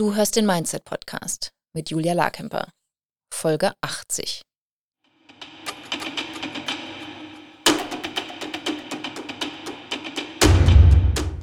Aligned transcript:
Du 0.00 0.14
hörst 0.14 0.34
den 0.36 0.46
Mindset 0.46 0.86
Podcast 0.86 1.50
mit 1.74 1.90
Julia 1.90 2.14
Larkemper, 2.14 2.68
Folge 3.30 3.72
80. 3.82 4.40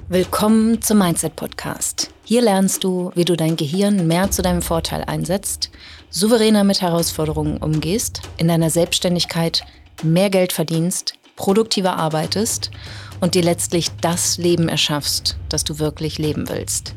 Willkommen 0.10 0.82
zum 0.82 0.98
Mindset 0.98 1.36
Podcast. 1.36 2.12
Hier 2.24 2.42
lernst 2.42 2.84
du, 2.84 3.12
wie 3.14 3.26
du 3.26 3.38
dein 3.38 3.58
Gehirn 3.58 4.08
mehr 4.08 4.32
zu 4.32 4.41
deinem 4.41 4.64
Vorteil 4.64 5.04
einsetzt, 5.04 5.70
souveräner 6.10 6.64
mit 6.64 6.82
Herausforderungen 6.82 7.58
umgehst, 7.58 8.21
in 8.38 8.48
deiner 8.48 8.71
Selbstständigkeit 8.71 9.68
mehr 10.02 10.32
Geld 10.32 10.52
verdienst, 10.52 11.14
produktiver 11.36 11.96
arbeitest 11.96 12.71
und 13.20 13.36
dir 13.36 13.44
letztlich 13.44 13.92
das 14.02 14.39
Leben 14.39 14.68
erschaffst, 14.68 15.38
das 15.48 15.64
du 15.64 15.78
wirklich 15.78 16.18
leben 16.18 16.50
willst. 16.50 16.96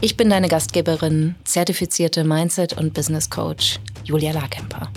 Ich 0.00 0.16
bin 0.16 0.28
deine 0.28 0.48
Gastgeberin, 0.48 1.34
zertifizierte 1.44 2.24
Mindset- 2.24 2.76
und 2.76 2.92
Business 2.92 3.30
Coach 3.30 3.78
Julia 4.04 4.32
Larkemper. 4.32 4.90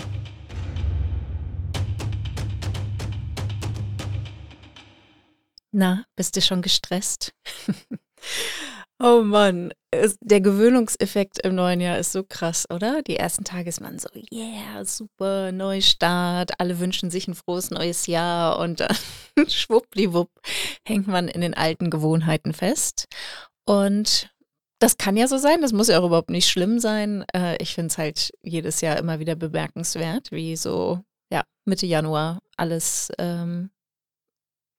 Na, 5.72 6.04
bist 6.16 6.36
du 6.36 6.42
schon 6.42 6.62
gestresst? 6.62 7.32
oh 9.02 9.22
Mann, 9.22 9.72
der 10.20 10.40
Gewöhnungseffekt 10.40 11.38
im 11.44 11.54
neuen 11.54 11.80
Jahr 11.80 11.98
ist 11.98 12.12
so 12.12 12.24
krass, 12.24 12.66
oder? 12.68 13.02
Die 13.02 13.16
ersten 13.16 13.44
Tage 13.44 13.68
ist 13.68 13.80
man 13.80 13.98
so, 13.98 14.08
yeah, 14.32 14.84
super, 14.84 15.52
Neustart, 15.52 16.58
alle 16.58 16.78
wünschen 16.80 17.10
sich 17.10 17.28
ein 17.28 17.34
frohes 17.34 17.70
neues 17.70 18.06
Jahr 18.06 18.58
und 18.58 18.80
dann 18.80 18.96
schwuppdiwupp 19.48 20.30
hängt 20.86 21.06
man 21.06 21.28
in 21.28 21.40
den 21.40 21.54
alten 21.54 21.90
Gewohnheiten 21.90 22.52
fest. 22.52 23.06
Und 23.64 24.30
das 24.78 24.96
kann 24.96 25.16
ja 25.16 25.26
so 25.26 25.38
sein, 25.38 25.60
das 25.60 25.72
muss 25.72 25.88
ja 25.88 25.98
auch 25.98 26.06
überhaupt 26.06 26.30
nicht 26.30 26.48
schlimm 26.48 26.78
sein. 26.78 27.24
Äh, 27.34 27.56
ich 27.60 27.74
finde 27.74 27.88
es 27.88 27.98
halt 27.98 28.32
jedes 28.42 28.80
Jahr 28.80 28.96
immer 28.96 29.18
wieder 29.18 29.34
bemerkenswert, 29.34 30.30
wie 30.30 30.56
so, 30.56 31.00
ja, 31.32 31.42
Mitte 31.64 31.86
Januar 31.86 32.40
alles 32.56 33.10
ähm, 33.18 33.70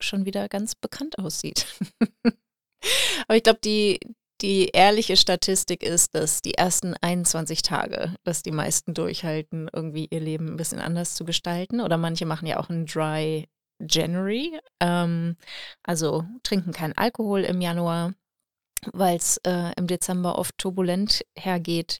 schon 0.02 0.26
wieder 0.26 0.48
ganz 0.48 0.76
bekannt 0.76 1.20
aussieht. 1.20 1.68
Aber 3.28 3.36
ich 3.36 3.44
glaube, 3.44 3.60
die, 3.62 4.00
die 4.42 4.70
ehrliche 4.70 5.18
Statistik 5.18 5.84
ist, 5.84 6.16
dass 6.16 6.42
die 6.42 6.54
ersten 6.54 6.96
21 7.02 7.62
Tage, 7.62 8.16
dass 8.24 8.42
die 8.42 8.52
meisten 8.52 8.94
durchhalten, 8.94 9.70
irgendwie 9.74 10.08
ihr 10.10 10.22
Leben 10.22 10.48
ein 10.48 10.58
bisschen 10.58 10.80
anders 10.80 11.16
zu 11.16 11.26
gestalten. 11.26 11.82
Oder 11.82 11.98
manche 11.98 12.26
machen 12.26 12.48
ja 12.48 12.58
auch 12.60 12.70
einen 12.70 12.86
Dry 12.86 13.50
January, 13.82 14.60
ähm, 14.80 15.36
also 15.84 16.26
trinken 16.44 16.72
keinen 16.72 16.98
Alkohol 16.98 17.42
im 17.42 17.60
Januar 17.62 18.14
weil 18.94 19.18
es 19.18 19.38
äh, 19.46 19.72
im 19.78 19.88
Dezember 19.88 20.38
oft 20.38 20.58
turbulent 20.58 21.26
hergeht. 21.38 22.00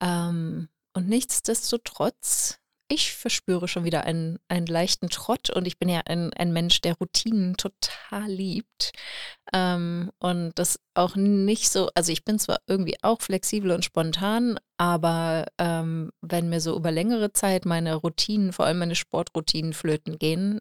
Ähm, 0.00 0.68
und 0.92 1.08
nichtsdestotrotz, 1.08 2.58
ich 2.88 3.14
verspüre 3.14 3.68
schon 3.68 3.84
wieder 3.84 4.04
einen, 4.04 4.38
einen 4.48 4.66
leichten 4.66 5.08
Trott 5.08 5.48
und 5.50 5.66
ich 5.66 5.78
bin 5.78 5.88
ja 5.88 6.00
ein, 6.06 6.32
ein 6.34 6.52
Mensch, 6.52 6.80
der 6.80 6.94
Routinen 6.94 7.56
total 7.56 8.28
liebt. 8.28 8.92
Ähm, 9.52 10.10
und 10.18 10.52
das 10.56 10.80
auch 10.94 11.14
nicht 11.14 11.70
so, 11.70 11.90
also 11.94 12.10
ich 12.10 12.24
bin 12.24 12.40
zwar 12.40 12.58
irgendwie 12.66 12.96
auch 13.02 13.20
flexibel 13.20 13.70
und 13.70 13.84
spontan, 13.84 14.58
aber 14.76 15.46
ähm, 15.58 16.10
wenn 16.20 16.48
mir 16.48 16.60
so 16.60 16.76
über 16.76 16.90
längere 16.90 17.32
Zeit 17.32 17.64
meine 17.64 17.94
Routinen, 17.94 18.52
vor 18.52 18.66
allem 18.66 18.78
meine 18.80 18.96
Sportroutinen 18.96 19.72
flöten 19.72 20.18
gehen, 20.18 20.58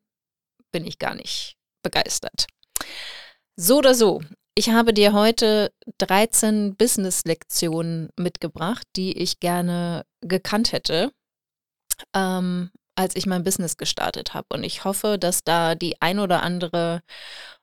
bin 0.72 0.86
ich 0.86 1.00
gar 1.00 1.16
nicht 1.16 1.58
begeistert. 1.82 2.46
So 3.56 3.80
oder 3.80 3.96
so, 3.96 4.22
ich 4.60 4.72
habe 4.72 4.94
dir 4.94 5.14
heute 5.14 5.72
13 6.00 6.76
Business-Lektionen 6.76 8.10
mitgebracht, 8.18 8.86
die 8.98 9.18
ich 9.18 9.40
gerne 9.40 10.06
gekannt 10.20 10.74
hätte, 10.74 11.14
ähm, 12.14 12.70
als 12.94 13.16
ich 13.16 13.26
mein 13.26 13.46
Business 13.46 13.78
gestartet 13.78 14.34
habe. 14.34 14.48
Und 14.52 14.66
ich 14.66 14.84
hoffe, 14.84 15.18
dass 15.18 15.46
da 15.46 15.76
die 15.76 16.02
ein 16.02 16.20
oder 16.20 16.44
andere 16.44 17.04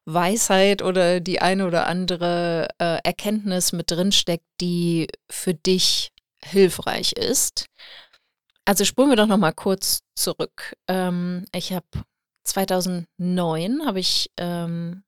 Weisheit 0.07 0.81
oder 0.81 1.21
die 1.21 1.39
ein 1.43 1.61
oder 1.61 1.87
andere 1.87 2.69
äh, 2.79 2.99
Erkenntnis 3.05 3.73
mit 3.73 3.91
drinsteckt, 3.91 4.47
die 4.63 5.09
für 5.31 5.53
dich 5.53 6.15
hilfreich 6.43 7.13
ist. 7.13 7.67
Also 8.65 8.87
spulen 8.87 9.11
wir 9.11 9.17
doch 9.17 9.27
noch 9.27 9.37
mal 9.37 9.53
kurz 9.53 10.01
zurück. 10.15 10.75
Ähm, 10.89 11.45
ich 11.55 11.75
habe 11.75 11.85
2009 12.45 13.85
habe 13.85 14.01
ich 14.01 14.31
ähm, 14.39 15.03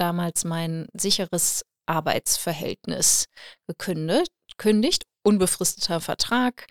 damals 0.00 0.44
mein 0.44 0.88
sicheres 0.94 1.64
Arbeitsverhältnis 1.86 3.26
gekündigt, 3.66 4.32
kündigt, 4.56 5.04
unbefristeter 5.22 6.00
Vertrag. 6.00 6.66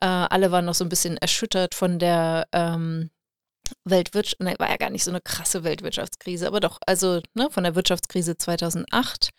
Äh, 0.00 0.06
alle 0.06 0.50
waren 0.52 0.64
noch 0.64 0.74
so 0.74 0.84
ein 0.84 0.88
bisschen 0.88 1.16
erschüttert 1.16 1.74
von 1.74 1.98
der 1.98 2.46
ähm, 2.52 3.10
Weltwirtschaft, 3.84 4.40
ne, 4.40 4.54
war 4.58 4.70
ja 4.70 4.76
gar 4.76 4.90
nicht 4.90 5.04
so 5.04 5.10
eine 5.10 5.20
krasse 5.20 5.64
Weltwirtschaftskrise, 5.64 6.46
aber 6.46 6.60
doch, 6.60 6.78
also 6.86 7.20
ne, 7.34 7.50
von 7.50 7.64
der 7.64 7.74
Wirtschaftskrise 7.74 8.36
2008. 8.36 9.30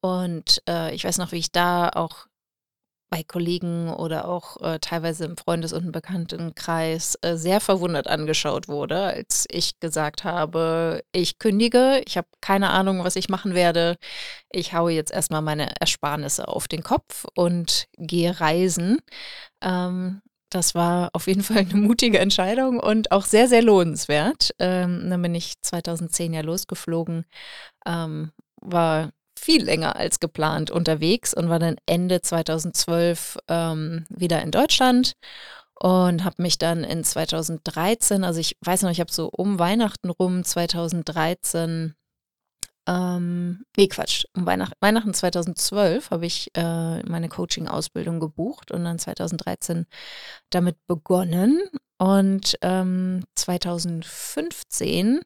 Und 0.00 0.62
äh, 0.68 0.94
ich 0.94 1.04
weiß 1.04 1.18
noch, 1.18 1.32
wie 1.32 1.38
ich 1.38 1.52
da 1.52 1.88
auch 1.88 2.26
bei 3.10 3.22
Kollegen 3.22 3.92
oder 3.92 4.26
auch 4.28 4.60
äh, 4.60 4.78
teilweise 4.80 5.24
im 5.24 5.36
Freundes- 5.36 5.72
und 5.72 5.92
Bekanntenkreis 5.92 7.16
äh, 7.22 7.36
sehr 7.36 7.60
verwundert 7.60 8.08
angeschaut 8.08 8.68
wurde, 8.68 9.02
als 9.02 9.46
ich 9.50 9.78
gesagt 9.80 10.24
habe, 10.24 11.02
ich 11.12 11.38
kündige, 11.38 12.02
ich 12.06 12.16
habe 12.16 12.26
keine 12.40 12.70
Ahnung, 12.70 13.04
was 13.04 13.16
ich 13.16 13.28
machen 13.28 13.54
werde. 13.54 13.96
Ich 14.50 14.72
haue 14.72 14.92
jetzt 14.92 15.12
erstmal 15.12 15.42
meine 15.42 15.70
Ersparnisse 15.80 16.48
auf 16.48 16.66
den 16.68 16.82
Kopf 16.82 17.24
und 17.34 17.86
gehe 17.96 18.40
reisen. 18.40 18.98
Ähm, 19.62 20.20
das 20.50 20.74
war 20.74 21.10
auf 21.12 21.26
jeden 21.26 21.42
Fall 21.44 21.58
eine 21.58 21.74
mutige 21.74 22.18
Entscheidung 22.18 22.78
und 22.80 23.12
auch 23.12 23.24
sehr, 23.24 23.48
sehr 23.48 23.62
lohnenswert. 23.62 24.50
Ähm, 24.58 25.08
dann 25.10 25.22
bin 25.22 25.34
ich 25.34 25.54
2010 25.62 26.32
ja 26.32 26.40
losgeflogen, 26.40 27.24
ähm, 27.86 28.32
war 28.60 29.10
viel 29.44 29.62
länger 29.62 29.96
als 29.96 30.20
geplant 30.20 30.70
unterwegs 30.70 31.34
und 31.34 31.50
war 31.50 31.58
dann 31.58 31.76
Ende 31.84 32.22
2012 32.22 33.38
ähm, 33.48 34.06
wieder 34.08 34.40
in 34.42 34.50
Deutschland 34.50 35.12
und 35.74 36.24
habe 36.24 36.42
mich 36.42 36.56
dann 36.56 36.82
in 36.82 37.04
2013, 37.04 38.24
also 38.24 38.40
ich 38.40 38.56
weiß 38.64 38.82
noch, 38.82 38.90
ich 38.90 39.00
habe 39.00 39.12
so 39.12 39.28
um 39.28 39.58
Weihnachten 39.58 40.08
rum 40.08 40.44
2013 40.44 41.94
ähm, 42.86 43.64
nee, 43.76 43.88
Quatsch. 43.88 44.24
Um 44.36 44.44
Weihnacht, 44.46 44.74
Weihnachten 44.80 45.14
2012 45.14 46.10
habe 46.10 46.26
ich 46.26 46.50
äh, 46.54 47.02
meine 47.02 47.28
Coaching-Ausbildung 47.28 48.20
gebucht 48.20 48.70
und 48.72 48.84
dann 48.84 48.98
2013 48.98 49.86
damit 50.50 50.76
begonnen. 50.86 51.62
Und 51.98 52.58
ähm, 52.60 53.24
2015 53.36 55.20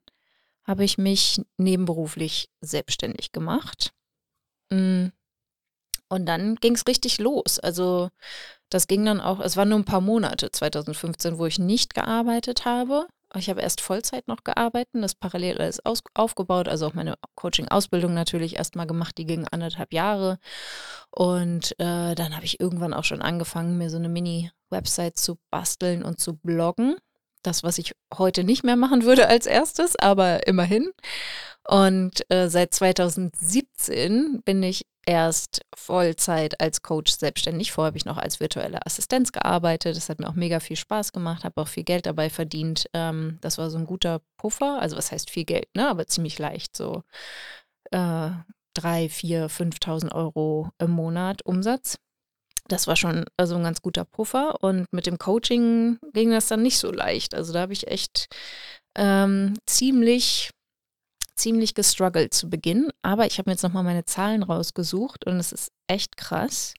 habe 0.65 0.85
ich 0.85 0.99
mich 0.99 1.41
nebenberuflich 1.57 2.49
selbstständig 2.61 3.33
gemacht. 3.33 3.93
Mm. 4.71 5.07
Und 6.11 6.27
dann 6.27 6.57
ging 6.57 6.75
es 6.75 6.87
richtig 6.87 7.19
los. 7.19 7.59
Also 7.59 8.09
das 8.71 8.87
ging 8.87 9.05
dann 9.05 9.21
auch, 9.21 9.41
es 9.41 9.57
waren 9.57 9.69
nur 9.69 9.79
ein 9.79 9.85
paar 9.85 10.01
Monate 10.01 10.51
2015, 10.51 11.39
wo 11.39 11.47
ich 11.47 11.59
nicht 11.59 11.95
gearbeitet 11.95 12.65
habe. 12.65 13.07
Ich 13.35 13.51
habe 13.51 13.61
erst 13.61 13.83
Vollzeit 13.83 14.27
noch 14.27 14.43
gearbeitet, 14.43 14.89
das 14.95 15.15
parallel 15.15 15.59
alles 15.59 15.85
aus, 15.85 16.03
aufgebaut, 16.15 16.67
also 16.67 16.87
auch 16.87 16.95
meine 16.95 17.15
Coaching-Ausbildung 17.35 18.15
natürlich 18.15 18.57
erstmal 18.57 18.87
gemacht, 18.87 19.19
die 19.19 19.27
ging 19.27 19.47
anderthalb 19.47 19.93
Jahre. 19.93 20.39
Und 21.11 21.73
äh, 21.73 22.15
dann 22.15 22.35
habe 22.35 22.47
ich 22.47 22.59
irgendwann 22.59 22.95
auch 22.95 23.05
schon 23.05 23.21
angefangen, 23.21 23.77
mir 23.77 23.91
so 23.91 23.99
eine 23.99 24.09
Mini-Website 24.09 25.19
zu 25.19 25.39
basteln 25.51 26.03
und 26.03 26.21
zu 26.21 26.39
bloggen. 26.39 26.97
Das, 27.43 27.63
was 27.63 27.77
ich 27.79 27.95
heute 28.17 28.45
nicht 28.45 28.65
mehr 28.65 28.77
machen 28.77 29.05
würde 29.05 29.29
als 29.29 29.47
erstes, 29.47 29.95
aber 29.97 30.47
immerhin. 30.47 30.91
Und 31.71 32.25
äh, 32.31 32.49
seit 32.49 32.73
2017 32.73 34.41
bin 34.43 34.63
ich 34.63 34.87
erst 35.05 35.61
Vollzeit 35.75 36.61
als 36.63 36.83
Coach 36.83 37.13
selbstständig. 37.13 37.73
Vorher 37.73 37.89
habe 37.89 37.99
ich 37.99 38.07
noch 38.07 38.17
als 38.17 38.41
virtuelle 38.41 38.85
Assistenz 38.87 39.33
gearbeitet. 39.33 39.95
Das 39.95 40.09
hat 40.09 40.19
mir 40.19 40.29
auch 40.29 40.35
mega 40.35 40.61
viel 40.61 40.77
Spaß 40.77 41.13
gemacht, 41.13 41.45
habe 41.45 41.61
auch 41.61 41.69
viel 41.69 41.85
Geld 41.85 42.07
dabei 42.07 42.31
verdient. 42.31 42.87
Ähm, 42.95 43.37
das 43.43 43.59
war 43.59 43.69
so 43.69 43.77
ein 43.77 43.87
guter 43.87 44.23
Puffer. 44.39 44.81
Also 44.81 44.97
was 44.97 45.13
heißt 45.13 45.29
viel 45.29 45.45
Geld, 45.45 45.69
ne? 45.75 45.89
Aber 45.89 46.07
ziemlich 46.07 46.39
leicht. 46.39 46.75
So 46.75 47.03
äh, 47.91 48.31
drei, 48.75 49.09
vier, 49.11 49.51
5.000 49.51 50.15
Euro 50.15 50.71
im 50.79 50.91
Monat 50.91 51.43
Umsatz. 51.45 51.99
Das 52.69 52.87
war 52.87 52.97
schon 52.97 53.27
also 53.37 53.57
ein 53.57 53.63
ganz 53.63 53.83
guter 53.83 54.07
Puffer. 54.07 54.63
Und 54.63 54.87
mit 54.91 55.07
dem 55.07 55.19
Coaching 55.19 55.99
ging 56.15 56.31
das 56.31 56.49
dann 56.49 56.63
nicht 56.63 56.79
so 56.79 56.91
leicht. 56.91 57.35
Also 57.35 57.53
da 57.53 57.61
habe 57.61 57.75
ich 57.75 57.89
echt 57.89 58.29
ähm, 58.97 59.55
ziemlich 59.67 60.51
ziemlich 61.39 61.75
gestruggelt 61.75 62.35
zu 62.35 62.51
Beginn, 62.51 62.91
aber 63.03 63.27
ich 63.27 63.39
habe 63.39 63.49
mir 63.49 63.55
jetzt 63.55 63.63
nochmal 63.63 63.85
meine 63.85 64.05
Zahlen 64.05 64.43
rausgesucht 64.43 65.27
und 65.27 65.37
es 65.37 65.53
ist 65.53 65.71
echt 65.87 66.17
krass. 66.17 66.75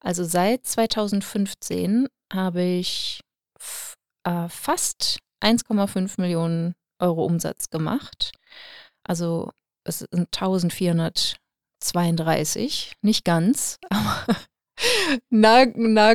Also 0.00 0.24
seit 0.24 0.66
2015 0.66 2.08
habe 2.32 2.62
ich 2.62 3.20
äh, 4.24 4.48
fast 4.48 5.18
1,5 5.42 6.20
Millionen 6.20 6.74
Euro 6.98 7.24
Umsatz 7.24 7.70
gemacht. 7.70 8.32
Also 9.04 9.50
es 9.84 10.00
sind 10.00 10.28
1400 10.34 11.40
32, 11.80 12.92
nicht 13.02 13.24
ganz, 13.24 13.78
aber 13.90 14.36
nah, 15.30 15.66
nah, 15.74 16.14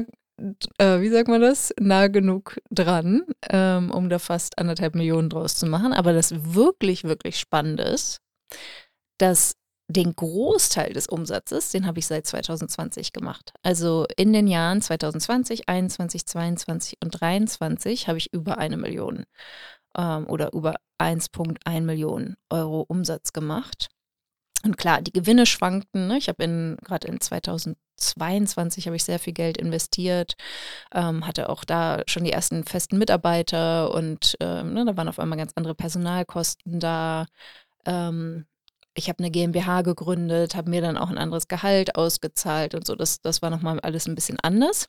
äh, 0.78 1.00
wie 1.00 1.10
sagt 1.10 1.28
man 1.28 1.42
das, 1.42 1.74
nah 1.80 2.08
genug 2.08 2.60
dran, 2.70 3.24
ähm, 3.50 3.92
um 3.92 4.10
da 4.10 4.20
fast 4.20 4.58
anderthalb 4.58 4.96
Millionen 4.96 5.30
draus 5.30 5.56
zu 5.56 5.66
machen. 5.66 5.94
Aber 5.94 6.14
das 6.14 6.54
wirklich, 6.54 7.04
wirklich 7.04 7.40
Spannende 7.40 7.84
ist, 7.84 8.22
dass 9.18 9.56
den 9.88 10.16
Großteil 10.16 10.94
des 10.94 11.08
Umsatzes, 11.08 11.70
den 11.70 11.86
habe 11.86 12.00
ich 12.00 12.08
seit 12.08 12.26
2020 12.26 13.14
gemacht. 13.14 13.54
Also 13.62 14.08
in 14.18 14.34
den 14.34 14.48
Jahren 14.48 14.82
2020, 14.82 15.70
21, 15.70 16.26
22 16.26 16.98
und 17.04 17.22
23 17.22 18.08
habe 18.08 18.18
ich 18.18 18.34
über 18.34 18.58
eine 18.58 18.78
Million 18.78 19.26
ähm, 19.98 20.28
oder 20.28 20.54
über 20.54 20.76
1,1 21.00 21.82
Millionen 21.82 22.36
Euro 22.50 22.82
Umsatz 22.82 23.32
gemacht. 23.32 23.90
Und 24.64 24.78
klar, 24.78 25.02
die 25.02 25.14
Gewinne 25.14 25.46
schwankten. 25.46 26.08
Ne? 26.08 26.18
Ich 26.18 26.30
habe 26.30 26.78
gerade 26.84 27.08
in 27.08 27.20
2022 27.98 28.88
habe 28.88 28.96
ich 28.96 29.04
sehr 29.04 29.20
viel 29.20 29.34
Geld 29.34 29.58
investiert, 29.58 30.36
ähm, 30.94 31.26
hatte 31.26 31.50
auch 31.50 31.64
da 31.64 32.02
schon 32.08 32.24
die 32.24 32.32
ersten 32.32 32.64
festen 32.64 32.98
Mitarbeiter 32.98 33.94
und 33.94 34.36
ähm, 34.40 34.74
ne, 34.74 34.86
da 34.86 34.98
waren 34.98 35.08
auf 35.08 35.20
einmal 35.20 35.38
ganz 35.38 35.54
andere 35.56 35.76
Personalkosten 35.76 36.80
da. 36.80 37.28
Ähm, 37.86 38.46
ich 38.96 39.10
habe 39.10 39.20
eine 39.20 39.32
GmbH 39.32 39.82
gegründet, 39.82 40.56
habe 40.56 40.70
mir 40.70 40.82
dann 40.82 40.98
auch 40.98 41.10
ein 41.10 41.18
anderes 41.18 41.48
Gehalt 41.48 41.96
ausgezahlt 41.96 42.76
und 42.76 42.88
so. 42.88 42.96
Das, 42.96 43.22
das 43.22 43.42
war 43.42 43.50
nochmal 43.50 43.80
alles 43.82 44.08
ein 44.08 44.16
bisschen 44.16 44.40
anders. 44.42 44.88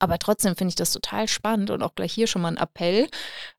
Aber 0.00 0.18
trotzdem 0.18 0.56
finde 0.56 0.70
ich 0.70 0.76
das 0.76 0.92
total 0.92 1.28
spannend 1.28 1.70
und 1.70 1.82
auch 1.82 1.94
gleich 1.94 2.12
hier 2.12 2.26
schon 2.26 2.42
mal 2.42 2.48
ein 2.48 2.56
Appell, 2.56 3.08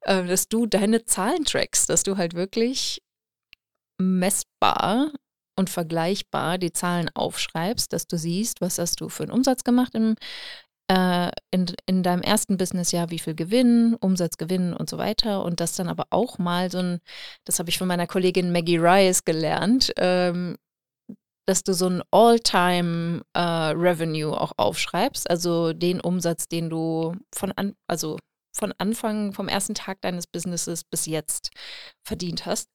äh, 0.02 0.26
dass 0.26 0.48
du 0.50 0.66
deine 0.66 1.06
Zahlen 1.06 1.46
trackst, 1.46 1.90
dass 1.90 2.04
du 2.04 2.18
halt 2.18 2.34
wirklich 2.34 3.02
messbar 3.98 5.12
und 5.58 5.70
vergleichbar 5.70 6.58
die 6.58 6.72
Zahlen 6.72 7.10
aufschreibst, 7.14 7.92
dass 7.92 8.08
du 8.08 8.18
siehst, 8.18 8.62
was 8.62 8.78
hast 8.78 9.02
du 9.02 9.10
für 9.10 9.24
einen 9.24 9.32
Umsatz 9.32 9.64
gemacht 9.64 9.96
im, 9.96 10.16
äh, 10.90 11.32
in, 11.52 11.66
in 11.86 12.04
deinem 12.04 12.22
ersten 12.22 12.58
Businessjahr, 12.58 13.10
wie 13.10 13.20
viel 13.20 13.36
Gewinn, 13.36 13.96
Umsatzgewinn 14.00 14.74
und 14.74 14.90
so 14.90 14.98
weiter. 14.98 15.44
Und 15.44 15.60
das 15.60 15.76
dann 15.76 15.90
aber 15.90 16.06
auch 16.12 16.38
mal 16.38 16.72
so 16.72 16.78
ein, 16.80 17.00
das 17.46 17.60
habe 17.60 17.70
ich 17.70 17.78
von 17.78 17.88
meiner 17.88 18.08
Kollegin 18.08 18.52
Maggie 18.52 18.78
Rice 18.78 19.26
gelernt, 19.26 19.92
ähm, 19.98 20.58
dass 21.48 21.64
du 21.64 21.74
so 21.74 21.88
ein 21.88 22.04
All-Time 22.12 23.24
äh, 23.34 24.26
auch 24.26 24.52
aufschreibst, 24.58 25.30
also 25.30 25.74
den 25.74 26.02
Umsatz, 26.02 26.48
den 26.48 26.70
du 26.70 27.16
von 27.34 27.52
an, 27.54 27.74
also 27.88 28.18
von 28.54 28.74
Anfang, 28.78 29.34
vom 29.34 29.48
ersten 29.48 29.76
Tag 29.76 30.02
deines 30.02 30.28
Businesses 30.28 30.84
bis 30.84 31.06
jetzt 31.06 31.52
verdient 32.06 32.46
hast. 32.46 32.68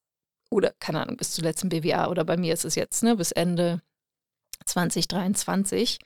Oder, 0.52 0.74
keine 0.80 1.00
Ahnung, 1.00 1.16
bis 1.16 1.32
zuletzt 1.32 1.62
im 1.62 1.70
BWA 1.70 2.08
oder 2.08 2.24
bei 2.24 2.36
mir 2.36 2.52
ist 2.52 2.66
es 2.66 2.74
jetzt, 2.74 3.02
ne, 3.02 3.16
bis 3.16 3.32
Ende 3.32 3.80
2023. 4.66 5.98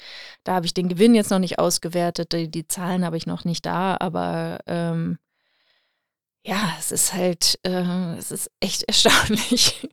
Da 0.45 0.55
habe 0.55 0.67
ich 0.67 0.73
den 0.73 0.89
Gewinn 0.89 1.17
jetzt 1.17 1.31
noch 1.31 1.41
nicht 1.41 1.59
ausgewertet, 1.59 2.33
die, 2.33 2.49
die 2.49 2.69
Zahlen 2.69 3.05
habe 3.05 3.17
ich 3.17 3.27
noch 3.27 3.45
nicht 3.45 3.67
da, 3.67 3.97
aber 3.99 4.61
ähm, 4.67 5.19
ja, 6.45 6.77
es 6.79 6.93
ist 6.93 7.13
halt, 7.13 7.59
äh, 7.65 8.15
es 8.19 8.31
ist 8.31 8.51
echt 8.61 8.83
erstaunlich, 8.89 9.89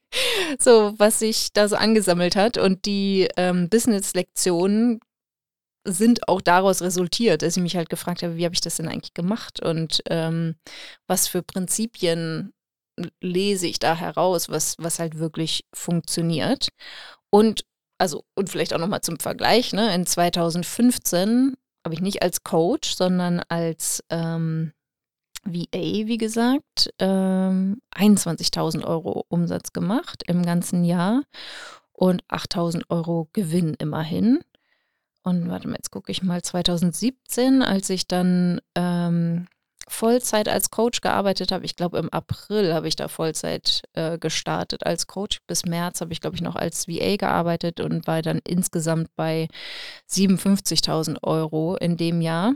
so 0.60 0.94
was 1.00 1.18
sich 1.18 1.52
da 1.54 1.68
so 1.68 1.76
angesammelt 1.76 2.36
hat. 2.36 2.60
Und 2.60 2.86
die 2.86 3.28
ähm, 3.38 3.70
Business-Lektionen 3.70 5.00
sind 5.84 6.28
auch 6.28 6.42
daraus 6.42 6.84
resultiert, 6.84 7.42
dass 7.42 7.58
ich 7.58 7.64
mich 7.64 7.76
halt 7.76 7.90
gefragt 7.90 8.22
habe, 8.22 8.38
wie 8.38 8.46
habe 8.46 8.54
ich 8.54 8.62
das 8.62 8.78
denn 8.78 8.88
eigentlich 8.88 9.16
gemacht 9.16 9.62
und 9.62 10.04
ähm, 10.10 10.56
was 11.08 11.28
für 11.28 11.42
Prinzipien 11.42 12.54
lese 13.22 13.68
ich 13.68 13.80
da 13.80 13.95
heraus, 13.95 14.50
was, 14.50 14.75
was 14.80 15.00
halt 15.00 15.19
wirklich 15.19 15.66
funktioniert. 15.74 16.69
Und 17.30 17.66
also, 17.98 18.25
und 18.36 18.50
vielleicht 18.50 18.74
auch 18.74 18.80
nochmal 18.80 19.01
zum 19.01 19.19
Vergleich, 19.19 19.72
ne? 19.72 19.94
In 19.95 20.06
2015 20.06 21.56
habe 21.86 21.94
ich 21.94 22.01
nicht 22.01 22.22
als 22.22 22.44
Coach, 22.44 22.95
sondern 22.95 23.42
als 23.48 24.04
ähm, 24.10 24.74
VA, 25.45 25.68
wie 25.74 26.18
gesagt, 26.18 26.94
ähm, 27.00 27.81
21.000 27.95 28.84
Euro 28.86 29.25
Umsatz 29.30 29.74
gemacht 29.74 30.24
im 30.28 30.44
ganzen 30.44 30.84
Jahr 30.84 31.24
und 31.92 32.24
8.000 32.25 32.84
Euro 32.90 33.30
Gewinn 33.34 33.75
immerhin. 33.75 34.40
Und 35.24 35.50
warte 35.50 35.68
mal, 35.68 35.75
jetzt 35.75 35.92
gucke 35.92 36.12
ich 36.12 36.24
mal 36.24 36.42
2017, 36.42 37.62
als 37.62 37.90
ich 37.90 38.07
dann 38.07 38.60
ähm, 38.75 39.48
Vollzeit 39.88 40.47
als 40.50 40.69
Coach 40.71 41.01
gearbeitet 41.01 41.51
habe. 41.51 41.65
Ich 41.65 41.75
glaube, 41.75 41.97
im 41.97 42.09
April 42.09 42.74
habe 42.74 42.88
ich 42.88 42.95
da 42.95 43.07
Vollzeit 43.07 43.81
äh, 43.94 44.18
gestartet 44.18 44.85
als 44.85 45.07
Coach. 45.07 45.41
Bis 45.47 45.65
März 45.65 46.01
habe 46.01 46.13
ich, 46.13 46.21
glaube 46.21 46.35
ich, 46.35 46.41
noch 46.41 46.56
als 46.56 46.88
VA 46.88 47.15
gearbeitet 47.18 47.80
und 47.80 48.07
war 48.07 48.21
dann 48.21 48.39
insgesamt 48.47 49.09
bei 49.15 49.47
57.000 50.09 51.24
Euro 51.24 51.75
in 51.75 51.97
dem 51.97 52.21
Jahr. 52.21 52.53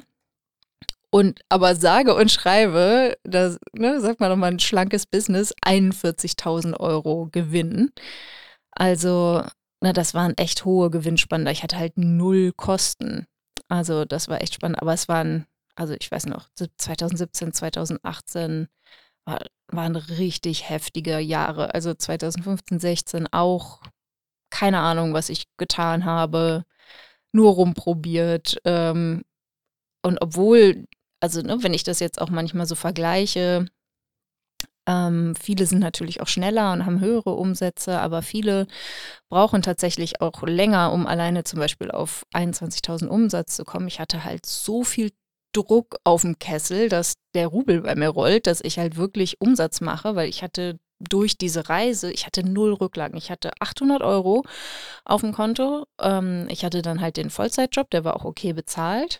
Und 1.09 1.41
aber 1.49 1.75
sage 1.75 2.15
und 2.15 2.31
schreibe, 2.31 3.17
da 3.23 3.55
ne, 3.73 4.01
sagt 4.01 4.19
man 4.19 4.29
nochmal 4.29 4.51
ein 4.51 4.59
schlankes 4.59 5.05
Business, 5.05 5.53
41.000 5.65 6.79
Euro 6.79 7.29
Gewinn. 7.31 7.91
Also, 8.71 9.43
na, 9.81 9.93
das 9.93 10.13
waren 10.13 10.37
echt 10.37 10.65
hohe 10.65 10.89
Gewinnspannen. 10.89 11.47
Ich 11.47 11.63
hatte 11.63 11.77
halt 11.77 11.97
null 11.97 12.51
Kosten. 12.55 13.25
Also, 13.69 14.05
das 14.05 14.27
war 14.27 14.41
echt 14.41 14.55
spannend. 14.55 14.81
Aber 14.81 14.93
es 14.93 15.07
waren 15.07 15.45
also 15.77 15.95
ich 15.99 16.11
weiß 16.11 16.25
noch, 16.25 16.49
2017, 16.55 17.53
2018 17.53 18.67
war, 19.25 19.45
waren 19.67 19.95
richtig 19.95 20.69
heftige 20.69 21.19
Jahre. 21.19 21.73
Also 21.73 21.93
2015, 21.93 22.79
16 22.79 23.27
auch 23.31 23.81
keine 24.49 24.79
Ahnung, 24.79 25.13
was 25.13 25.29
ich 25.29 25.45
getan 25.57 26.05
habe, 26.05 26.65
nur 27.31 27.53
rumprobiert. 27.53 28.57
Ähm, 28.65 29.23
und 30.03 30.21
obwohl, 30.21 30.87
also 31.19 31.41
ne, 31.41 31.61
wenn 31.61 31.73
ich 31.73 31.83
das 31.83 31.99
jetzt 31.99 32.19
auch 32.21 32.29
manchmal 32.29 32.65
so 32.65 32.75
vergleiche, 32.75 33.67
ähm, 34.87 35.35
viele 35.35 35.65
sind 35.65 35.79
natürlich 35.79 36.21
auch 36.21 36.27
schneller 36.27 36.71
und 36.71 36.85
haben 36.85 37.01
höhere 37.01 37.33
Umsätze, 37.33 37.99
aber 37.99 38.21
viele 38.21 38.67
brauchen 39.29 39.61
tatsächlich 39.61 40.21
auch 40.21 40.41
länger, 40.43 40.93
um 40.93 41.05
alleine 41.07 41.43
zum 41.43 41.59
Beispiel 41.59 41.91
auf 41.91 42.25
21.000 42.33 43.07
Umsatz 43.07 43.57
zu 43.57 43.65
kommen. 43.65 43.87
Ich 43.87 43.99
hatte 43.99 44.23
halt 44.23 44.45
so 44.45 44.83
viel 44.83 45.11
Druck 45.53 45.97
auf 46.03 46.21
dem 46.21 46.39
Kessel, 46.39 46.89
dass 46.89 47.15
der 47.33 47.47
Rubel 47.47 47.81
bei 47.81 47.95
mir 47.95 48.09
rollt, 48.09 48.47
dass 48.47 48.61
ich 48.61 48.79
halt 48.79 48.97
wirklich 48.97 49.41
Umsatz 49.41 49.81
mache, 49.81 50.15
weil 50.15 50.29
ich 50.29 50.43
hatte 50.43 50.79
durch 50.99 51.37
diese 51.37 51.69
Reise, 51.69 52.11
ich 52.11 52.25
hatte 52.25 52.43
null 52.43 52.73
Rücklagen. 52.73 53.17
Ich 53.17 53.29
hatte 53.29 53.51
800 53.59 54.01
Euro 54.01 54.43
auf 55.05 55.21
dem 55.21 55.33
Konto. 55.33 55.85
Ähm, 56.01 56.47
ich 56.49 56.65
hatte 56.65 56.81
dann 56.81 57.01
halt 57.01 57.17
den 57.17 57.29
Vollzeitjob, 57.29 57.89
der 57.91 58.03
war 58.03 58.15
auch 58.15 58.25
okay 58.25 58.53
bezahlt. 58.53 59.19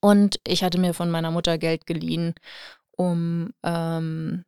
Und 0.00 0.40
ich 0.46 0.62
hatte 0.64 0.78
mir 0.78 0.94
von 0.94 1.10
meiner 1.10 1.30
Mutter 1.30 1.58
Geld 1.58 1.86
geliehen, 1.86 2.34
um 2.96 3.52
ähm, 3.62 4.44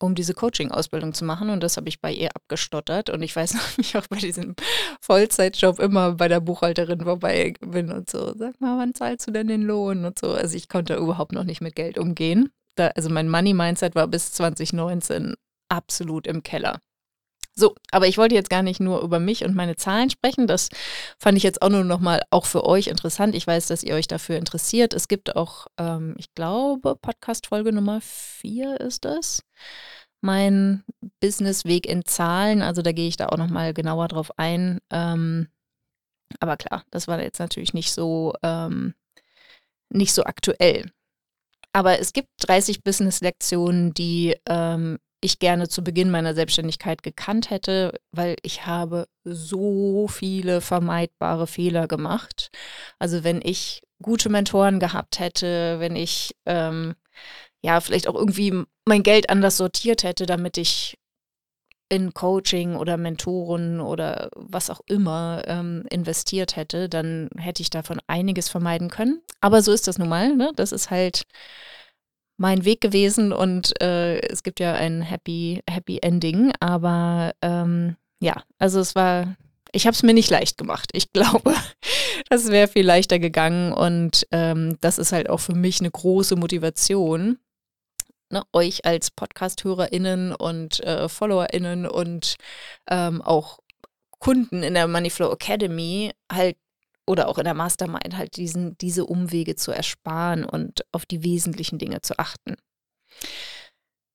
um 0.00 0.14
diese 0.14 0.34
Coaching-Ausbildung 0.34 1.14
zu 1.14 1.24
machen. 1.24 1.50
Und 1.50 1.62
das 1.62 1.76
habe 1.76 1.88
ich 1.88 2.00
bei 2.00 2.12
ihr 2.12 2.30
abgestottert. 2.34 3.10
Und 3.10 3.22
ich 3.22 3.34
weiß 3.34 3.54
noch, 3.54 3.76
wie 3.76 3.82
ich 3.82 3.96
auch 3.96 4.06
bei 4.08 4.18
diesem 4.18 4.54
Vollzeitjob 5.00 5.78
immer 5.78 6.12
bei 6.12 6.28
der 6.28 6.40
Buchhalterin 6.40 7.02
vorbei 7.02 7.54
bin 7.60 7.90
und 7.90 8.10
so, 8.10 8.34
sag 8.36 8.60
mal, 8.60 8.78
wann 8.78 8.94
zahlst 8.94 9.26
du 9.26 9.30
denn 9.30 9.48
den 9.48 9.62
Lohn 9.62 10.04
und 10.04 10.18
so. 10.18 10.32
Also 10.32 10.56
ich 10.56 10.68
konnte 10.68 10.96
überhaupt 10.96 11.32
noch 11.32 11.44
nicht 11.44 11.60
mit 11.60 11.74
Geld 11.76 11.98
umgehen. 11.98 12.50
Da, 12.74 12.88
also 12.88 13.08
mein 13.08 13.28
Money-Mindset 13.28 13.94
war 13.94 14.06
bis 14.06 14.32
2019 14.32 15.34
absolut 15.68 16.26
im 16.26 16.42
Keller. 16.42 16.78
So, 17.58 17.74
aber 17.90 18.06
ich 18.06 18.18
wollte 18.18 18.34
jetzt 18.34 18.50
gar 18.50 18.62
nicht 18.62 18.80
nur 18.80 19.00
über 19.00 19.18
mich 19.18 19.42
und 19.42 19.56
meine 19.56 19.76
Zahlen 19.76 20.10
sprechen. 20.10 20.46
Das 20.46 20.68
fand 21.18 21.38
ich 21.38 21.42
jetzt 21.42 21.62
auch 21.62 21.70
nur 21.70 21.84
nochmal 21.84 22.20
auch 22.30 22.44
für 22.44 22.64
euch 22.66 22.88
interessant. 22.88 23.34
Ich 23.34 23.46
weiß, 23.46 23.66
dass 23.68 23.82
ihr 23.82 23.94
euch 23.94 24.06
dafür 24.06 24.36
interessiert. 24.36 24.92
Es 24.92 25.08
gibt 25.08 25.36
auch, 25.36 25.66
ähm, 25.78 26.14
ich 26.18 26.34
glaube, 26.34 26.96
Podcast-Folge 26.96 27.72
Nummer 27.72 28.00
vier 28.02 28.78
ist 28.78 29.06
das. 29.06 29.42
Mein 30.20 30.84
Businessweg 31.20 31.86
in 31.86 32.04
Zahlen. 32.04 32.60
Also 32.60 32.82
da 32.82 32.92
gehe 32.92 33.08
ich 33.08 33.16
da 33.16 33.28
auch 33.28 33.38
nochmal 33.38 33.72
genauer 33.72 34.08
drauf 34.08 34.38
ein. 34.38 34.78
Ähm, 34.90 35.48
aber 36.40 36.58
klar, 36.58 36.84
das 36.90 37.08
war 37.08 37.22
jetzt 37.22 37.38
natürlich 37.38 37.72
nicht 37.72 37.90
so, 37.90 38.34
ähm, 38.42 38.94
nicht 39.88 40.12
so 40.12 40.24
aktuell. 40.24 40.90
Aber 41.72 42.00
es 42.00 42.12
gibt 42.12 42.28
30 42.40 42.84
Business-Lektionen, 42.84 43.94
die 43.94 44.36
ähm, 44.46 44.98
ich 45.26 45.38
gerne 45.38 45.68
zu 45.68 45.82
Beginn 45.84 46.10
meiner 46.10 46.34
Selbstständigkeit 46.34 47.02
gekannt 47.02 47.50
hätte, 47.50 48.00
weil 48.12 48.36
ich 48.42 48.66
habe 48.66 49.06
so 49.24 50.08
viele 50.08 50.60
vermeidbare 50.60 51.46
Fehler 51.46 51.86
gemacht. 51.88 52.50
Also 52.98 53.24
wenn 53.24 53.40
ich 53.42 53.82
gute 54.02 54.28
Mentoren 54.28 54.80
gehabt 54.80 55.18
hätte, 55.18 55.80
wenn 55.80 55.96
ich 55.96 56.34
ähm, 56.46 56.94
ja 57.62 57.80
vielleicht 57.80 58.08
auch 58.08 58.14
irgendwie 58.14 58.64
mein 58.86 59.02
Geld 59.02 59.30
anders 59.30 59.56
sortiert 59.56 60.02
hätte, 60.02 60.26
damit 60.26 60.56
ich 60.56 60.98
in 61.88 62.14
Coaching 62.14 62.74
oder 62.76 62.96
Mentoren 62.96 63.80
oder 63.80 64.28
was 64.34 64.70
auch 64.70 64.80
immer 64.86 65.42
ähm, 65.46 65.84
investiert 65.90 66.56
hätte, 66.56 66.88
dann 66.88 67.30
hätte 67.36 67.62
ich 67.62 67.70
davon 67.70 68.00
einiges 68.08 68.48
vermeiden 68.48 68.90
können. 68.90 69.22
Aber 69.40 69.62
so 69.62 69.72
ist 69.72 69.86
das 69.86 69.98
nun 69.98 70.08
mal. 70.08 70.34
Ne? 70.34 70.52
Das 70.56 70.72
ist 70.72 70.90
halt 70.90 71.22
mein 72.36 72.64
Weg 72.64 72.80
gewesen 72.80 73.32
und 73.32 73.80
äh, 73.80 74.20
es 74.20 74.42
gibt 74.42 74.60
ja 74.60 74.74
ein 74.74 75.02
Happy, 75.02 75.62
Happy 75.68 75.98
Ending. 76.02 76.52
Aber 76.60 77.32
ähm, 77.42 77.96
ja, 78.20 78.42
also 78.58 78.80
es 78.80 78.94
war 78.94 79.36
ich 79.76 79.86
habe 79.86 79.94
es 79.94 80.02
mir 80.02 80.14
nicht 80.14 80.30
leicht 80.30 80.56
gemacht. 80.58 80.90
Ich 80.94 81.12
glaube, 81.12 81.54
das 82.30 82.48
wäre 82.50 82.68
viel 82.68 82.86
leichter 82.86 83.18
gegangen 83.18 83.72
und 83.72 84.26
ähm, 84.32 84.78
das 84.80 84.98
ist 84.98 85.12
halt 85.12 85.28
auch 85.28 85.40
für 85.40 85.54
mich 85.54 85.80
eine 85.80 85.90
große 85.90 86.36
Motivation, 86.36 87.38
ne, 88.30 88.42
euch 88.52 88.86
als 88.86 89.10
Podcast-HörerInnen 89.10 90.34
und 90.34 90.80
äh, 90.80 91.08
FollowerInnen 91.08 91.86
und 91.86 92.36
ähm, 92.88 93.20
auch 93.20 93.58
Kunden 94.18 94.62
in 94.62 94.74
der 94.74 94.88
Moneyflow 94.88 95.30
Academy 95.30 96.12
halt 96.32 96.56
oder 97.06 97.28
auch 97.28 97.38
in 97.38 97.44
der 97.44 97.54
Mastermind 97.54 98.16
halt 98.16 98.36
diesen, 98.36 98.76
diese 98.78 99.06
Umwege 99.06 99.56
zu 99.56 99.72
ersparen 99.72 100.44
und 100.44 100.84
auf 100.92 101.06
die 101.06 101.22
wesentlichen 101.22 101.78
Dinge 101.78 102.02
zu 102.02 102.18
achten. 102.18 102.56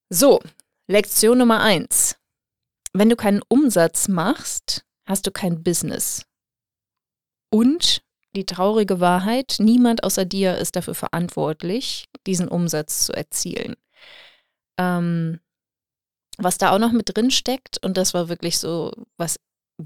So, 0.10 0.40
Lektion 0.88 1.38
Nummer 1.38 1.62
eins. 1.62 2.18
Wenn 2.94 3.10
du 3.10 3.16
keinen 3.16 3.42
Umsatz 3.48 4.10
machst, 4.10 4.84
hast 5.06 5.26
du 5.26 5.32
kein 5.32 5.64
Business. 5.64 6.26
Und 7.50 8.04
die 8.36 8.46
traurige 8.46 9.00
Wahrheit, 9.00 9.56
niemand 9.60 10.04
außer 10.04 10.26
dir 10.26 10.58
ist 10.58 10.76
dafür 10.76 10.96
verantwortlich, 10.96 12.06
diesen 12.26 12.48
Umsatz 12.48 13.06
zu 13.06 13.14
erzielen. 13.14 13.76
Ähm, 14.78 15.40
was 16.38 16.58
da 16.58 16.72
auch 16.72 16.80
noch 16.80 16.92
mit 16.92 17.16
drin 17.16 17.30
steckt, 17.30 17.84
und 17.84 17.98
das 17.98 18.14
war 18.14 18.30
wirklich 18.30 18.58
so, 18.58 18.92
was, 19.18 19.38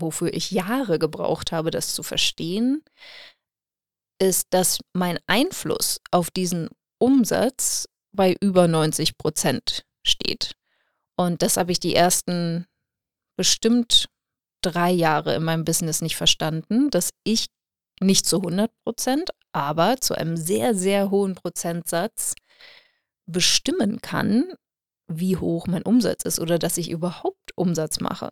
wofür 0.01 0.33
ich 0.33 0.51
Jahre 0.51 0.99
gebraucht 0.99 1.51
habe, 1.51 1.71
das 1.71 1.93
zu 1.93 2.03
verstehen, 2.03 2.83
ist, 4.19 4.47
dass 4.51 4.79
mein 4.93 5.19
Einfluss 5.27 5.99
auf 6.11 6.31
diesen 6.31 6.69
Umsatz 6.99 7.87
bei 8.13 8.35
über 8.39 8.67
90 8.67 9.17
Prozent 9.17 9.85
steht. 10.03 10.55
Und 11.17 11.41
das 11.41 11.57
habe 11.57 11.71
ich 11.71 11.79
die 11.79 11.95
ersten 11.95 12.65
bestimmt 13.37 14.07
drei 14.61 14.91
Jahre 14.91 15.35
in 15.35 15.43
meinem 15.43 15.65
Business 15.65 16.01
nicht 16.01 16.15
verstanden, 16.15 16.89
dass 16.89 17.11
ich 17.23 17.47
nicht 18.01 18.25
zu 18.25 18.37
100 18.37 18.71
Prozent, 18.83 19.29
aber 19.51 19.97
zu 19.97 20.15
einem 20.15 20.37
sehr, 20.37 20.75
sehr 20.75 21.11
hohen 21.11 21.35
Prozentsatz 21.35 22.35
bestimmen 23.25 24.01
kann, 24.01 24.53
wie 25.07 25.37
hoch 25.37 25.67
mein 25.67 25.83
Umsatz 25.83 26.23
ist 26.23 26.39
oder 26.39 26.59
dass 26.59 26.77
ich 26.77 26.89
überhaupt 26.89 27.51
Umsatz 27.55 27.99
mache. 27.99 28.29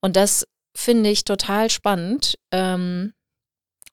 Und 0.00 0.16
das 0.16 0.46
finde 0.74 1.10
ich 1.10 1.24
total 1.24 1.70
spannend. 1.70 2.38
Ähm, 2.52 3.12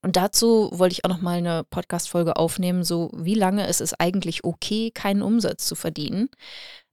und 0.04 0.16
dazu 0.16 0.70
wollte 0.72 0.94
ich 0.94 1.06
auch 1.06 1.10
noch 1.10 1.22
mal 1.22 1.38
eine 1.38 1.64
Podcast-Folge 1.64 2.36
aufnehmen, 2.36 2.84
so 2.84 3.10
wie 3.14 3.34
lange 3.34 3.68
ist 3.68 3.82
es 3.82 3.94
eigentlich 3.94 4.44
okay, 4.44 4.92
keinen 4.92 5.22
Umsatz 5.22 5.66
zu 5.66 5.76
verdienen. 5.76 6.30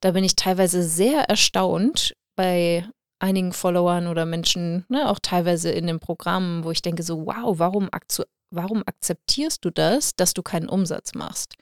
Da 0.01 0.13
bin 0.13 0.25
ich 0.25 0.37
teilweise 0.37 0.83
sehr 0.83 1.29
erstaunt 1.29 2.15
bei 2.35 2.89
einigen 3.19 3.53
Followern 3.53 4.07
oder 4.07 4.27
Menschen, 4.27 4.85
ne, 4.89 5.09
auch 5.09 5.19
teilweise 5.21 5.71
in 5.71 5.87
den 5.87 6.01
Programmen, 6.01 6.65
wo 6.65 6.71
ich 6.71 6.83
denke 6.83 7.03
so, 7.03 7.27
wow, 7.27 7.59
warum, 7.59 7.89
warum 8.51 8.83
akzeptierst 8.85 9.65
du 9.65 9.71
das, 9.71 10.17
dass 10.17 10.35
du 10.35 10.43
keinen 10.43 10.69
Umsatz 10.69 11.15
machst? 11.15 11.55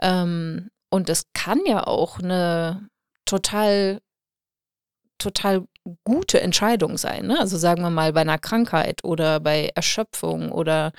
Ähm, 0.00 0.68
und 0.90 1.08
das 1.08 1.24
kann 1.32 1.60
ja 1.66 1.86
auch 1.86 2.18
eine 2.18 2.88
total, 3.24 4.00
total 5.18 5.66
gute 6.04 6.40
Entscheidung 6.40 6.98
sein. 6.98 7.26
Ne? 7.26 7.38
Also 7.38 7.56
sagen 7.56 7.82
wir 7.82 7.90
mal 7.90 8.12
bei 8.12 8.22
einer 8.22 8.38
Krankheit 8.38 9.04
oder 9.04 9.40
bei 9.40 9.70
Erschöpfung 9.74 10.50
oder 10.50 10.92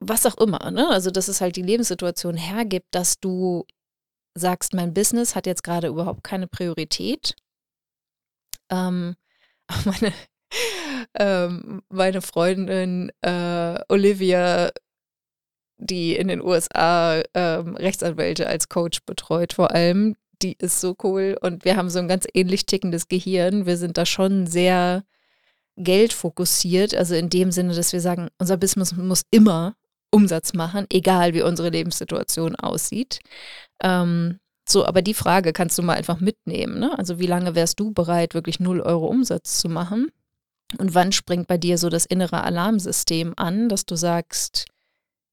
was 0.00 0.26
auch 0.26 0.36
immer. 0.38 0.70
Ne? 0.70 0.88
Also 0.88 1.10
dass 1.10 1.28
es 1.28 1.40
halt 1.40 1.56
die 1.56 1.62
Lebenssituation 1.62 2.36
hergibt, 2.36 2.88
dass 2.92 3.20
du 3.20 3.66
sagst, 4.34 4.74
mein 4.74 4.94
Business 4.94 5.34
hat 5.34 5.46
jetzt 5.46 5.64
gerade 5.64 5.88
überhaupt 5.88 6.24
keine 6.24 6.46
Priorität. 6.46 7.34
Ähm, 8.70 9.16
meine, 9.84 10.12
ähm, 11.14 11.82
meine 11.88 12.22
Freundin 12.22 13.12
äh, 13.22 13.80
Olivia 13.88 14.70
die 15.78 16.16
in 16.16 16.28
den 16.28 16.42
USA 16.42 17.22
ähm, 17.34 17.76
Rechtsanwälte 17.76 18.46
als 18.46 18.68
Coach 18.68 19.00
betreut, 19.06 19.52
vor 19.52 19.70
allem. 19.70 20.16
Die 20.42 20.56
ist 20.58 20.80
so 20.80 20.96
cool 21.02 21.36
und 21.40 21.64
wir 21.64 21.76
haben 21.76 21.90
so 21.90 21.98
ein 21.98 22.08
ganz 22.08 22.26
ähnlich 22.32 22.66
tickendes 22.66 23.08
Gehirn. 23.08 23.66
Wir 23.66 23.76
sind 23.76 23.98
da 23.98 24.06
schon 24.06 24.46
sehr 24.46 25.04
geldfokussiert, 25.76 26.94
also 26.94 27.14
in 27.14 27.30
dem 27.30 27.52
Sinne, 27.52 27.74
dass 27.74 27.92
wir 27.92 28.00
sagen, 28.00 28.28
unser 28.38 28.56
Business 28.56 28.94
muss 28.96 29.22
immer 29.30 29.74
Umsatz 30.10 30.54
machen, 30.54 30.86
egal 30.90 31.34
wie 31.34 31.42
unsere 31.42 31.70
Lebenssituation 31.70 32.56
aussieht. 32.56 33.20
Ähm, 33.82 34.38
so, 34.68 34.84
aber 34.84 35.02
die 35.02 35.14
Frage 35.14 35.52
kannst 35.52 35.78
du 35.78 35.82
mal 35.82 35.96
einfach 35.96 36.20
mitnehmen. 36.20 36.78
Ne? 36.78 36.98
Also 36.98 37.18
wie 37.18 37.26
lange 37.26 37.54
wärst 37.54 37.80
du 37.80 37.92
bereit, 37.92 38.34
wirklich 38.34 38.60
0 38.60 38.80
Euro 38.80 39.06
Umsatz 39.06 39.58
zu 39.58 39.68
machen? 39.68 40.08
Und 40.78 40.94
wann 40.94 41.12
springt 41.12 41.46
bei 41.46 41.56
dir 41.56 41.78
so 41.78 41.88
das 41.88 42.04
innere 42.04 42.42
Alarmsystem 42.42 43.32
an, 43.36 43.70
dass 43.70 43.86
du 43.86 43.96
sagst, 43.96 44.66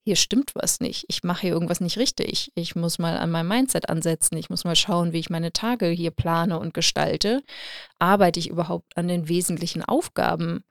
hier 0.06 0.16
stimmt 0.16 0.52
was 0.54 0.80
nicht. 0.82 1.06
Ich 1.08 1.24
mache 1.24 1.42
hier 1.42 1.54
irgendwas 1.54 1.82
nicht 1.82 1.98
richtig. 1.98 2.52
Ich 2.54 2.76
muss 2.76 3.00
mal 3.00 3.18
an 3.18 3.32
meinem 3.32 3.48
Mindset 3.48 3.90
ansetzen. 3.90 4.38
Ich 4.38 4.52
muss 4.52 4.64
mal 4.64 4.76
schauen, 4.76 5.14
wie 5.14 5.20
ich 5.20 5.32
meine 5.32 5.52
Tage 5.52 5.88
hier 5.88 6.12
plane 6.12 6.60
und 6.60 6.76
gestalte. 6.76 7.42
Arbeite 7.98 8.40
ich 8.40 8.50
überhaupt 8.50 8.96
an 8.96 9.08
den 9.08 9.28
wesentlichen 9.28 9.84
Aufgaben? 9.84 10.64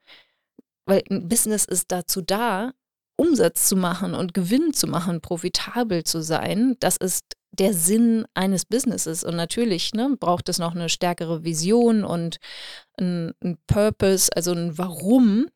Weil 0.86 1.02
ein 1.10 1.28
Business 1.28 1.64
ist 1.64 1.90
dazu 1.90 2.22
da, 2.22 2.74
Umsatz 3.16 3.68
zu 3.68 3.76
machen 3.76 4.14
und 4.14 4.34
Gewinn 4.34 4.72
zu 4.72 4.86
machen, 4.86 5.20
profitabel 5.20 6.04
zu 6.04 6.22
sein. 6.22 6.76
Das 6.78 6.96
ist 6.96 7.24
der 7.50 7.74
Sinn 7.74 8.26
eines 8.34 8.64
Businesses. 8.64 9.24
Und 9.24 9.34
natürlich 9.34 9.94
ne, 9.94 10.16
braucht 10.18 10.48
es 10.48 10.58
noch 10.60 10.76
eine 10.76 10.88
stärkere 10.88 11.42
Vision 11.42 12.04
und 12.04 12.38
ein, 13.00 13.32
ein 13.42 13.58
Purpose, 13.66 14.30
also 14.36 14.52
ein 14.52 14.78
Warum, 14.78 15.46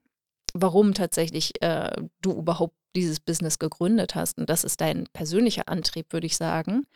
warum 0.53 0.95
tatsächlich 0.95 1.63
äh, 1.63 1.91
du 2.23 2.33
überhaupt 2.33 2.75
dieses 3.01 3.21
Business 3.21 3.59
gegründet 3.59 4.15
hast. 4.15 4.39
Und 4.39 4.49
das 4.49 4.65
ist 4.65 4.81
dein 4.81 5.07
persönlicher 5.13 5.69
Antrieb, 5.69 6.13
würde 6.13 6.27
ich 6.27 6.37
sagen. 6.37 6.87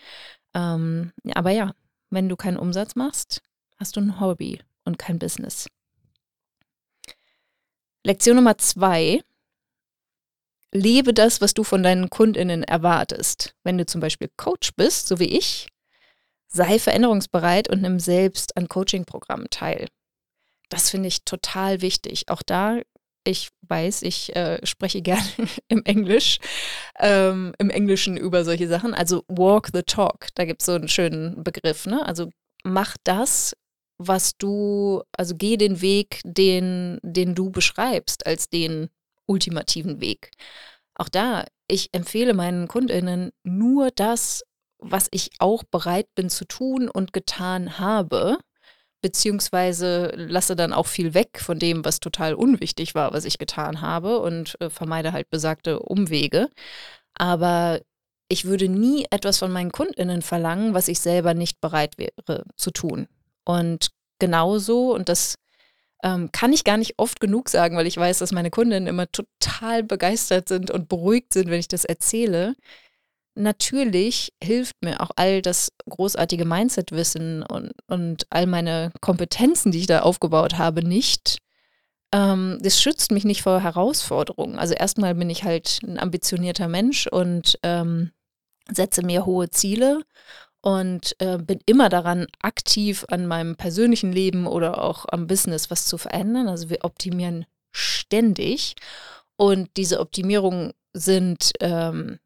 Ähm, 0.55 1.13
aber 1.35 1.51
ja, 1.51 1.73
wenn 2.11 2.29
du 2.29 2.37
keinen 2.37 2.57
Umsatz 2.57 2.95
machst, 2.95 3.43
hast 3.79 3.97
du 3.97 4.01
ein 4.01 4.21
Hobby 4.21 4.61
und 4.85 4.99
kein 4.99 5.19
Business. 5.19 5.67
Lektion 8.05 8.37
Nummer 8.37 8.59
zwei. 8.59 9.23
Lebe 10.73 11.13
das, 11.13 11.41
was 11.41 11.55
du 11.55 11.65
von 11.65 11.83
deinen 11.83 12.11
Kundinnen 12.11 12.65
erwartest. 12.65 13.55
Wenn 13.63 13.79
du 13.79 13.87
zum 13.87 14.01
Beispiel 14.01 14.31
Coach 14.37 14.73
bist, 14.75 15.07
so 15.07 15.19
wie 15.19 15.37
ich, 15.39 15.69
sei 16.49 16.79
veränderungsbereit 16.79 17.69
und 17.69 17.83
nimm 17.83 18.01
selbst 18.01 18.57
an 18.57 18.69
Coaching-Programmen 18.69 19.49
teil. 19.51 19.87
Das 20.69 20.91
finde 20.91 21.09
ich 21.09 21.25
total 21.25 21.83
wichtig. 21.83 22.29
Auch 22.29 22.43
da 22.43 22.81
ich 23.25 23.51
weiß, 23.63 24.03
ich 24.03 24.35
äh, 24.37 24.65
spreche 24.65 25.03
gerne 25.03 25.23
im 25.69 25.85
Englisch, 25.85 26.39
ähm, 26.99 27.55
im 27.59 27.71
Englischen 27.71 28.17
über 28.17 28.45
solche 28.45 28.69
Sachen. 28.69 28.95
Also 28.95 29.25
walk 29.29 29.71
the 29.73 29.83
talk, 29.83 30.29
da 30.35 30.45
gibt 30.45 30.63
es 30.63 30.67
so 30.67 30.73
einen 30.73 30.89
schönen 30.89 31.43
Begriff. 31.43 31.87
Ne? 31.87 32.05
Also 32.05 32.31
mach 32.65 32.97
das, 33.05 33.57
was 33.99 34.37
du, 34.37 35.03
also 35.17 35.35
geh 35.37 35.57
den 35.57 35.81
Weg, 35.81 36.21
den, 36.25 36.99
den 37.03 37.35
du 37.35 37.51
beschreibst, 37.51 38.27
als 38.27 38.49
den 38.49 38.89
ultimativen 39.27 40.01
Weg. 40.01 40.31
Auch 40.95 41.09
da, 41.09 41.47
ich 41.69 41.89
empfehle 41.93 42.35
meinen 42.35 42.69
KundInnen 42.69 43.31
nur 43.45 43.91
das, 43.95 44.43
was 44.79 45.09
ich 45.13 45.31
auch 45.39 45.63
bereit 45.63 46.09
bin 46.15 46.29
zu 46.29 46.45
tun 46.45 46.89
und 46.89 47.13
getan 47.13 47.79
habe 47.79 48.39
beziehungsweise 49.03 50.13
lasse 50.15 50.57
dann 50.57 50.73
auch 50.73 50.87
viel 50.87 51.13
weg 51.13 51.41
von 51.41 51.59
dem, 51.59 51.85
was 51.85 52.01
total 52.01 52.35
unwichtig 52.35 52.95
war, 52.95 53.13
was 53.13 53.25
ich 53.25 53.39
getan 53.39 53.81
habe 53.83 54.21
und 54.21 54.59
äh, 54.61 54.71
vermeide 54.71 55.13
halt 55.13 55.29
besagte 55.29 55.81
Umwege. 55.81 56.49
Aber 57.15 57.81
ich 58.29 58.47
würde 58.47 58.69
nie 58.69 59.07
etwas 59.11 59.39
von 59.39 59.53
meinen 59.53 59.73
Kundinnen 59.73 60.23
verlangen, 60.23 60.73
was 60.73 60.89
ich 60.89 61.01
selber 61.01 61.35
nicht 61.35 61.61
bereit 61.61 61.99
wäre 61.99 62.45
zu 62.57 62.71
tun. 62.71 63.09
Und 63.45 63.91
genauso, 64.19 64.95
und 64.95 65.09
das 65.09 65.35
ähm, 66.03 66.31
kann 66.33 66.53
ich 66.53 66.65
gar 66.65 66.77
nicht 66.77 66.95
oft 66.97 67.21
genug 67.21 67.49
sagen, 67.49 67.77
weil 67.77 67.87
ich 67.87 67.97
weiß, 67.97 68.19
dass 68.19 68.33
meine 68.33 68.51
Kundinnen 68.51 68.87
immer 68.87 69.11
total 69.11 69.83
begeistert 69.83 70.49
sind 70.49 70.71
und 70.71 70.89
beruhigt 70.89 71.33
sind, 71.33 71.51
wenn 71.51 71.61
ich 71.61 71.69
das 71.69 71.85
erzähle 71.85 72.55
natürlich 73.35 74.33
hilft 74.43 74.77
mir 74.83 75.01
auch 75.01 75.11
all 75.17 75.43
das 75.43 75.73
großartige 75.89 76.45
Mindset-Wissen 76.45 77.43
und, 77.43 77.73
und 77.87 78.27
all 78.31 78.47
meine 78.47 78.93
Kompetenzen, 79.01 79.73
die 79.73 79.81
ich 79.81 79.87
da 79.87 80.01
aufgebaut 80.01 80.59
habe, 80.59 80.83
nicht. 80.83 81.39
Ähm, 82.13 82.59
das 82.63 82.81
schützt 82.81 83.11
mich 83.11 83.25
nicht 83.25 83.43
vor 83.43 83.61
Herausforderungen. 83.61 84.59
Also 84.59 84.75
erstmal 84.75 85.15
bin 85.15 85.31
ich 85.31 85.45
halt 85.45 85.81
ein 85.83 85.99
ambitionierter 85.99 86.69
Mensch 86.69 87.07
und 87.07 87.59
ähm, 87.63 88.13
setze 88.71 89.05
mir 89.05 89.27
hohe 89.27 89.51
Ziele 89.51 90.03
und 90.61 91.17
äh, 91.19 91.39
bin 91.39 91.59
immer 91.67 91.89
daran, 91.89 92.27
aktiv 92.41 93.05
an 93.09 93.27
meinem 93.27 93.57
persönlichen 93.57 94.13
Leben 94.13 94.47
oder 94.47 94.83
auch 94.83 95.07
am 95.09 95.27
Business 95.27 95.71
was 95.71 95.87
zu 95.87 95.99
verändern. 95.99 96.49
Also 96.49 96.71
wir 96.71 96.85
optimieren 96.85 97.47
ständig. 97.73 98.77
Und 99.37 99.71
diese 99.77 99.99
Optimierungen 99.99 100.73
sind 100.93 101.53
ähm, 101.61 102.21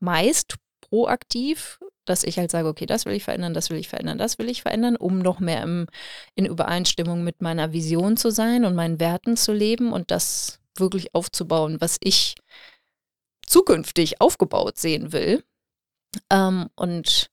meist 0.00 0.56
proaktiv. 0.80 1.78
dass 2.04 2.24
ich 2.24 2.38
halt 2.38 2.50
sage, 2.50 2.68
okay, 2.68 2.86
das 2.86 3.04
will 3.04 3.12
ich 3.12 3.24
verändern, 3.24 3.52
das 3.52 3.68
will 3.68 3.76
ich 3.76 3.88
verändern, 3.88 4.16
das 4.16 4.38
will 4.38 4.48
ich 4.48 4.62
verändern, 4.62 4.96
um 4.96 5.18
noch 5.18 5.40
mehr 5.40 5.62
im, 5.62 5.86
in 6.34 6.46
Übereinstimmung 6.46 7.22
mit 7.22 7.42
meiner 7.42 7.74
Vision 7.74 8.16
zu 8.16 8.30
sein 8.30 8.64
und 8.64 8.74
meinen 8.74 8.98
Werten 8.98 9.36
zu 9.36 9.52
leben 9.52 9.92
und 9.92 10.10
das 10.10 10.58
wirklich 10.78 11.14
aufzubauen, 11.14 11.80
was 11.80 11.98
ich 12.00 12.34
zukünftig 13.46 14.22
aufgebaut 14.22 14.78
sehen 14.78 15.12
will. 15.12 15.44
Ähm, 16.30 16.68
und 16.76 17.30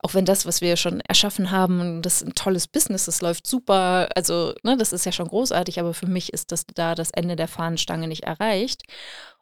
auch 0.00 0.14
wenn 0.14 0.24
das, 0.24 0.46
was 0.46 0.60
wir 0.60 0.76
schon 0.76 1.00
erschaffen 1.00 1.50
haben, 1.50 2.02
das 2.02 2.22
ist 2.22 2.28
ein 2.28 2.34
tolles 2.34 2.68
Business, 2.68 3.06
das 3.06 3.20
läuft 3.20 3.46
super, 3.46 4.08
also 4.14 4.54
ne, 4.62 4.76
das 4.76 4.92
ist 4.92 5.06
ja 5.06 5.12
schon 5.12 5.28
großartig, 5.28 5.80
aber 5.80 5.94
für 5.94 6.06
mich 6.06 6.32
ist 6.32 6.52
das 6.52 6.64
da 6.74 6.94
das 6.94 7.10
Ende 7.10 7.36
der 7.36 7.48
Fahnenstange 7.48 8.08
nicht 8.08 8.24
erreicht. 8.24 8.82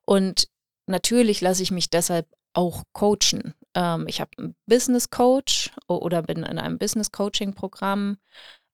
Und 0.04 0.49
natürlich 0.87 1.40
lasse 1.40 1.62
ich 1.62 1.71
mich 1.71 1.90
deshalb 1.90 2.26
auch 2.54 2.84
coachen. 2.92 3.54
Ähm, 3.75 4.06
ich 4.08 4.20
habe 4.20 4.30
einen 4.38 4.56
Business 4.66 5.11
Coach 5.11 5.70
oder 5.87 6.23
bin 6.23 6.38
in 6.38 6.58
einem 6.58 6.78
Business 6.78 7.12
Coaching 7.12 7.54
Programm. 7.54 8.16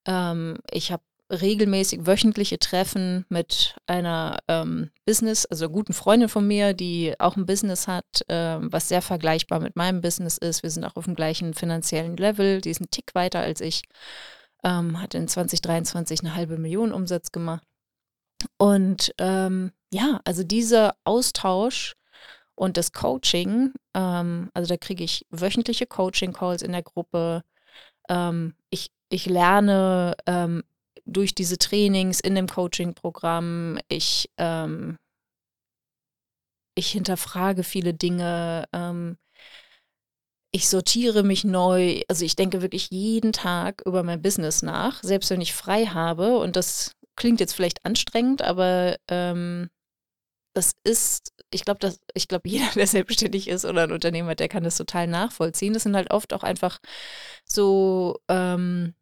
Ähm, 0.06 0.58
ich 0.70 0.92
habe 0.92 1.02
regelmäßig 1.30 2.06
wöchentliche 2.06 2.58
Treffen 2.58 3.24
mit 3.28 3.76
einer 3.86 4.38
ähm, 4.48 4.90
Business, 5.06 5.46
also 5.46 5.68
guten 5.68 5.92
Freundin 5.92 6.28
von 6.28 6.46
mir, 6.46 6.74
die 6.74 7.14
auch 7.18 7.36
ein 7.36 7.46
Business 7.46 7.86
hat, 7.86 8.24
ähm, 8.28 8.72
was 8.72 8.88
sehr 8.88 9.02
vergleichbar 9.02 9.60
mit 9.60 9.76
meinem 9.76 10.00
Business 10.00 10.38
ist. 10.38 10.62
Wir 10.62 10.70
sind 10.70 10.84
auch 10.84 10.96
auf 10.96 11.04
dem 11.04 11.14
gleichen 11.14 11.54
finanziellen 11.54 12.16
Level. 12.16 12.60
Die 12.60 12.70
ist 12.70 12.80
einen 12.80 12.90
Tick 12.90 13.14
weiter 13.14 13.40
als 13.40 13.60
ich. 13.60 13.82
Ähm, 14.64 15.00
hat 15.00 15.14
in 15.14 15.28
2023 15.28 16.20
eine 16.20 16.34
halbe 16.34 16.58
Million 16.58 16.92
Umsatz 16.92 17.32
gemacht. 17.32 17.66
Und 18.58 19.14
ähm, 19.18 19.72
ja, 19.92 20.20
also 20.24 20.42
dieser 20.42 20.96
Austausch 21.04 21.94
und 22.54 22.76
das 22.76 22.92
Coaching, 22.92 23.72
ähm, 23.94 24.50
also 24.54 24.68
da 24.68 24.76
kriege 24.76 25.04
ich 25.04 25.26
wöchentliche 25.30 25.86
Coaching-Calls 25.86 26.62
in 26.62 26.72
der 26.72 26.82
Gruppe. 26.82 27.42
Ähm, 28.08 28.54
ich, 28.70 28.90
ich 29.08 29.26
lerne 29.26 30.14
ähm, 30.26 30.62
durch 31.06 31.34
diese 31.34 31.58
Trainings 31.58 32.20
in 32.20 32.34
dem 32.34 32.46
Coaching-Programm. 32.46 33.78
Ich, 33.88 34.30
ähm, 34.36 34.98
ich 36.74 36.92
hinterfrage 36.92 37.64
viele 37.64 37.94
Dinge. 37.94 38.66
Ähm, 38.72 39.16
ich 40.52 40.68
sortiere 40.68 41.22
mich 41.22 41.44
neu. 41.44 42.02
Also 42.08 42.24
ich 42.24 42.36
denke 42.36 42.62
wirklich 42.62 42.90
jeden 42.90 43.32
Tag 43.32 43.82
über 43.86 44.02
mein 44.02 44.22
Business 44.22 44.62
nach, 44.62 45.02
selbst 45.02 45.30
wenn 45.30 45.40
ich 45.40 45.54
frei 45.54 45.86
habe. 45.86 46.38
Und 46.38 46.56
das 46.56 46.92
klingt 47.16 47.40
jetzt 47.40 47.54
vielleicht 47.54 47.84
anstrengend, 47.84 48.42
aber 48.42 48.96
ähm, 49.08 49.70
das 50.54 50.72
ist, 50.84 51.29
ich 51.52 51.64
glaube, 51.64 51.80
dass, 51.80 52.00
ich 52.14 52.28
glaube, 52.28 52.48
jeder, 52.48 52.70
der 52.74 52.86
selbstständig 52.86 53.48
ist 53.48 53.64
oder 53.64 53.84
ein 53.84 53.92
Unternehmer, 53.92 54.34
der 54.34 54.48
kann 54.48 54.64
das 54.64 54.76
total 54.76 55.06
nachvollziehen. 55.06 55.72
Das 55.72 55.84
sind 55.84 55.96
halt 55.96 56.10
oft 56.10 56.32
auch 56.32 56.42
einfach 56.42 56.80
so 57.44 58.20
ähm, 58.28 58.94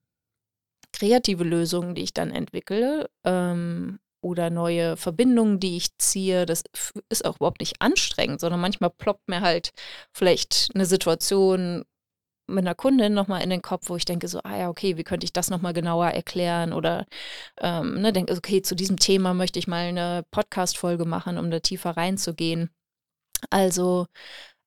kreative 0.92 1.44
Lösungen, 1.44 1.94
die 1.94 2.02
ich 2.02 2.14
dann 2.14 2.30
entwickle 2.30 3.10
ähm, 3.24 4.00
oder 4.20 4.50
neue 4.50 4.96
Verbindungen, 4.96 5.60
die 5.60 5.76
ich 5.76 5.96
ziehe. 5.98 6.46
Das 6.46 6.64
ist 7.08 7.24
auch 7.24 7.36
überhaupt 7.36 7.60
nicht 7.60 7.80
anstrengend, 7.80 8.40
sondern 8.40 8.60
manchmal 8.60 8.90
ploppt 8.90 9.28
mir 9.28 9.40
halt 9.40 9.72
vielleicht 10.12 10.70
eine 10.74 10.86
Situation 10.86 11.84
mit 12.48 12.64
einer 12.64 12.74
Kundin 12.74 13.14
nochmal 13.14 13.42
in 13.42 13.50
den 13.50 13.62
Kopf, 13.62 13.88
wo 13.88 13.96
ich 13.96 14.04
denke 14.04 14.28
so, 14.28 14.40
ah 14.42 14.56
ja, 14.56 14.68
okay, 14.68 14.96
wie 14.96 15.04
könnte 15.04 15.24
ich 15.24 15.32
das 15.32 15.50
nochmal 15.50 15.72
genauer 15.74 16.08
erklären 16.08 16.72
oder 16.72 17.06
ähm, 17.60 18.00
ne, 18.00 18.12
denke, 18.12 18.34
okay, 18.34 18.62
zu 18.62 18.74
diesem 18.74 18.98
Thema 18.98 19.34
möchte 19.34 19.58
ich 19.58 19.68
mal 19.68 19.86
eine 19.86 20.24
Podcast-Folge 20.30 21.04
machen, 21.04 21.38
um 21.38 21.50
da 21.50 21.60
tiefer 21.60 21.90
reinzugehen. 21.90 22.70
Also 23.50 24.06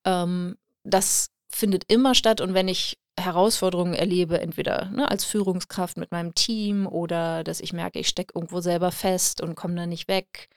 ähm, 0.06 0.58
das 0.84 1.32
findet 1.50 1.92
immer 1.92 2.16
statt 2.16 2.42
und 2.42 2.54
wenn 2.54 2.68
ich 2.68 3.00
Herausforderungen 3.20 3.94
erlebe, 3.94 4.40
entweder 4.40 4.90
ne, 4.92 5.10
als 5.10 5.26
Führungskraft 5.26 5.98
mit 5.98 6.12
meinem 6.12 6.34
Team 6.36 6.88
oder 6.88 7.44
dass 7.44 7.60
ich 7.60 7.74
merke, 7.74 8.00
ich 8.00 8.08
stecke 8.08 8.34
irgendwo 8.36 8.62
selber 8.62 8.92
fest 8.92 9.42
und 9.42 9.56
komme 9.56 9.76
da 9.76 9.86
nicht 9.86 10.08
weg 10.08 10.50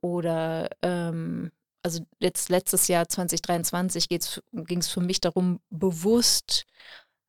oder 0.00 0.68
ähm, 0.82 1.52
also 1.82 2.04
jetzt 2.18 2.48
letztes 2.48 2.88
Jahr 2.88 3.08
2023 3.08 4.08
ging 4.08 4.78
es 4.78 4.88
für 4.88 5.00
mich 5.00 5.20
darum, 5.20 5.60
bewusst 5.70 6.64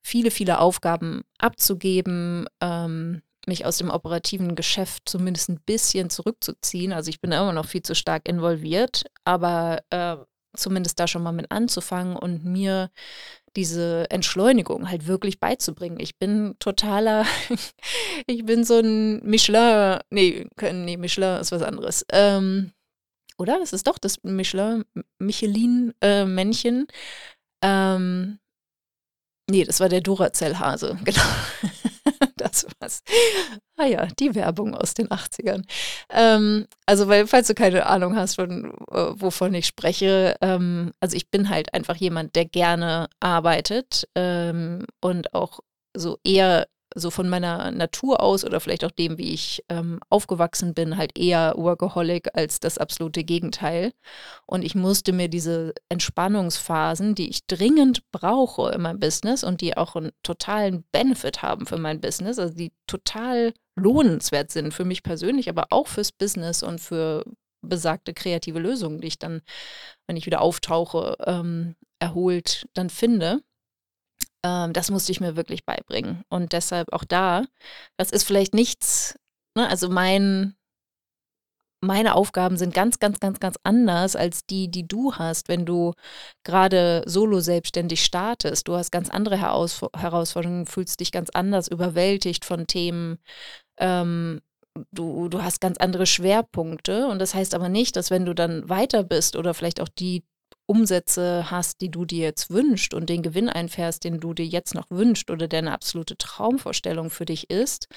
viele, 0.04 0.32
viele 0.32 0.60
Aufgaben 0.60 1.24
abzugeben, 1.40 2.48
ähm, 2.62 3.22
mich 3.46 3.66
aus 3.66 3.78
dem 3.78 3.90
operativen 3.90 4.56
Geschäft 4.56 5.04
zumindest 5.06 5.50
ein 5.50 5.60
bisschen 5.66 6.10
zurückzuziehen. 6.10 6.94
Also 6.94 7.10
ich 7.10 7.20
bin 7.20 7.32
immer 7.32 7.54
noch 7.54 7.66
viel 7.66 7.84
zu 7.84 7.96
stark 7.96 8.28
involviert, 8.28 9.04
aber 9.26 9.82
äh, 9.90 10.18
zumindest 10.56 11.00
da 11.00 11.08
schon 11.08 11.24
mal 11.24 11.32
mit 11.32 11.52
anzufangen 11.52 12.16
und 12.16 12.46
mir 12.46 12.90
diese 13.56 14.10
Entschleunigung 14.10 14.90
halt 14.90 15.08
wirklich 15.08 15.40
beizubringen. 15.40 16.00
Ich 16.00 16.18
bin 16.18 16.56
totaler, 16.60 17.26
ich 18.28 18.46
bin 18.46 18.64
so 18.64 18.80
ein 18.80 19.22
Michelin, 19.24 20.00
nee, 20.10 20.48
nee, 20.60 20.98
Michelin 20.98 21.40
ist 21.40 21.52
was 21.52 21.62
anderes. 21.62 22.06
Ähm, 22.12 22.72
oder? 23.38 23.60
Das 23.60 23.74
ist 23.74 23.88
doch 23.88 23.98
das 23.98 24.18
Michelin, 24.24 24.84
Michelin-Männchen. 25.20 26.88
Äh, 27.62 27.68
ähm, 27.96 28.40
nee, 29.50 29.64
das 29.64 29.80
war 29.80 29.90
der 29.90 30.02
Duracell-Hase, 30.02 30.98
genau. 31.04 31.22
das 32.38 32.66
war's. 32.80 33.02
Ah 33.78 33.86
ja, 33.86 34.06
die 34.20 34.36
Werbung 34.36 34.76
aus 34.76 34.94
den 34.94 35.08
80ern. 35.08 35.64
Ähm, 36.10 36.68
also, 36.86 37.08
weil, 37.08 37.28
falls 37.28 37.48
du 37.48 37.54
keine 37.54 37.86
Ahnung 37.86 38.16
hast, 38.16 38.36
von, 38.36 38.74
äh, 38.92 39.12
wovon 39.16 39.54
ich 39.54 39.66
spreche, 39.68 40.36
ähm, 40.42 40.92
also 41.00 41.16
ich 41.16 41.30
bin 41.30 41.50
halt 41.50 41.74
einfach 41.74 41.96
jemand, 41.96 42.36
der 42.36 42.46
gerne 42.46 43.08
arbeitet 43.20 44.08
ähm, 44.16 44.86
und 45.02 45.34
auch 45.34 45.60
so 45.96 46.18
eher 46.24 46.68
so 46.96 47.10
von 47.10 47.30
meiner 47.30 47.72
Natur 47.72 48.22
aus 48.22 48.44
oder 48.46 48.60
vielleicht 48.60 48.86
auch 48.86 48.92
dem, 48.92 49.18
wie 49.18 49.34
ich 49.34 49.64
ähm, 49.70 50.00
aufgewachsen 50.10 50.74
bin, 50.74 50.98
halt 50.98 51.18
eher 51.18 51.54
Workaholic 51.58 52.30
als 52.34 52.60
das 52.60 52.78
absolute 52.78 53.24
Gegenteil. 53.24 53.94
Und 54.46 54.64
ich 54.64 54.76
musste 54.76 55.14
mir 55.14 55.28
diese 55.28 55.74
Entspannungsphasen, 55.90 57.16
die 57.16 57.30
ich 57.30 57.46
dringend 57.48 58.10
brauche 58.12 58.72
in 58.72 58.82
meinem 58.82 59.00
Business 59.00 59.44
und 59.44 59.62
die 59.62 59.78
auch 59.78 59.96
einen 59.96 60.12
totalen 60.24 60.84
Benefit 60.92 61.42
haben 61.42 61.66
für 61.66 61.78
mein 61.78 62.02
Business, 62.02 62.40
also 62.40 62.54
die 62.54 62.72
total 62.88 63.54
lohnenswert 63.76 64.52
sind 64.52 64.74
für 64.74 64.86
mich 64.86 65.04
persönlich, 65.04 65.50
aber 65.50 65.68
auch 65.72 65.88
fürs 65.88 66.12
Business 66.12 66.64
und 66.64 66.80
für 66.80 67.24
besagte 67.62 68.14
kreative 68.14 68.60
Lösungen, 68.60 69.02
die 69.02 69.08
ich 69.08 69.20
dann, 69.20 69.42
wenn 70.06 70.18
ich 70.18 70.26
wieder 70.26 70.42
auftauche, 70.42 71.16
ähm, 71.26 71.76
erholt 72.00 72.68
dann 72.74 72.90
finde 72.90 73.42
ähm, 74.44 74.74
das 74.74 74.92
musste 74.92 75.12
ich 75.12 75.22
mir 75.22 75.36
wirklich 75.36 75.66
beibringen. 75.66 76.24
Und 76.30 76.54
deshalb 76.54 76.92
auch 76.94 77.04
da, 77.04 77.46
das 77.98 78.12
ist 78.12 78.24
vielleicht 78.24 78.54
nichts, 78.54 79.18
ne, 79.56 79.68
also 79.68 79.90
mein, 79.90 80.56
meine 81.82 82.16
Aufgaben 82.16 82.58
sind 82.58 82.74
ganz, 82.74 83.00
ganz, 83.00 83.20
ganz, 83.20 83.40
ganz 83.40 83.58
anders 83.64 84.16
als 84.16 84.46
die, 84.46 84.70
die 84.72 84.88
du 84.88 85.16
hast, 85.16 85.50
wenn 85.50 85.66
du 85.66 85.94
gerade 86.44 87.04
solo 87.06 87.42
selbstständig 87.42 88.04
startest. 88.04 88.68
Du 88.68 88.76
hast 88.76 88.92
ganz 88.92 89.10
andere 89.10 89.38
Heraus 89.38 89.82
Herausforderungen, 89.96 90.66
fühlst 90.66 91.00
dich 91.02 91.12
ganz 91.12 91.30
anders 91.32 91.68
überwältigt 91.68 92.46
von 92.46 92.68
Themen. 92.68 93.20
Ähm, 93.78 94.42
du, 94.92 95.28
du 95.30 95.44
hast 95.44 95.62
ganz 95.62 95.78
andere 95.78 96.06
Schwerpunkte. 96.06 97.08
Und 97.08 97.20
das 97.20 97.36
heißt 97.36 97.54
aber 97.54 97.70
nicht, 97.70 97.96
dass 97.96 98.12
wenn 98.12 98.26
du 98.26 98.34
dann 98.34 98.70
weiter 98.70 99.04
bist 99.04 99.36
oder 99.36 99.54
vielleicht 99.54 99.82
auch 99.82 99.90
die 99.90 100.24
Umsätze 100.66 101.52
hast, 101.52 101.82
die 101.82 101.90
du 101.90 102.06
dir 102.06 102.24
jetzt 102.24 102.50
wünschst 102.50 102.94
und 102.94 103.10
den 103.10 103.22
Gewinn 103.22 103.50
einfährst, 103.50 104.04
den 104.04 104.20
du 104.20 104.34
dir 104.34 104.46
jetzt 104.46 104.76
noch 104.76 104.86
wünschst 104.90 105.30
oder 105.30 105.48
der 105.48 105.60
eine 105.60 105.72
absolute 105.74 106.18
Traumvorstellung 106.18 107.10
für 107.10 107.26
dich 107.26 107.50
ist, 107.50 107.88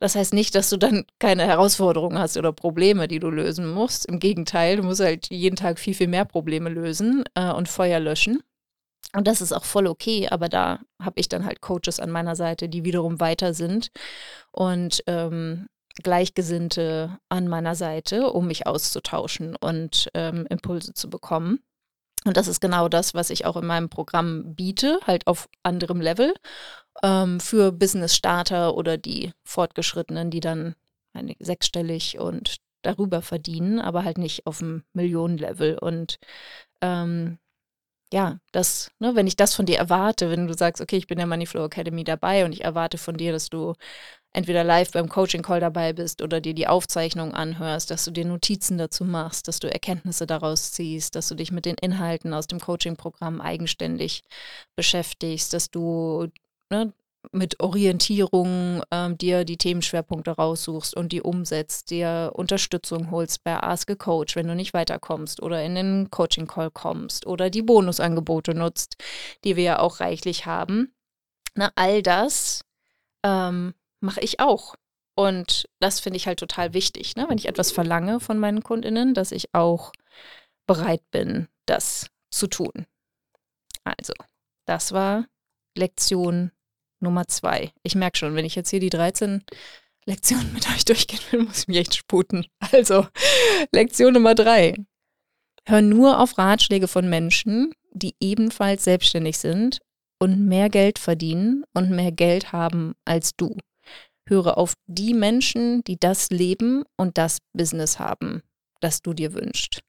das 0.00 0.14
heißt 0.14 0.32
nicht, 0.32 0.54
dass 0.54 0.70
du 0.70 0.76
dann 0.76 1.04
keine 1.18 1.44
Herausforderungen 1.44 2.18
hast 2.18 2.36
oder 2.36 2.52
Probleme, 2.52 3.08
die 3.08 3.18
du 3.18 3.30
lösen 3.30 3.68
musst. 3.72 4.06
Im 4.06 4.20
Gegenteil, 4.20 4.76
du 4.76 4.84
musst 4.84 5.00
halt 5.00 5.28
jeden 5.30 5.56
Tag 5.56 5.78
viel, 5.80 5.94
viel 5.94 6.06
mehr 6.06 6.24
Probleme 6.24 6.68
lösen 6.68 7.24
äh, 7.34 7.50
und 7.50 7.68
Feuer 7.68 7.98
löschen. 7.98 8.40
Und 9.14 9.26
das 9.26 9.40
ist 9.40 9.52
auch 9.52 9.64
voll 9.64 9.86
okay, 9.86 10.28
aber 10.28 10.48
da 10.48 10.80
habe 11.02 11.18
ich 11.18 11.28
dann 11.28 11.44
halt 11.46 11.60
Coaches 11.60 11.98
an 11.98 12.10
meiner 12.10 12.36
Seite, 12.36 12.68
die 12.68 12.84
wiederum 12.84 13.20
weiter 13.20 13.54
sind 13.54 13.90
und 14.52 15.02
ähm, 15.06 15.66
Gleichgesinnte 16.02 17.18
an 17.28 17.48
meiner 17.48 17.74
Seite, 17.74 18.30
um 18.30 18.46
mich 18.46 18.66
auszutauschen 18.66 19.56
und 19.56 20.10
ähm, 20.14 20.46
Impulse 20.50 20.92
zu 20.94 21.10
bekommen. 21.10 21.60
Und 22.28 22.36
das 22.36 22.46
ist 22.46 22.60
genau 22.60 22.90
das, 22.90 23.14
was 23.14 23.30
ich 23.30 23.46
auch 23.46 23.56
in 23.56 23.64
meinem 23.64 23.88
Programm 23.88 24.54
biete, 24.54 25.00
halt 25.06 25.26
auf 25.26 25.48
anderem 25.62 26.02
Level 26.02 26.34
ähm, 27.02 27.40
für 27.40 27.72
Business-Starter 27.72 28.74
oder 28.74 28.98
die 28.98 29.32
Fortgeschrittenen, 29.44 30.30
die 30.30 30.40
dann 30.40 30.74
sechsstellig 31.40 32.18
und 32.18 32.58
darüber 32.82 33.22
verdienen, 33.22 33.80
aber 33.80 34.04
halt 34.04 34.18
nicht 34.18 34.46
auf 34.46 34.58
dem 34.58 34.84
Millionenlevel. 34.92 35.78
Und 35.78 36.18
ähm, 36.82 37.38
ja, 38.12 38.38
das, 38.52 38.90
ne, 38.98 39.14
wenn 39.16 39.26
ich 39.26 39.36
das 39.36 39.54
von 39.54 39.64
dir 39.64 39.78
erwarte, 39.78 40.30
wenn 40.30 40.46
du 40.46 40.54
sagst, 40.54 40.82
okay, 40.82 40.98
ich 40.98 41.06
bin 41.06 41.16
der 41.16 41.26
Moneyflow 41.26 41.64
Academy 41.64 42.04
dabei 42.04 42.44
und 42.44 42.52
ich 42.52 42.62
erwarte 42.62 42.98
von 42.98 43.16
dir, 43.16 43.32
dass 43.32 43.48
du 43.48 43.72
entweder 44.32 44.64
live 44.64 44.92
beim 44.92 45.08
Coaching 45.08 45.42
Call 45.42 45.60
dabei 45.60 45.92
bist 45.92 46.22
oder 46.22 46.40
dir 46.40 46.54
die 46.54 46.66
Aufzeichnung 46.66 47.34
anhörst, 47.34 47.90
dass 47.90 48.04
du 48.04 48.10
dir 48.10 48.24
Notizen 48.24 48.78
dazu 48.78 49.04
machst, 49.04 49.48
dass 49.48 49.58
du 49.58 49.70
Erkenntnisse 49.70 50.26
daraus 50.26 50.72
ziehst, 50.72 51.14
dass 51.14 51.28
du 51.28 51.34
dich 51.34 51.52
mit 51.52 51.64
den 51.64 51.76
Inhalten 51.76 52.34
aus 52.34 52.46
dem 52.46 52.60
Coaching 52.60 52.96
Programm 52.96 53.40
eigenständig 53.40 54.22
beschäftigst, 54.76 55.52
dass 55.52 55.70
du 55.70 56.28
ne, 56.70 56.92
mit 57.32 57.60
Orientierung 57.60 58.82
ähm, 58.90 59.18
dir 59.18 59.44
die 59.44 59.56
Themenschwerpunkte 59.56 60.30
raussuchst 60.30 60.96
und 60.96 61.12
die 61.12 61.22
umsetzt, 61.22 61.90
dir 61.90 62.32
Unterstützung 62.34 63.10
holst 63.10 63.44
bei 63.44 63.60
Ask 63.60 63.90
a 63.90 63.94
Coach, 63.94 64.36
wenn 64.36 64.46
du 64.46 64.54
nicht 64.54 64.74
weiterkommst 64.74 65.42
oder 65.42 65.62
in 65.62 65.74
den 65.74 66.10
Coaching 66.10 66.46
Call 66.46 66.70
kommst 66.70 67.26
oder 67.26 67.50
die 67.50 67.62
Bonusangebote 67.62 68.54
nutzt, 68.54 68.96
die 69.44 69.56
wir 69.56 69.64
ja 69.64 69.78
auch 69.80 70.00
reichlich 70.00 70.46
haben. 70.46 70.94
Na, 71.54 71.72
all 71.74 72.02
das 72.02 72.62
ähm, 73.24 73.74
mache 74.00 74.20
ich 74.20 74.40
auch. 74.40 74.74
Und 75.16 75.68
das 75.80 75.98
finde 75.98 76.16
ich 76.16 76.26
halt 76.26 76.38
total 76.38 76.74
wichtig, 76.74 77.16
ne? 77.16 77.26
wenn 77.28 77.38
ich 77.38 77.48
etwas 77.48 77.72
verlange 77.72 78.20
von 78.20 78.38
meinen 78.38 78.62
Kundinnen, 78.62 79.14
dass 79.14 79.32
ich 79.32 79.52
auch 79.52 79.92
bereit 80.66 81.02
bin, 81.10 81.48
das 81.66 82.06
zu 82.30 82.46
tun. 82.46 82.86
Also, 83.82 84.12
das 84.66 84.92
war 84.92 85.26
Lektion 85.76 86.52
Nummer 87.00 87.26
zwei. 87.26 87.72
Ich 87.82 87.94
merke 87.94 88.18
schon, 88.18 88.34
wenn 88.34 88.44
ich 88.44 88.54
jetzt 88.54 88.70
hier 88.70 88.80
die 88.80 88.90
13 88.90 89.42
Lektionen 90.04 90.52
mit 90.52 90.68
euch 90.74 90.84
durchgehen 90.84 91.20
will, 91.30 91.42
muss 91.44 91.60
ich 91.60 91.68
mich 91.68 91.78
echt 91.78 91.96
sputen. 91.96 92.46
Also, 92.72 93.06
Lektion 93.72 94.14
Nummer 94.14 94.34
drei. 94.34 94.74
Hör 95.64 95.82
nur 95.82 96.20
auf 96.20 96.38
Ratschläge 96.38 96.88
von 96.88 97.08
Menschen, 97.10 97.74
die 97.92 98.14
ebenfalls 98.20 98.84
selbstständig 98.84 99.38
sind 99.38 99.80
und 100.18 100.46
mehr 100.46 100.68
Geld 100.68 100.98
verdienen 100.98 101.64
und 101.74 101.90
mehr 101.90 102.12
Geld 102.12 102.52
haben 102.52 102.94
als 103.04 103.36
du. 103.36 103.56
Höre 104.28 104.58
auf 104.58 104.74
die 104.86 105.14
Menschen, 105.14 105.82
die 105.84 105.98
das 105.98 106.30
Leben 106.30 106.84
und 106.96 107.18
das 107.18 107.38
Business 107.52 107.98
haben, 107.98 108.42
das 108.80 109.02
du 109.02 109.12
dir 109.14 109.34
wünschst. 109.34 109.80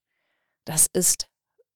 Das 0.65 0.87
ist 0.93 1.27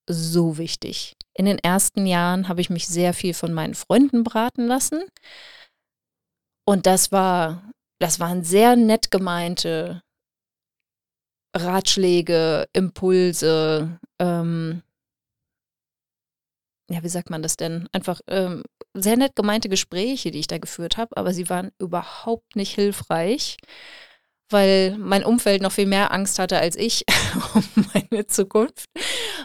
so 0.07 0.57
wichtig. 0.57 1.15
In 1.33 1.45
den 1.45 1.59
ersten 1.59 2.05
Jahren 2.05 2.47
habe 2.47 2.61
ich 2.61 2.69
mich 2.69 2.87
sehr 2.87 3.13
viel 3.13 3.33
von 3.33 3.53
meinen 3.53 3.73
Freunden 3.73 4.23
beraten 4.23 4.67
lassen. 4.67 5.03
Und 6.65 6.85
das 6.85 7.11
war, 7.11 7.71
das 7.99 8.19
waren 8.19 8.43
sehr 8.43 8.75
nett 8.75 9.11
gemeinte 9.11 10.01
Ratschläge, 11.55 12.67
Impulse, 12.73 13.99
ähm, 14.19 14.81
ja, 16.93 17.03
wie 17.03 17.09
sagt 17.09 17.29
man 17.29 17.41
das 17.41 17.57
denn? 17.57 17.87
Einfach 17.91 18.21
ähm, 18.27 18.63
sehr 18.93 19.17
nett 19.17 19.35
gemeinte 19.35 19.69
Gespräche, 19.69 20.31
die 20.31 20.39
ich 20.39 20.47
da 20.47 20.57
geführt 20.57 20.97
habe, 20.97 21.17
aber 21.17 21.33
sie 21.33 21.49
waren 21.49 21.71
überhaupt 21.79 22.55
nicht 22.55 22.75
hilfreich 22.75 23.57
weil 24.53 24.95
mein 24.97 25.25
Umfeld 25.25 25.61
noch 25.61 25.73
viel 25.73 25.87
mehr 25.87 26.13
Angst 26.13 26.39
hatte 26.39 26.59
als 26.59 26.77
ich 26.77 27.03
um 27.55 27.63
meine 27.93 28.27
Zukunft, 28.27 28.89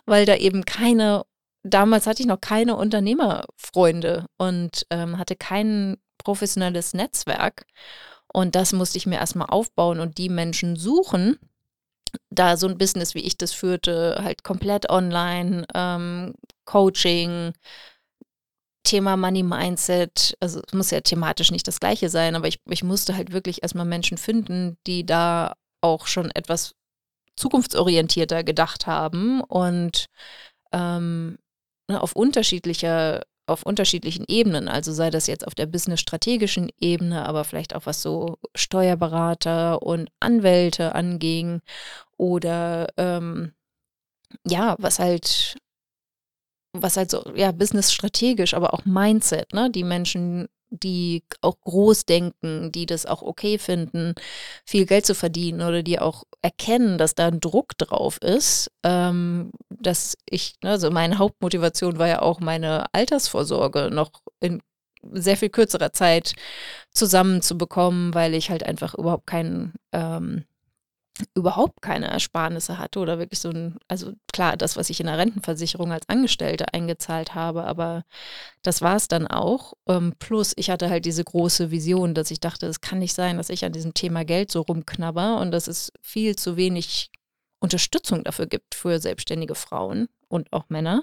weil 0.07 0.27
da 0.27 0.37
eben 0.37 0.65
keine, 0.65 1.25
damals 1.65 2.07
hatte 2.07 2.23
ich 2.23 2.29
noch 2.29 2.41
keine 2.41 2.77
Unternehmerfreunde 2.77 4.27
und 4.37 4.87
ähm, 4.91 5.19
hatte 5.19 5.35
kein 5.35 5.97
professionelles 6.19 6.95
Netzwerk. 6.95 7.65
Und 8.33 8.55
das 8.55 8.73
musste 8.73 8.99
ich 8.99 9.07
mir 9.07 9.17
erstmal 9.17 9.49
aufbauen 9.49 10.01
und 10.01 10.19
die 10.19 10.29
Menschen 10.29 10.77
suchen, 10.77 11.39
da 12.31 12.57
so 12.57 12.67
ein 12.69 12.79
Business, 12.79 13.15
wie 13.15 13.21
ich 13.25 13.37
das 13.37 13.53
führte, 13.53 14.21
halt 14.23 14.45
komplett 14.45 14.91
online, 14.91 15.67
ähm, 15.75 16.35
Coaching, 16.65 17.53
Thema 18.85 19.17
Money 19.17 19.43
Mindset, 19.43 20.37
also 20.41 20.63
es 20.67 20.73
muss 20.73 20.91
ja 20.91 21.01
thematisch 21.01 21.51
nicht 21.51 21.69
das 21.69 21.81
gleiche 21.81 22.09
sein, 22.09 22.35
aber 22.37 22.49
ich, 22.49 22.61
ich 22.71 22.83
musste 22.83 23.17
halt 23.17 23.33
wirklich 23.33 23.63
erstmal 23.63 23.85
Menschen 23.85 24.17
finden, 24.17 24.79
die 24.87 25.05
da 25.05 25.55
auch 25.81 26.07
schon 26.07 26.31
etwas 26.31 26.75
zukunftsorientierter 27.37 28.45
gedacht 28.45 28.87
haben 28.87 29.43
und 29.43 30.07
ähm, 30.73 31.39
ne, 31.89 32.01
auf 32.01 32.15
unterschiedlicher 32.15 33.23
auf 33.49 33.63
unterschiedlichen 33.65 34.25
Ebenen, 34.29 34.69
also 34.69 34.93
sei 34.93 35.11
das 35.11 35.27
jetzt 35.27 35.47
auf 35.47 35.55
der 35.55 35.67
business-strategischen 35.67 36.71
Ebene, 36.81 37.27
aber 37.27 37.45
vielleicht 37.45 37.75
auch 37.75 37.87
was 37.87 38.03
so 38.03 38.39
Steuerberater 38.55 39.83
und 39.83 40.11
Anwälte 40.21 40.95
anging 40.95 41.61
oder 42.17 42.89
ähm, 42.97 43.53
ja, 44.47 44.77
was 44.79 44.99
halt 44.99 45.57
was 46.73 46.97
halt 46.97 47.11
so, 47.11 47.25
ja, 47.35 47.53
business 47.53 47.93
strategisch, 47.93 48.55
aber 48.55 48.75
auch 48.75 48.85
Mindset, 48.85 49.53
ne? 49.53 49.71
Die 49.71 49.85
Menschen, 49.85 50.49
die 50.71 51.25
auch 51.41 51.61
groß 51.61 52.05
denken, 52.07 52.73
die 52.73 52.87
das 52.87 53.07
auch 53.07 53.23
okay 53.23 53.59
finden, 53.59 54.15
viel 54.65 54.87
Geld 54.87 55.07
zu 55.07 55.15
verdienen 55.15 55.63
oder 55.63 55.83
die 55.83 55.99
auch 55.99 56.25
erkennen, 56.43 56.99
dass 56.99 57.15
da 57.15 57.29
ein 57.29 57.41
Druck 57.41 57.77
drauf 57.79 58.19
ist, 58.23 58.71
ähm, 58.83 59.51
dass 59.71 60.17
ich, 60.29 60.55
also 60.63 60.91
meine 60.91 61.19
Hauptmotivation 61.19 61.99
war 61.99 62.09
ja 62.09 62.23
auch 62.23 62.41
meine 62.41 62.87
Altersvorsorge 62.93 63.91
noch 63.93 64.11
in 64.41 64.63
sehr 65.13 65.37
viel 65.37 65.51
kürzerer 65.51 65.93
Zeit 65.93 66.35
zusammenzubekommen, 66.93 68.15
weil 68.15 68.35
ich 68.35 68.51
halt 68.51 68.65
einfach 68.65 68.95
überhaupt 68.95 69.27
keinen 69.27 69.75
ähm, 69.93 70.45
überhaupt 71.35 71.83
keine 71.83 72.09
Ersparnisse 72.09 72.79
hatte 72.79 72.99
oder 73.01 73.19
wirklich 73.19 73.41
so 73.41 73.51
ein, 73.51 73.79
also 73.89 74.13
klar, 74.33 74.57
das, 74.57 74.77
was 74.77 74.91
ich 74.91 75.01
in 75.01 75.07
der 75.07 75.19
Rentenversicherung 75.19 75.93
als 75.93 76.09
Angestellte 76.09 76.73
eingezahlt 76.73 77.35
habe, 77.35 77.65
aber 77.65 78.05
das 78.63 78.83
war 78.83 78.97
es 78.97 79.09
dann 79.09 79.27
auch. 79.27 79.75
Ähm, 79.89 80.15
plus, 80.19 80.53
ich 80.57 80.71
hatte 80.71 80.91
halt 80.91 81.05
diese 81.05 81.25
große 81.25 81.71
Vision, 81.71 82.15
dass 82.15 82.31
ich 82.31 82.41
dachte, 82.41 82.67
es 82.67 82.81
kann 82.81 82.99
nicht 82.99 83.15
sein, 83.15 83.37
dass 83.37 83.51
ich 83.51 83.65
an 83.65 83.73
diesem 83.73 83.95
Thema 83.95 84.25
Geld 84.25 84.51
so 84.51 84.63
rumknabber 84.63 85.41
und 85.41 85.51
dass 85.51 85.69
es 85.69 85.93
viel 86.01 86.37
zu 86.37 86.57
wenig 86.57 87.11
Unterstützung 87.61 88.25
dafür 88.25 88.47
gibt 88.47 88.75
für 88.75 89.01
selbstständige 89.01 89.55
Frauen 89.55 90.09
und 90.29 90.53
auch 90.53 90.69
Männer 90.69 91.03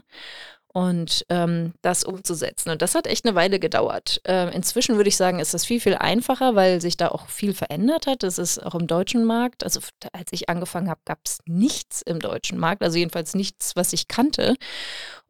und 0.76 1.26
ähm, 1.30 1.74
das 1.82 2.04
umzusetzen. 2.04 2.70
Und 2.70 2.82
das 2.82 2.96
hat 2.96 3.08
echt 3.08 3.26
eine 3.26 3.34
Weile 3.34 3.60
gedauert. 3.60 4.20
Ähm, 4.26 4.50
inzwischen 4.50 4.98
würde 4.98 5.08
ich 5.08 5.16
sagen, 5.16 5.40
ist 5.40 5.54
das 5.54 5.64
viel, 5.64 5.80
viel 5.80 5.96
einfacher, 5.96 6.54
weil 6.56 6.82
sich 6.82 6.98
da 6.98 7.08
auch 7.08 7.30
viel 7.30 7.54
verändert 7.54 8.08
hat. 8.08 8.24
Das 8.24 8.38
ist 8.38 8.60
auch 8.60 8.76
im 8.76 8.86
deutschen 8.86 9.24
Markt. 9.24 9.64
Also 9.64 9.80
als 10.12 10.34
ich 10.34 10.50
angefangen 10.50 10.90
habe, 10.90 11.00
gab 11.06 11.20
es 11.24 11.40
nichts 11.46 12.02
im 12.02 12.20
deutschen 12.20 12.60
Markt, 12.60 12.84
also 12.84 12.98
jedenfalls 12.98 13.36
nichts, 13.36 13.78
was 13.78 13.94
ich 13.94 14.10
kannte. 14.10 14.56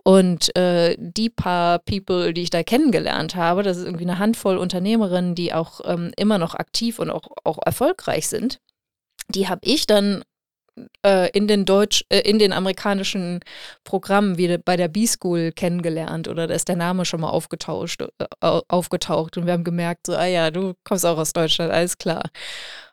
Und 0.04 0.56
äh, 0.58 0.96
die 0.98 1.30
paar 1.30 1.78
People, 1.78 2.34
die 2.34 2.42
ich 2.42 2.50
da 2.50 2.64
kennengelernt 2.64 3.36
habe, 3.36 3.62
das 3.62 3.78
ist 3.78 3.86
irgendwie 3.86 4.06
eine 4.06 4.18
Handvoll 4.18 4.58
Unternehmerinnen, 4.58 5.36
die 5.36 5.54
auch 5.54 5.82
ähm, 5.86 6.12
immer 6.18 6.40
noch 6.40 6.56
aktiv 6.56 6.98
und 6.98 7.12
auch, 7.12 7.28
auch 7.44 7.60
erfolgreich 7.64 8.28
sind. 8.30 8.58
Die 9.30 9.48
habe 9.48 9.62
ich 9.64 9.86
dann 9.86 10.24
äh, 11.06 11.30
in 11.32 11.48
den 11.48 11.66
Deutsch, 11.66 12.04
äh, 12.10 12.20
in 12.20 12.40
den 12.40 12.54
amerikanischen 12.54 13.40
Programmen 13.84 14.38
wie 14.38 14.58
bei 14.58 14.78
der 14.78 14.88
B-School 14.88 15.52
kennengelernt 15.52 16.28
oder 16.28 16.48
da 16.48 16.54
ist 16.54 16.68
der 16.68 16.76
Name 16.76 17.06
schon 17.06 17.22
mal 17.22 17.30
aufgetauscht, 17.30 18.02
äh, 18.02 18.62
aufgetaucht 18.68 19.38
und 19.38 19.46
wir 19.46 19.54
haben 19.54 19.64
gemerkt, 19.64 20.08
so, 20.08 20.16
ah 20.16 20.26
ja, 20.26 20.52
du 20.52 20.74
kommst 20.84 21.06
auch 21.06 21.18
aus 21.18 21.34
Deutschland, 21.34 21.72
alles 21.72 21.98
klar. 21.98 22.24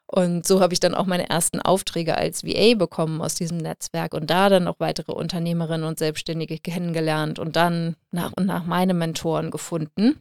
Und 0.06 0.46
so 0.46 0.60
habe 0.60 0.74
ich 0.74 0.80
dann 0.80 0.94
auch 0.94 1.06
meine 1.06 1.30
ersten 1.30 1.60
Aufträge 1.62 2.18
als 2.18 2.44
VA 2.44 2.74
bekommen 2.74 3.22
aus 3.22 3.34
diesem 3.34 3.56
Netzwerk 3.56 4.12
und 4.12 4.28
da 4.28 4.50
dann 4.50 4.68
auch 4.68 4.78
weitere 4.78 5.12
Unternehmerinnen 5.12 5.86
und 5.86 5.98
Selbstständige 5.98 6.58
kennengelernt 6.58 7.38
und 7.38 7.56
dann 7.56 7.96
nach 8.10 8.32
und 8.36 8.44
nach 8.44 8.64
meine 8.64 8.92
Mentoren 8.92 9.50
gefunden. 9.50 10.20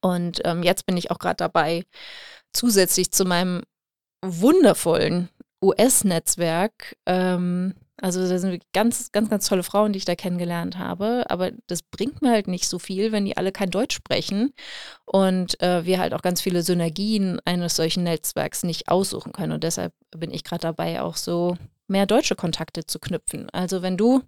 Und 0.00 0.40
ähm, 0.44 0.62
jetzt 0.62 0.86
bin 0.86 0.96
ich 0.96 1.10
auch 1.10 1.18
gerade 1.18 1.36
dabei, 1.36 1.84
zusätzlich 2.52 3.10
zu 3.10 3.24
meinem 3.24 3.62
wundervollen 4.24 5.30
US-Netzwerk. 5.62 6.96
Ähm, 7.06 7.74
also 7.98 8.28
da 8.28 8.38
sind 8.38 8.62
ganz, 8.74 9.10
ganz, 9.10 9.30
ganz 9.30 9.48
tolle 9.48 9.62
Frauen, 9.62 9.92
die 9.92 9.98
ich 9.98 10.04
da 10.04 10.14
kennengelernt 10.14 10.78
habe. 10.78 11.24
Aber 11.28 11.50
das 11.66 11.82
bringt 11.82 12.20
mir 12.20 12.30
halt 12.30 12.46
nicht 12.46 12.68
so 12.68 12.78
viel, 12.78 13.10
wenn 13.10 13.24
die 13.24 13.36
alle 13.36 13.52
kein 13.52 13.70
Deutsch 13.70 13.96
sprechen 13.96 14.52
und 15.06 15.60
äh, 15.62 15.86
wir 15.86 15.98
halt 15.98 16.12
auch 16.12 16.22
ganz 16.22 16.42
viele 16.42 16.62
Synergien 16.62 17.40
eines 17.44 17.76
solchen 17.76 18.02
Netzwerks 18.04 18.64
nicht 18.64 18.88
aussuchen 18.88 19.32
können. 19.32 19.52
Und 19.52 19.64
deshalb 19.64 19.94
bin 20.10 20.30
ich 20.30 20.44
gerade 20.44 20.62
dabei, 20.62 21.00
auch 21.00 21.16
so 21.16 21.56
mehr 21.88 22.06
deutsche 22.06 22.36
Kontakte 22.36 22.86
zu 22.86 22.98
knüpfen. 22.98 23.48
Also 23.50 23.80
wenn 23.80 23.96
du 23.96 24.22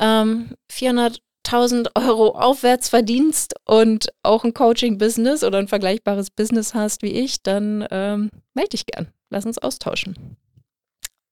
ähm, 0.00 0.54
400 0.70 1.20
1000 1.46 1.90
Euro 1.94 2.30
aufwärts 2.30 2.88
verdienst 2.88 3.54
und 3.66 4.08
auch 4.22 4.44
ein 4.44 4.54
Coaching-Business 4.54 5.44
oder 5.44 5.58
ein 5.58 5.68
vergleichbares 5.68 6.30
Business 6.30 6.72
hast 6.72 7.02
wie 7.02 7.12
ich, 7.12 7.42
dann 7.42 7.86
ähm, 7.90 8.30
melde 8.54 8.70
dich 8.70 8.86
gern. 8.86 9.08
Lass 9.28 9.44
uns 9.44 9.58
austauschen. 9.58 10.36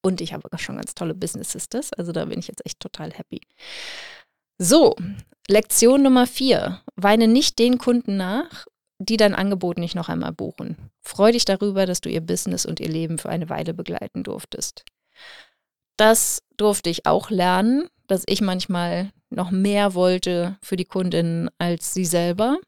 Und 0.03 0.21
ich 0.21 0.33
habe 0.33 0.49
schon 0.59 0.77
ganz 0.77 0.95
tolle 0.95 1.15
Business 1.15 1.53
Sisters, 1.53 1.93
also 1.93 2.13
da 2.13 2.25
bin 2.25 2.39
ich 2.39 2.49
jetzt 2.49 2.67
echt 2.67 2.81
total 2.81 3.13
happy. 3.13 3.41
So, 4.59 4.97
Lektion 5.49 6.03
Nummer 6.03 6.27
vier. 6.27 6.81
Weine 6.97 7.29
nicht 7.29 7.59
den 7.59 7.79
Kunden 7.79 8.17
nach, 8.17 8.67
die 8.99 9.17
dein 9.17 9.35
Angebot 9.35 9.79
nicht 9.79 9.95
noch 9.95 10.09
einmal 10.09 10.33
buchen. 10.33 10.77
Freu 11.01 11.33
dich 11.33 11.45
darüber, 11.45 11.87
dass 11.87 12.01
du 12.01 12.09
ihr 12.09 12.21
Business 12.21 12.67
und 12.67 12.81
ihr 12.81 12.89
Leben 12.89 13.19
für 13.19 13.29
eine 13.29 13.49
Weile 13.49 13.75
begleiten 13.75 14.23
durftest. 14.23 14.85
Das 15.97 16.43
durfte 16.57 16.91
ich 16.91 17.07
auch 17.07 17.31
lernen, 17.31 17.89
dass 18.07 18.25
ich 18.27 18.41
manchmal 18.41 19.11
noch 19.31 19.51
mehr 19.51 19.95
wollte 19.95 20.59
für 20.63 20.77
die 20.77 20.85
Kundin 20.85 21.51
als 21.59 21.95
sie 21.95 22.05
selber 22.05 22.59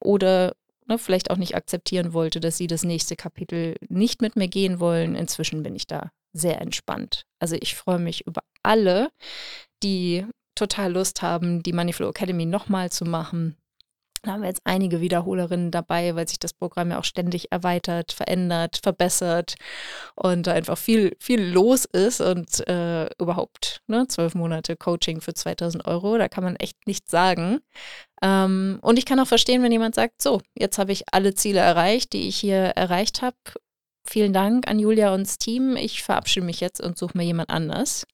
oder 0.00 0.54
ne, 0.86 0.98
vielleicht 0.98 1.30
auch 1.30 1.36
nicht 1.36 1.54
akzeptieren 1.54 2.12
wollte, 2.12 2.40
dass 2.40 2.56
sie 2.56 2.66
das 2.66 2.84
nächste 2.84 3.16
Kapitel 3.16 3.76
nicht 3.88 4.22
mit 4.22 4.36
mir 4.36 4.48
gehen 4.48 4.80
wollen. 4.80 5.14
Inzwischen 5.14 5.62
bin 5.62 5.74
ich 5.76 5.86
da 5.86 6.10
sehr 6.38 6.60
entspannt. 6.60 7.26
Also 7.38 7.56
ich 7.60 7.74
freue 7.74 7.98
mich 7.98 8.26
über 8.26 8.42
alle, 8.62 9.10
die 9.82 10.26
total 10.54 10.92
Lust 10.92 11.22
haben, 11.22 11.62
die 11.62 11.72
Moneyflow 11.72 12.08
Academy 12.08 12.46
nochmal 12.46 12.90
zu 12.90 13.04
machen 13.04 13.56
da 14.26 14.32
haben 14.32 14.42
wir 14.42 14.48
jetzt 14.48 14.62
einige 14.64 15.00
Wiederholerinnen 15.00 15.70
dabei, 15.70 16.16
weil 16.16 16.26
sich 16.26 16.40
das 16.40 16.52
Programm 16.52 16.90
ja 16.90 16.98
auch 16.98 17.04
ständig 17.04 17.52
erweitert, 17.52 18.12
verändert, 18.12 18.80
verbessert 18.82 19.54
und 20.16 20.48
da 20.48 20.52
einfach 20.52 20.76
viel, 20.76 21.16
viel 21.20 21.40
los 21.40 21.84
ist 21.84 22.20
und 22.20 22.66
äh, 22.68 23.08
überhaupt 23.20 23.82
ne, 23.86 24.08
zwölf 24.08 24.34
Monate 24.34 24.76
Coaching 24.76 25.20
für 25.20 25.32
2000 25.32 25.86
Euro, 25.86 26.18
da 26.18 26.28
kann 26.28 26.42
man 26.44 26.56
echt 26.56 26.86
nichts 26.86 27.10
sagen. 27.10 27.60
Ähm, 28.20 28.78
und 28.82 28.98
ich 28.98 29.06
kann 29.06 29.20
auch 29.20 29.28
verstehen, 29.28 29.62
wenn 29.62 29.72
jemand 29.72 29.94
sagt, 29.94 30.20
so, 30.20 30.40
jetzt 30.58 30.78
habe 30.78 30.90
ich 30.90 31.04
alle 31.12 31.34
Ziele 31.34 31.60
erreicht, 31.60 32.12
die 32.12 32.28
ich 32.28 32.36
hier 32.36 32.56
erreicht 32.56 33.22
habe. 33.22 33.36
Vielen 34.06 34.32
Dank 34.32 34.68
an 34.68 34.78
Julia 34.78 35.12
und 35.14 35.26
das 35.26 35.38
Team. 35.38 35.76
Ich 35.76 36.02
verabschiede 36.02 36.46
mich 36.46 36.60
jetzt 36.60 36.80
und 36.80 36.96
suche 36.96 37.16
mir 37.18 37.24
jemand 37.24 37.50
anders. 37.50 38.06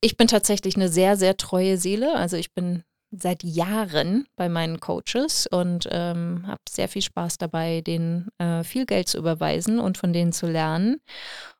Ich 0.00 0.16
bin 0.16 0.28
tatsächlich 0.28 0.76
eine 0.76 0.88
sehr, 0.88 1.16
sehr 1.16 1.36
treue 1.36 1.78
Seele. 1.78 2.14
Also 2.14 2.36
ich 2.36 2.52
bin 2.52 2.84
seit 3.10 3.42
Jahren 3.42 4.26
bei 4.36 4.48
meinen 4.48 4.80
Coaches 4.80 5.46
und 5.46 5.86
ähm, 5.90 6.44
habe 6.46 6.62
sehr 6.68 6.88
viel 6.88 7.02
Spaß 7.02 7.38
dabei, 7.38 7.82
denen 7.82 8.28
äh, 8.38 8.64
viel 8.64 8.86
Geld 8.86 9.08
zu 9.08 9.18
überweisen 9.18 9.78
und 9.78 9.98
von 9.98 10.12
denen 10.12 10.32
zu 10.32 10.46
lernen. 10.46 11.00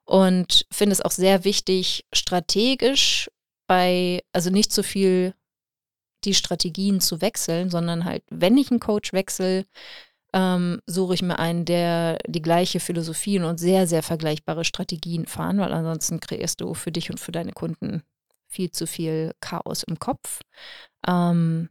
Und 0.04 0.66
finde 0.72 0.92
es 0.92 1.02
auch 1.02 1.10
sehr 1.10 1.44
wichtig, 1.44 2.04
strategisch 2.12 3.30
bei, 3.66 4.22
also 4.32 4.50
nicht 4.50 4.72
so 4.72 4.82
viel 4.82 5.34
die 6.24 6.34
Strategien 6.34 7.00
zu 7.00 7.20
wechseln, 7.20 7.70
sondern 7.70 8.04
halt, 8.04 8.22
wenn 8.30 8.56
ich 8.56 8.70
einen 8.70 8.80
Coach 8.80 9.12
wechsle, 9.12 9.64
ähm, 10.32 10.80
suche 10.86 11.14
ich 11.14 11.22
mir 11.22 11.38
einen, 11.38 11.64
der 11.64 12.18
die 12.26 12.42
gleiche 12.42 12.80
Philosophien 12.80 13.44
und 13.44 13.58
sehr, 13.58 13.86
sehr 13.86 14.02
vergleichbare 14.02 14.64
Strategien 14.64 15.26
fahren, 15.26 15.58
weil 15.58 15.72
ansonsten 15.72 16.20
kreierst 16.20 16.60
du 16.60 16.74
für 16.74 16.92
dich 16.92 17.10
und 17.10 17.20
für 17.20 17.32
deine 17.32 17.52
Kunden 17.52 18.02
viel 18.48 18.70
zu 18.70 18.86
viel 18.86 19.32
Chaos 19.40 19.82
im 19.82 19.98
Kopf. 19.98 20.40
Ähm, 21.06 21.68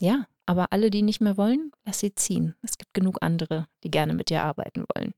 ja, 0.00 0.26
aber 0.46 0.72
alle, 0.72 0.90
die 0.90 1.02
nicht 1.02 1.20
mehr 1.20 1.36
wollen, 1.36 1.72
lass 1.84 2.00
sie 2.00 2.14
ziehen. 2.14 2.54
Es 2.62 2.78
gibt 2.78 2.94
genug 2.94 3.18
andere, 3.20 3.68
die 3.84 3.90
gerne 3.90 4.14
mit 4.14 4.30
dir 4.30 4.42
arbeiten 4.42 4.84
wollen. 4.94 5.12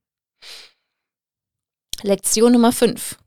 Lektion 2.03 2.53
Nummer 2.53 2.73
5. 2.73 3.19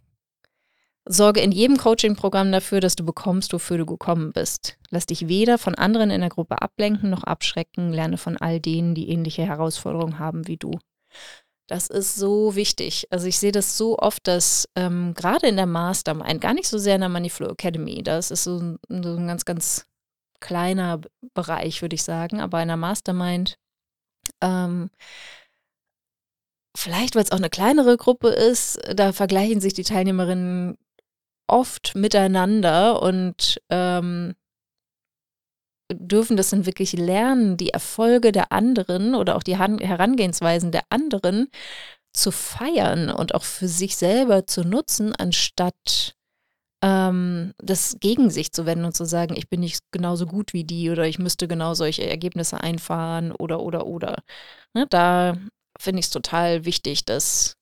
Sorge 1.06 1.42
in 1.42 1.52
jedem 1.52 1.78
Coaching-Programm 1.78 2.52
dafür, 2.52 2.80
dass 2.80 2.96
du 2.96 3.04
bekommst, 3.04 3.52
wofür 3.54 3.78
du 3.78 3.86
gekommen 3.86 4.32
bist. 4.32 4.78
Lass 4.90 5.06
dich 5.06 5.28
weder 5.28 5.58
von 5.58 5.76
anderen 5.76 6.12
in 6.12 6.22
der 6.22 6.30
Gruppe 6.30 6.62
ablenken 6.62 7.10
noch 7.10 7.24
abschrecken. 7.24 7.92
Lerne 7.92 8.18
von 8.18 8.38
all 8.38 8.60
denen, 8.60 8.96
die 8.96 9.10
ähnliche 9.10 9.44
Herausforderungen 9.44 10.20
haben 10.20 10.48
wie 10.48 10.58
du. 10.58 10.72
Das 11.68 11.88
ist 11.88 12.16
so 12.16 12.56
wichtig. 12.56 13.08
Also 13.10 13.28
ich 13.28 13.38
sehe 13.38 13.52
das 13.52 13.78
so 13.78 13.98
oft, 13.98 14.28
dass 14.28 14.70
ähm, 14.76 15.14
gerade 15.14 15.48
in 15.48 15.56
der 15.56 15.66
Mastermind, 15.66 16.42
gar 16.42 16.54
nicht 16.54 16.68
so 16.68 16.78
sehr 16.78 16.96
in 16.96 17.02
der 17.02 17.10
Moneyflow 17.10 17.50
Academy, 17.50 18.04
das 18.04 18.32
ist 18.32 18.44
so 18.44 18.60
ein, 18.60 18.80
so 18.90 19.16
ein 19.16 19.28
ganz, 19.28 19.46
ganz 19.46 19.86
kleiner 20.40 21.02
Bereich, 21.34 21.82
würde 21.82 21.96
ich 21.96 22.04
sagen, 22.04 22.42
aber 22.42 22.62
in 22.62 22.68
der 22.68 22.78
Mastermind, 22.78 23.58
ähm, 24.42 24.90
vielleicht 26.76 27.16
weil 27.16 27.24
es 27.24 27.32
auch 27.32 27.38
eine 27.38 27.50
kleinere 27.50 27.98
Gruppe 27.98 28.30
ist, 28.30 28.80
da 28.94 29.14
vergleichen 29.14 29.62
sich 29.62 29.74
die 29.74 29.84
Teilnehmerinnen 29.84 30.78
oft 31.48 31.96
miteinander 31.96 33.02
und 33.02 33.62
ähm, 33.70 34.36
dürfen 35.92 36.38
das 36.38 36.50
dann 36.50 36.66
wirklich 36.66 36.94
lernen, 36.94 37.58
die 37.58 37.70
Erfolge 37.70 38.32
der 38.32 38.52
anderen 38.52 39.16
oder 39.16 39.36
auch 39.36 39.44
die 39.44 39.58
Herangehensweisen 39.58 40.72
der 40.72 40.84
anderen 40.90 41.50
zu 42.14 42.32
feiern 42.32 43.10
und 43.10 43.36
auch 43.36 43.44
für 43.44 43.68
sich 43.68 43.96
selber 43.96 44.46
zu 44.46 44.64
nutzen, 44.64 45.16
anstatt 45.16 46.16
ähm, 46.84 47.54
das 47.58 47.98
gegen 48.00 48.30
sich 48.30 48.52
zu 48.52 48.66
wenden 48.66 48.86
und 48.86 48.96
zu 48.96 49.06
sagen, 49.06 49.36
ich 49.36 49.50
bin 49.50 49.62
nicht 49.62 49.82
genauso 49.92 50.26
gut 50.26 50.54
wie 50.54 50.64
die 50.64 50.90
oder 50.90 51.08
ich 51.08 51.18
müsste 51.18 51.48
genau 51.48 51.74
solche 51.74 52.08
Ergebnisse 52.08 52.62
einfahren 52.62 53.32
oder 53.32 53.62
oder 53.62 53.88
oder. 53.88 54.22
Ne, 54.74 54.86
da 54.90 55.38
finde 55.80 56.00
ich 56.02 56.08
es 56.08 56.12
total 56.12 56.66
wichtig, 56.66 57.06
dass, 57.06 57.56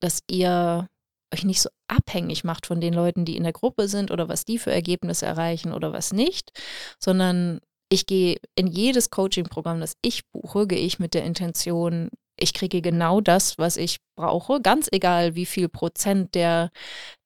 dass 0.00 0.22
ihr 0.28 0.88
euch 1.32 1.44
nicht 1.44 1.60
so 1.60 1.68
abhängig 1.88 2.44
macht 2.44 2.66
von 2.66 2.80
den 2.80 2.94
Leuten, 2.94 3.24
die 3.24 3.36
in 3.36 3.42
der 3.42 3.52
Gruppe 3.52 3.88
sind 3.88 4.10
oder 4.10 4.28
was 4.28 4.44
die 4.44 4.58
für 4.58 4.72
Ergebnisse 4.72 5.26
erreichen 5.26 5.72
oder 5.72 5.92
was 5.92 6.12
nicht, 6.12 6.52
sondern 6.98 7.60
ich 7.90 8.06
gehe 8.06 8.36
in 8.54 8.66
jedes 8.66 9.10
Coaching-Programm, 9.10 9.80
das 9.80 9.96
ich 10.02 10.28
buche, 10.30 10.66
gehe 10.66 10.78
ich 10.78 10.98
mit 10.98 11.14
der 11.14 11.24
Intention, 11.24 12.10
ich 12.38 12.54
kriege 12.54 12.80
genau 12.82 13.20
das, 13.20 13.58
was 13.58 13.76
ich 13.76 13.98
brauche, 14.16 14.60
ganz 14.60 14.88
egal, 14.92 15.34
wie 15.34 15.46
viel 15.46 15.68
Prozent 15.68 16.34
der 16.34 16.70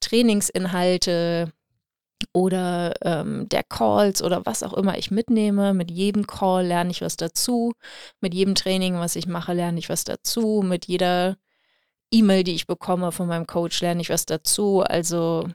Trainingsinhalte 0.01 1.53
oder 2.33 2.95
ähm, 3.03 3.49
der 3.49 3.63
Calls 3.65 4.23
oder 4.23 4.47
was 4.47 4.63
auch 4.63 4.73
immer 4.73 4.97
ich 4.97 5.11
mitnehme. 5.11 5.75
Mit 5.75 5.91
jedem 5.91 6.27
Call 6.27 6.67
lerne 6.67 6.91
ich 6.91 7.03
was 7.03 7.17
dazu. 7.17 7.73
Mit 8.21 8.33
jedem 8.33 8.55
Training, 8.55 8.95
was 8.95 9.17
ich 9.17 9.27
mache, 9.27 9.53
lerne 9.53 9.79
ich 9.79 9.89
was 9.89 10.05
dazu. 10.05 10.63
Mit 10.65 10.87
jeder 10.87 11.37
E-Mail, 12.13 12.45
die 12.45 12.55
ich 12.55 12.67
bekomme 12.67 13.13
von 13.13 13.27
meinem 13.27 13.47
Coach, 13.47 13.81
lerne 13.81 14.03
ich 14.03 14.11
was 14.11 14.27
dazu. 14.27 14.81
Also 14.81 15.49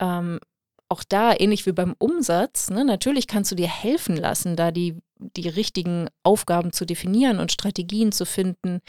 ähm, 0.00 0.40
auch 0.88 1.04
da, 1.04 1.34
ähnlich 1.36 1.66
wie 1.66 1.72
beim 1.72 1.94
Umsatz, 1.98 2.70
ne, 2.70 2.84
natürlich 2.84 3.26
kannst 3.26 3.50
du 3.50 3.54
dir 3.54 3.68
helfen 3.68 4.16
lassen, 4.16 4.56
da 4.56 4.70
die, 4.70 4.96
die 5.18 5.48
richtigen 5.48 6.08
Aufgaben 6.22 6.72
zu 6.72 6.84
definieren 6.84 7.38
und 7.38 7.52
Strategien 7.52 8.12
zu 8.12 8.26
finden, 8.26 8.80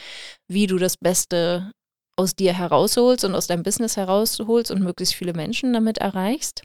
wie 0.47 0.67
du 0.67 0.77
das 0.77 0.97
Beste 0.97 1.71
aus 2.17 2.35
dir 2.35 2.53
herausholst 2.53 3.25
und 3.25 3.35
aus 3.35 3.47
deinem 3.47 3.63
Business 3.63 3.97
herausholst 3.97 4.71
und 4.71 4.81
möglichst 4.81 5.15
viele 5.15 5.33
Menschen 5.33 5.73
damit 5.73 5.97
erreichst, 5.97 6.63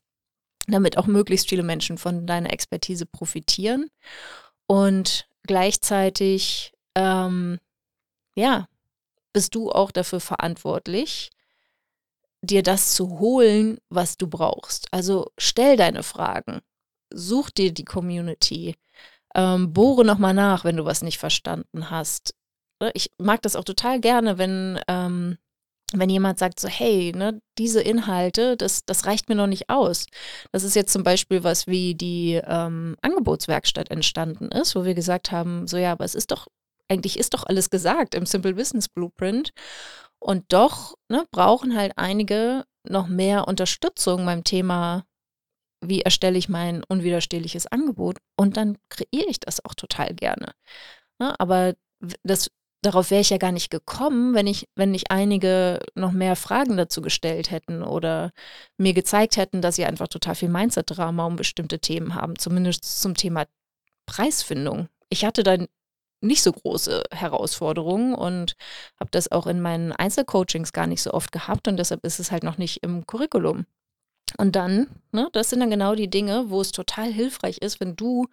damit 0.66 0.96
auch 0.96 1.06
möglichst 1.06 1.48
viele 1.48 1.62
Menschen 1.62 1.98
von 1.98 2.26
deiner 2.26 2.52
Expertise 2.52 3.06
profitieren 3.06 3.88
und 4.66 5.28
gleichzeitig, 5.44 6.72
ähm, 6.94 7.58
ja, 8.36 8.68
bist 9.32 9.54
du 9.54 9.70
auch 9.70 9.90
dafür 9.90 10.20
verantwortlich, 10.20 11.30
dir 12.42 12.62
das 12.62 12.94
zu 12.94 13.18
holen, 13.18 13.78
was 13.88 14.16
du 14.16 14.26
brauchst. 14.26 14.88
Also 14.92 15.30
stell 15.38 15.76
deine 15.76 16.02
Fragen, 16.02 16.60
such 17.12 17.50
dir 17.50 17.72
die 17.72 17.84
Community, 17.84 18.76
ähm, 19.34 19.72
bohre 19.72 20.04
nochmal 20.04 20.34
nach, 20.34 20.64
wenn 20.64 20.76
du 20.76 20.84
was 20.84 21.02
nicht 21.02 21.18
verstanden 21.18 21.90
hast. 21.90 22.34
Ne, 22.80 22.90
ich 22.94 23.10
mag 23.18 23.42
das 23.42 23.56
auch 23.56 23.64
total 23.64 24.00
gerne, 24.00 24.38
wenn, 24.38 24.80
ähm, 24.88 25.38
wenn 25.92 26.08
jemand 26.08 26.38
sagt 26.38 26.60
so, 26.60 26.68
hey, 26.68 27.12
ne, 27.14 27.40
diese 27.58 27.80
Inhalte, 27.82 28.56
das, 28.56 28.84
das 28.86 29.06
reicht 29.06 29.28
mir 29.28 29.34
noch 29.34 29.46
nicht 29.46 29.68
aus. 29.68 30.06
Das 30.52 30.62
ist 30.64 30.76
jetzt 30.76 30.92
zum 30.92 31.02
Beispiel 31.04 31.44
was, 31.44 31.66
wie 31.66 31.94
die 31.94 32.40
ähm, 32.44 32.96
Angebotswerkstatt 33.02 33.90
entstanden 33.90 34.48
ist, 34.48 34.74
wo 34.74 34.84
wir 34.84 34.94
gesagt 34.94 35.30
haben, 35.30 35.66
so 35.66 35.76
ja, 35.76 35.92
aber 35.92 36.04
es 36.04 36.14
ist 36.14 36.30
doch 36.30 36.46
eigentlich 36.90 37.18
ist 37.18 37.34
doch 37.34 37.44
alles 37.44 37.70
gesagt 37.70 38.14
im 38.14 38.26
Simple 38.26 38.54
Business 38.54 38.88
Blueprint. 38.88 39.52
Und 40.18 40.52
doch 40.52 40.96
ne, 41.08 41.24
brauchen 41.30 41.76
halt 41.76 41.92
einige 41.96 42.64
noch 42.86 43.06
mehr 43.06 43.48
Unterstützung 43.48 44.26
beim 44.26 44.44
Thema, 44.44 45.04
wie 45.82 46.02
erstelle 46.02 46.36
ich 46.36 46.48
mein 46.48 46.84
unwiderstehliches 46.84 47.66
Angebot. 47.66 48.18
Und 48.36 48.56
dann 48.56 48.76
kreiere 48.90 49.28
ich 49.28 49.40
das 49.40 49.64
auch 49.64 49.74
total 49.74 50.14
gerne. 50.14 50.52
Ne, 51.18 51.38
aber 51.38 51.74
das, 52.22 52.50
darauf 52.82 53.10
wäre 53.10 53.20
ich 53.20 53.30
ja 53.30 53.38
gar 53.38 53.52
nicht 53.52 53.70
gekommen, 53.70 54.34
wenn 54.34 54.46
ich, 54.46 54.68
wenn 54.74 54.90
nicht 54.90 55.10
einige 55.10 55.80
noch 55.94 56.12
mehr 56.12 56.36
Fragen 56.36 56.76
dazu 56.76 57.00
gestellt 57.02 57.50
hätten 57.50 57.82
oder 57.82 58.32
mir 58.78 58.94
gezeigt 58.94 59.36
hätten, 59.36 59.62
dass 59.62 59.76
sie 59.76 59.84
einfach 59.84 60.08
total 60.08 60.34
viel 60.34 60.48
Mindset-Drama 60.48 61.24
um 61.24 61.36
bestimmte 61.36 61.78
Themen 61.78 62.14
haben, 62.14 62.38
zumindest 62.38 63.00
zum 63.00 63.14
Thema 63.14 63.46
Preisfindung. 64.06 64.88
Ich 65.08 65.24
hatte 65.24 65.42
dann 65.42 65.68
nicht 66.20 66.42
so 66.42 66.52
große 66.52 67.04
Herausforderungen 67.12 68.14
und 68.14 68.56
habe 68.98 69.10
das 69.10 69.32
auch 69.32 69.46
in 69.46 69.60
meinen 69.60 69.92
Einzelcoachings 69.92 70.72
gar 70.72 70.86
nicht 70.86 71.02
so 71.02 71.12
oft 71.12 71.32
gehabt 71.32 71.68
und 71.68 71.76
deshalb 71.76 72.04
ist 72.04 72.20
es 72.20 72.30
halt 72.30 72.42
noch 72.42 72.58
nicht 72.58 72.82
im 72.82 73.06
Curriculum. 73.06 73.66
Und 74.38 74.54
dann, 74.54 74.86
ne, 75.12 75.28
das 75.32 75.50
sind 75.50 75.60
dann 75.60 75.70
genau 75.70 75.94
die 75.94 76.08
Dinge, 76.08 76.50
wo 76.50 76.60
es 76.60 76.72
total 76.72 77.12
hilfreich 77.12 77.58
ist, 77.58 77.80
wenn 77.80 77.96
du 77.96 78.28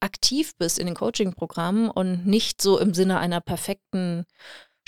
aktiv 0.00 0.56
bist 0.56 0.78
in 0.78 0.86
den 0.86 0.96
Coaching-Programmen 0.96 1.88
und 1.90 2.26
nicht 2.26 2.60
so 2.60 2.78
im 2.78 2.94
Sinne 2.94 3.18
einer 3.18 3.40
perfekten 3.40 4.24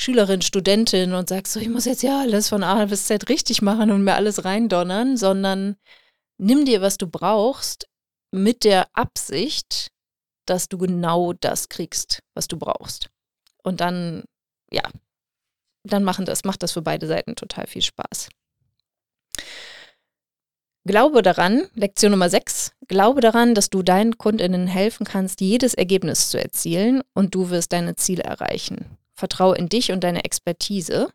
Schülerin, 0.01 0.43
Studentin 0.43 1.13
und 1.13 1.29
sagst 1.29 1.53
so, 1.53 1.61
ich 1.61 1.69
muss 1.69 1.85
jetzt 1.85 2.03
ja 2.03 2.21
alles 2.21 2.49
von 2.49 2.63
A 2.63 2.85
bis 2.87 3.07
Z 3.07 3.29
richtig 3.29 3.63
machen 3.63 3.91
und 3.91 4.05
mir 4.05 4.15
alles 4.15 4.45
reindonnern, 4.45 5.17
sondern 5.17 5.77
nimm 6.39 6.65
dir, 6.65 6.81
was 6.81 6.99
du 6.99 7.09
brauchst, 7.09 7.89
mit 8.31 8.65
der 8.65 8.87
Absicht, 8.93 9.91
dass 10.51 10.69
du 10.69 10.79
genau 10.79 11.33
das 11.33 11.69
kriegst, 11.69 12.23
was 12.35 12.49
du 12.49 12.59
brauchst. 12.59 13.11
Und 13.63 13.81
dann, 13.81 14.25
ja, 14.71 14.83
dann 15.85 16.05
machen 16.05 16.25
das, 16.25 16.45
macht 16.45 16.63
das 16.63 16.73
für 16.73 16.83
beide 16.83 17.07
Seiten 17.07 17.37
total 17.37 17.67
viel 17.67 17.83
Spaß. 17.83 18.29
Glaube 20.85 21.21
daran, 21.21 21.69
Lektion 21.75 22.13
Nummer 22.13 22.31
6, 22.31 22.73
glaube 22.87 23.21
daran, 23.21 23.55
dass 23.55 23.69
du 23.69 23.83
deinen 23.83 24.17
Kundinnen 24.17 24.67
helfen 24.67 25.05
kannst, 25.05 25.41
jedes 25.41 25.75
Ergebnis 25.75 26.31
zu 26.31 26.41
erzielen 26.41 27.03
und 27.13 27.35
du 27.35 27.51
wirst 27.51 27.73
deine 27.73 27.97
Ziele 27.97 28.23
erreichen. 28.23 28.97
Vertraue 29.15 29.57
in 29.57 29.69
dich 29.69 29.93
und 29.93 30.03
deine 30.03 30.25
Expertise. 30.25 31.13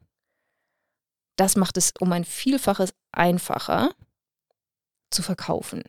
Das 1.38 1.56
macht 1.56 1.78
es 1.78 1.94
um 2.00 2.12
ein 2.12 2.26
Vielfaches 2.26 2.94
einfacher 3.12 3.96
zu 5.10 5.24
verkaufen. 5.24 5.84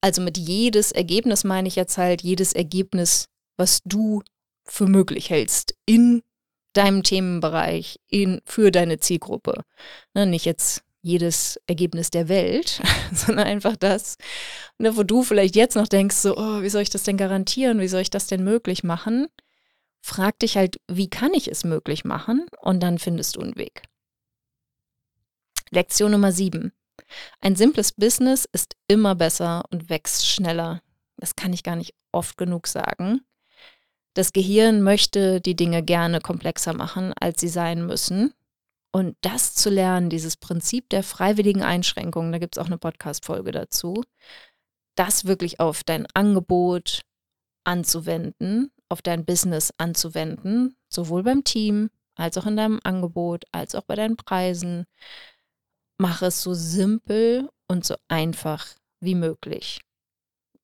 Also 0.00 0.22
mit 0.22 0.38
jedes 0.38 0.92
Ergebnis 0.92 1.44
meine 1.44 1.68
ich 1.68 1.76
jetzt 1.76 1.98
halt 1.98 2.22
jedes 2.22 2.52
Ergebnis, 2.52 3.26
was 3.56 3.80
du 3.84 4.22
für 4.64 4.86
möglich 4.86 5.30
hältst 5.30 5.74
in 5.86 6.22
deinem 6.72 7.02
Themenbereich, 7.02 7.98
in, 8.08 8.40
für 8.44 8.70
deine 8.70 8.98
Zielgruppe. 8.98 9.64
Ne, 10.14 10.26
nicht 10.26 10.44
jetzt 10.44 10.82
jedes 11.02 11.58
Ergebnis 11.66 12.10
der 12.10 12.28
Welt, 12.28 12.82
sondern 13.12 13.46
einfach 13.46 13.76
das, 13.76 14.16
ne, 14.78 14.96
wo 14.96 15.02
du 15.02 15.22
vielleicht 15.22 15.56
jetzt 15.56 15.76
noch 15.76 15.88
denkst, 15.88 16.16
so, 16.16 16.36
oh, 16.36 16.62
wie 16.62 16.68
soll 16.68 16.82
ich 16.82 16.90
das 16.90 17.04
denn 17.04 17.16
garantieren, 17.16 17.80
wie 17.80 17.88
soll 17.88 18.00
ich 18.00 18.10
das 18.10 18.26
denn 18.26 18.44
möglich 18.44 18.84
machen? 18.84 19.28
Frag 20.02 20.38
dich 20.40 20.56
halt, 20.56 20.80
wie 20.88 21.08
kann 21.08 21.32
ich 21.32 21.48
es 21.48 21.64
möglich 21.64 22.04
machen? 22.04 22.46
Und 22.60 22.82
dann 22.82 22.98
findest 22.98 23.36
du 23.36 23.40
einen 23.40 23.56
Weg. 23.56 23.82
Lektion 25.70 26.12
Nummer 26.12 26.32
sieben. 26.32 26.72
Ein 27.40 27.56
simples 27.56 27.92
Business 27.92 28.46
ist 28.52 28.76
immer 28.88 29.14
besser 29.14 29.64
und 29.70 29.88
wächst 29.88 30.26
schneller. 30.26 30.80
Das 31.16 31.36
kann 31.36 31.52
ich 31.52 31.62
gar 31.62 31.76
nicht 31.76 31.94
oft 32.12 32.36
genug 32.36 32.66
sagen. 32.66 33.20
Das 34.14 34.32
Gehirn 34.32 34.82
möchte 34.82 35.40
die 35.40 35.56
Dinge 35.56 35.82
gerne 35.82 36.20
komplexer 36.20 36.72
machen, 36.72 37.12
als 37.20 37.40
sie 37.40 37.48
sein 37.48 37.84
müssen. 37.86 38.32
Und 38.92 39.14
das 39.20 39.54
zu 39.54 39.68
lernen, 39.68 40.08
dieses 40.08 40.38
Prinzip 40.38 40.88
der 40.88 41.02
freiwilligen 41.02 41.62
Einschränkungen, 41.62 42.32
da 42.32 42.38
gibt 42.38 42.56
es 42.56 42.62
auch 42.62 42.66
eine 42.66 42.78
Podcast-Folge 42.78 43.52
dazu, 43.52 44.02
das 44.94 45.26
wirklich 45.26 45.60
auf 45.60 45.84
dein 45.84 46.06
Angebot 46.14 47.02
anzuwenden, 47.64 48.72
auf 48.88 49.02
dein 49.02 49.26
Business 49.26 49.70
anzuwenden, 49.76 50.76
sowohl 50.88 51.22
beim 51.24 51.44
Team 51.44 51.90
als 52.14 52.38
auch 52.38 52.46
in 52.46 52.56
deinem 52.56 52.80
Angebot, 52.82 53.44
als 53.52 53.74
auch 53.74 53.82
bei 53.82 53.96
deinen 53.96 54.16
Preisen. 54.16 54.86
Mach 55.98 56.22
es 56.22 56.42
so 56.42 56.54
simpel 56.54 57.48
und 57.68 57.84
so 57.84 57.96
einfach 58.08 58.66
wie 59.00 59.14
möglich. 59.14 59.80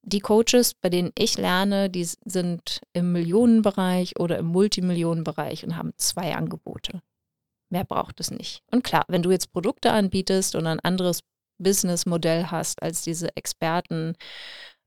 Die 0.05 0.21
Coaches, 0.21 0.75
bei 0.75 0.89
denen 0.89 1.13
ich 1.17 1.39
lerne, 1.39 1.89
die 1.89 2.05
sind 2.05 2.81
im 2.93 3.13
Millionenbereich 3.13 4.19
oder 4.19 4.39
im 4.39 4.47
Multimillionenbereich 4.47 5.65
und 5.65 5.77
haben 5.77 5.93
zwei 5.97 6.35
Angebote. 6.35 7.03
Mehr 7.71 7.85
braucht 7.85 8.19
es 8.21 8.31
nicht. 8.31 8.63
Und 8.71 8.83
klar, 8.83 9.05
wenn 9.09 9.23
du 9.23 9.31
jetzt 9.31 9.53
Produkte 9.53 9.93
anbietest 9.93 10.57
und 10.57 10.67
ein 10.67 10.81
anderes 10.81 11.21
Businessmodell 11.59 12.47
hast 12.47 12.83
als 12.83 13.03
diese 13.03 13.35
Experten, 13.37 14.15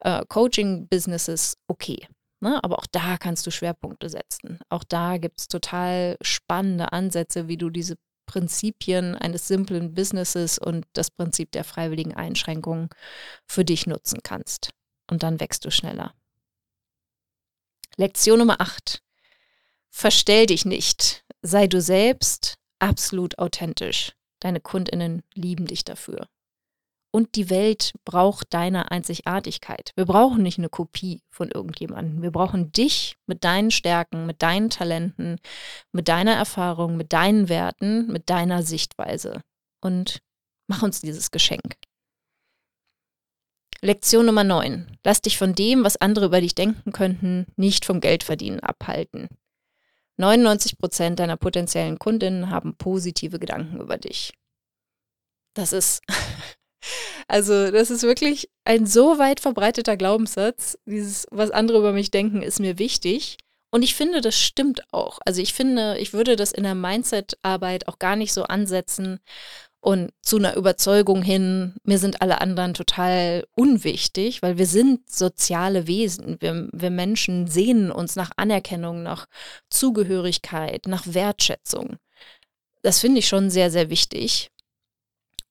äh, 0.01 0.23
okay. 1.67 2.07
Ne? 2.41 2.63
Aber 2.63 2.77
auch 2.77 2.87
da 2.91 3.17
kannst 3.17 3.47
du 3.47 3.51
Schwerpunkte 3.51 4.09
setzen. 4.09 4.59
Auch 4.69 4.83
da 4.83 5.17
gibt 5.17 5.39
es 5.39 5.47
total 5.47 6.17
spannende 6.21 6.91
Ansätze, 6.91 7.47
wie 7.47 7.57
du 7.57 7.69
diese 7.69 7.95
Prinzipien 8.25 9.15
eines 9.15 9.47
simplen 9.47 9.93
Businesses 9.93 10.57
und 10.57 10.85
das 10.93 11.11
Prinzip 11.11 11.51
der 11.51 11.63
freiwilligen 11.63 12.13
Einschränkungen 12.13 12.89
für 13.45 13.65
dich 13.65 13.87
nutzen 13.87 14.19
kannst. 14.23 14.71
Und 15.09 15.23
dann 15.23 15.39
wächst 15.39 15.65
du 15.65 15.71
schneller. 15.71 16.13
Lektion 17.97 18.39
Nummer 18.39 18.59
8. 18.59 19.01
Verstell 19.89 20.47
dich 20.47 20.65
nicht. 20.65 21.23
Sei 21.41 21.67
du 21.67 21.79
selbst, 21.79 22.55
absolut 22.79 23.39
authentisch. 23.39 24.13
Deine 24.39 24.59
Kundinnen 24.59 25.23
lieben 25.33 25.67
dich 25.67 25.85
dafür. 25.85 26.27
Und 27.15 27.35
die 27.35 27.49
Welt 27.49 27.93
braucht 28.03 28.53
deine 28.53 28.91
Einzigartigkeit. 28.91 29.93
Wir 29.95 30.03
brauchen 30.03 30.43
nicht 30.43 30.57
eine 30.57 30.67
Kopie 30.67 31.21
von 31.29 31.49
irgendjemandem. 31.49 32.21
Wir 32.21 32.31
brauchen 32.31 32.73
dich 32.73 33.15
mit 33.25 33.45
deinen 33.45 33.71
Stärken, 33.71 34.25
mit 34.25 34.41
deinen 34.41 34.69
Talenten, 34.69 35.39
mit 35.93 36.09
deiner 36.09 36.33
Erfahrung, 36.33 36.97
mit 36.97 37.13
deinen 37.13 37.47
Werten, 37.47 38.07
mit 38.07 38.29
deiner 38.29 38.63
Sichtweise. 38.63 39.39
Und 39.79 40.19
mach 40.67 40.83
uns 40.83 40.99
dieses 40.99 41.31
Geschenk. 41.31 41.77
Lektion 43.79 44.25
Nummer 44.25 44.43
9. 44.43 44.97
Lass 45.05 45.21
dich 45.21 45.37
von 45.37 45.55
dem, 45.55 45.85
was 45.85 45.95
andere 45.95 46.25
über 46.25 46.41
dich 46.41 46.53
denken 46.53 46.91
könnten, 46.91 47.45
nicht 47.55 47.85
vom 47.85 48.01
Geldverdienen 48.01 48.59
abhalten. 48.59 49.29
99 50.17 50.77
Prozent 50.77 51.19
deiner 51.19 51.37
potenziellen 51.37 51.97
Kundinnen 51.97 52.49
haben 52.49 52.75
positive 52.75 53.39
Gedanken 53.39 53.79
über 53.79 53.97
dich. 53.97 54.33
Das 55.53 55.71
ist, 55.71 56.01
also 57.27 57.71
das 57.71 57.91
ist 57.91 58.03
wirklich 58.03 58.49
ein 58.63 58.85
so 58.85 59.17
weit 59.17 59.39
verbreiteter 59.39 59.97
Glaubenssatz. 59.97 60.77
Dieses, 60.85 61.27
was 61.31 61.51
andere 61.51 61.79
über 61.79 61.93
mich 61.93 62.11
denken, 62.11 62.41
ist 62.41 62.59
mir 62.59 62.79
wichtig. 62.79 63.37
Und 63.71 63.81
ich 63.81 63.95
finde, 63.95 64.21
das 64.21 64.39
stimmt 64.39 64.81
auch. 64.93 65.19
Also 65.25 65.41
ich 65.41 65.53
finde, 65.53 65.97
ich 65.97 66.13
würde 66.13 66.35
das 66.35 66.51
in 66.51 66.63
der 66.63 66.75
Mindset-Arbeit 66.75 67.87
auch 67.87 67.99
gar 67.99 68.15
nicht 68.15 68.31
so 68.31 68.43
ansetzen 68.43 69.19
und 69.85 70.09
zu 70.23 70.37
einer 70.37 70.55
Überzeugung 70.55 71.21
hin, 71.21 71.75
mir 71.83 71.99
sind 71.99 72.23
alle 72.23 72.41
anderen 72.41 72.73
total 72.73 73.45
unwichtig, 73.53 74.41
weil 74.41 74.57
wir 74.57 74.65
sind 74.65 75.07
soziale 75.07 75.85
Wesen. 75.85 76.37
Wir, 76.39 76.67
wir 76.71 76.89
Menschen 76.89 77.45
sehnen 77.45 77.91
uns 77.91 78.15
nach 78.15 78.31
Anerkennung, 78.35 79.03
nach 79.03 79.27
Zugehörigkeit, 79.69 80.87
nach 80.87 81.03
Wertschätzung. 81.05 81.97
Das 82.81 82.99
finde 82.99 83.19
ich 83.19 83.27
schon 83.27 83.51
sehr, 83.51 83.69
sehr 83.69 83.91
wichtig. 83.91 84.49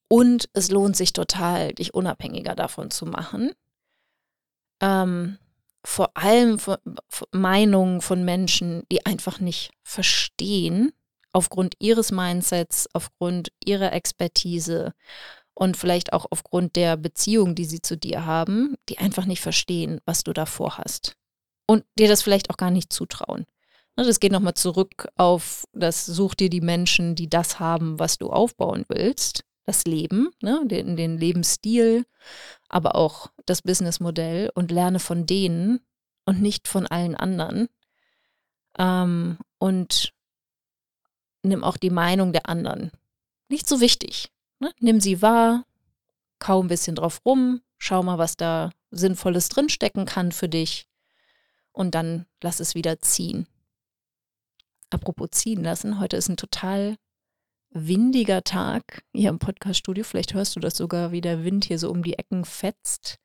Und 0.09 0.49
es 0.53 0.71
lohnt 0.71 0.97
sich 0.97 1.12
total, 1.12 1.73
dich 1.73 1.95
unabhängiger 1.95 2.55
davon 2.55 2.90
zu 2.90 3.07
machen. 3.07 3.53
Ähm, 4.81 5.38
vor 5.85 6.17
allem 6.17 6.59
von, 6.59 6.79
von 7.09 7.29
Meinungen 7.33 8.01
von 8.01 8.25
Menschen, 8.25 8.85
die 8.90 9.05
einfach 9.07 9.40
nicht 9.40 9.73
verstehen, 9.83 10.93
aufgrund 11.33 11.75
ihres 11.79 12.12
Mindsets, 12.12 12.88
aufgrund 12.93 13.53
ihrer 13.64 13.93
Expertise 13.93 14.95
und 15.53 15.77
vielleicht 15.77 16.12
auch 16.12 16.27
aufgrund 16.31 16.77
der 16.77 16.97
Beziehung, 16.97 17.55
die 17.55 17.64
sie 17.64 17.83
zu 17.83 17.97
dir 17.97 18.25
haben, 18.25 18.77
die 18.88 18.99
einfach 18.99 19.27
nicht 19.27 19.40
verstehen, 19.40 20.01
was 20.05 20.25
du 20.25 20.33
da 20.33 20.47
vorhast. 20.47 21.17
Und 21.67 21.85
dir 21.99 22.09
das 22.09 22.23
vielleicht 22.23 22.51
auch 22.51 22.57
gar 22.57 22.71
nicht 22.71 22.93
zutrauen. 22.93 23.47
Ne, 23.97 24.05
das 24.05 24.21
geht 24.21 24.33
nochmal 24.33 24.55
zurück 24.55 25.09
auf 25.17 25.64
das 25.73 26.05
Such 26.07 26.35
dir 26.35 26.51
die 26.51 26.61
Menschen, 26.61 27.14
die 27.14 27.29
das 27.29 27.61
haben, 27.61 27.99
was 27.99 28.19
du 28.19 28.31
aufbauen 28.31 28.85
willst. 28.88 29.45
Das 29.64 29.85
Leben, 29.85 30.31
ne, 30.42 30.62
den, 30.66 30.96
den 30.96 31.16
Lebensstil, 31.18 32.05
aber 32.68 32.96
auch 32.96 33.31
das 33.46 33.62
Businessmodell 33.62 34.50
und 34.55 34.70
lerne 34.70 34.98
von 34.98 35.27
denen 35.27 35.81
und 36.27 36.42
nicht 36.42 36.68
von 36.68 36.87
allen 36.87 37.14
anderen. 37.14 37.68
Ähm, 38.79 39.38
und 39.59 40.12
nimm 41.42 41.64
auch 41.64 41.77
die 41.77 41.90
Meinung 41.90 42.33
der 42.33 42.48
anderen. 42.48 42.90
Nicht 43.48 43.68
so 43.68 43.81
wichtig. 43.81 44.31
Ne? 44.59 44.72
Nimm 44.81 45.00
sie 45.00 45.22
wahr, 45.22 45.64
kau 46.38 46.62
ein 46.62 46.68
bisschen 46.68 46.96
drauf 46.96 47.20
rum, 47.24 47.62
schau 47.79 48.03
mal, 48.03 48.18
was 48.18 48.37
da 48.37 48.70
Sinnvolles 48.90 49.48
drinstecken 49.48 50.07
kann 50.07 50.33
für 50.33 50.48
dich 50.48 50.87
und 51.72 51.94
dann 51.94 52.27
lass 52.42 52.61
es 52.61 52.74
wieder 52.74 53.00
ziehen. 53.00 53.46
Apropos 54.90 55.31
ziehen 55.33 55.62
lassen, 55.62 55.98
heute 55.98 56.16
ist 56.16 56.29
ein 56.29 56.37
total 56.37 56.96
windiger 57.74 58.42
Tag 58.42 59.04
hier 59.12 59.30
im 59.30 59.38
Podcaststudio. 59.38 60.04
Vielleicht 60.04 60.32
hörst 60.32 60.56
du 60.56 60.60
das 60.60 60.76
sogar, 60.76 61.12
wie 61.12 61.20
der 61.20 61.44
Wind 61.44 61.64
hier 61.64 61.78
so 61.78 61.90
um 61.90 62.02
die 62.02 62.18
Ecken 62.18 62.44
fetzt. 62.44 63.18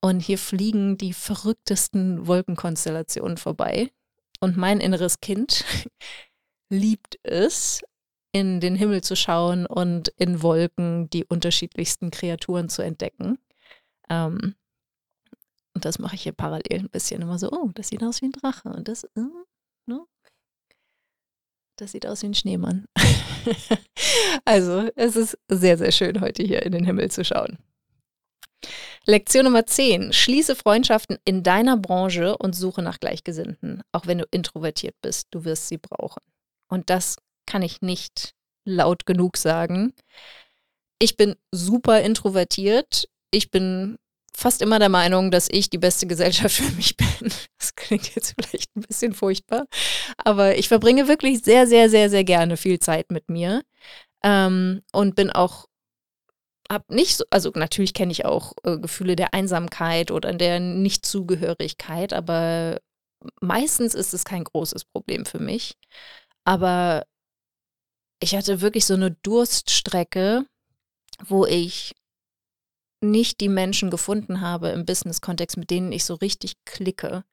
Und 0.00 0.20
hier 0.20 0.38
fliegen 0.38 0.96
die 0.96 1.12
verrücktesten 1.12 2.26
Wolkenkonstellationen 2.26 3.36
vorbei. 3.36 3.90
Und 4.40 4.56
mein 4.56 4.80
inneres 4.80 5.20
Kind 5.20 5.64
liebt 6.70 7.18
es, 7.22 7.82
in 8.32 8.60
den 8.60 8.76
Himmel 8.76 9.02
zu 9.02 9.16
schauen 9.16 9.66
und 9.66 10.08
in 10.16 10.42
Wolken 10.42 11.08
die 11.10 11.24
unterschiedlichsten 11.24 12.10
Kreaturen 12.10 12.68
zu 12.68 12.82
entdecken. 12.82 13.38
Ähm, 14.10 14.54
und 15.74 15.84
das 15.84 15.98
mache 15.98 16.14
ich 16.14 16.22
hier 16.22 16.32
parallel 16.32 16.80
ein 16.80 16.90
bisschen 16.90 17.22
immer 17.22 17.38
so, 17.38 17.50
oh, 17.50 17.70
das 17.74 17.88
sieht 17.88 18.02
aus 18.02 18.20
wie 18.20 18.26
ein 18.26 18.32
Drache 18.32 18.68
und 18.68 18.88
das, 18.88 19.06
ne? 19.14 19.30
Das 21.80 21.92
sieht 21.92 22.06
aus 22.06 22.22
wie 22.22 22.26
ein 22.26 22.34
Schneemann. 22.34 22.86
also 24.44 24.88
es 24.96 25.16
ist 25.16 25.38
sehr, 25.48 25.78
sehr 25.78 25.92
schön, 25.92 26.20
heute 26.20 26.42
hier 26.42 26.62
in 26.64 26.72
den 26.72 26.84
Himmel 26.84 27.10
zu 27.10 27.24
schauen. 27.24 27.58
Lektion 29.06 29.44
Nummer 29.44 29.64
10. 29.64 30.12
Schließe 30.12 30.56
Freundschaften 30.56 31.18
in 31.24 31.42
deiner 31.42 31.76
Branche 31.76 32.36
und 32.36 32.54
suche 32.54 32.82
nach 32.82 33.00
Gleichgesinnten, 33.00 33.82
auch 33.92 34.06
wenn 34.06 34.18
du 34.18 34.26
introvertiert 34.30 34.96
bist. 35.00 35.28
Du 35.30 35.44
wirst 35.44 35.68
sie 35.68 35.78
brauchen. 35.78 36.22
Und 36.68 36.90
das 36.90 37.16
kann 37.46 37.62
ich 37.62 37.80
nicht 37.80 38.34
laut 38.64 39.06
genug 39.06 39.36
sagen. 39.36 39.94
Ich 40.98 41.16
bin 41.16 41.36
super 41.52 42.02
introvertiert. 42.02 43.08
Ich 43.30 43.50
bin 43.50 43.96
fast 44.38 44.62
immer 44.62 44.78
der 44.78 44.88
Meinung, 44.88 45.30
dass 45.30 45.48
ich 45.50 45.68
die 45.68 45.78
beste 45.78 46.06
Gesellschaft 46.06 46.54
für 46.56 46.72
mich 46.76 46.96
bin. 46.96 47.32
Das 47.58 47.74
klingt 47.74 48.14
jetzt 48.14 48.34
vielleicht 48.40 48.74
ein 48.76 48.82
bisschen 48.82 49.12
furchtbar, 49.12 49.66
aber 50.16 50.56
ich 50.56 50.68
verbringe 50.68 51.08
wirklich 51.08 51.42
sehr, 51.42 51.66
sehr, 51.66 51.90
sehr, 51.90 52.08
sehr 52.08 52.24
gerne 52.24 52.56
viel 52.56 52.78
Zeit 52.78 53.10
mit 53.10 53.28
mir 53.28 53.62
ähm, 54.22 54.82
und 54.92 55.16
bin 55.16 55.30
auch 55.30 55.66
habe 56.70 56.94
nicht 56.94 57.16
so, 57.16 57.24
also 57.30 57.50
natürlich 57.54 57.94
kenne 57.94 58.12
ich 58.12 58.26
auch 58.26 58.52
äh, 58.62 58.76
Gefühle 58.78 59.16
der 59.16 59.32
Einsamkeit 59.32 60.10
oder 60.10 60.34
der 60.34 60.60
Nichtzugehörigkeit, 60.60 62.12
aber 62.12 62.78
meistens 63.40 63.94
ist 63.94 64.12
es 64.12 64.24
kein 64.24 64.44
großes 64.44 64.84
Problem 64.84 65.24
für 65.24 65.38
mich. 65.38 65.78
Aber 66.44 67.06
ich 68.20 68.36
hatte 68.36 68.60
wirklich 68.60 68.84
so 68.84 68.94
eine 68.94 69.12
Durststrecke, 69.22 70.44
wo 71.24 71.46
ich 71.46 71.94
nicht 73.00 73.40
die 73.40 73.48
Menschen 73.48 73.90
gefunden 73.90 74.40
habe 74.40 74.68
im 74.70 74.84
Business-Kontext, 74.84 75.56
mit 75.56 75.70
denen 75.70 75.92
ich 75.92 76.04
so 76.04 76.14
richtig 76.14 76.54
klicke 76.64 77.24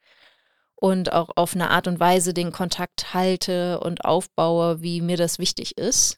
und 0.76 1.11
auch 1.13 1.30
auf 1.36 1.55
eine 1.55 1.70
Art 1.70 1.88
und 1.88 1.99
Weise 1.99 2.34
den 2.34 2.51
Kontakt 2.51 3.13
halte 3.13 3.80
und 3.80 4.05
aufbaue, 4.05 4.82
wie 4.82 5.01
mir 5.01 5.18
das 5.18 5.39
wichtig 5.39 5.78
ist. 5.78 6.18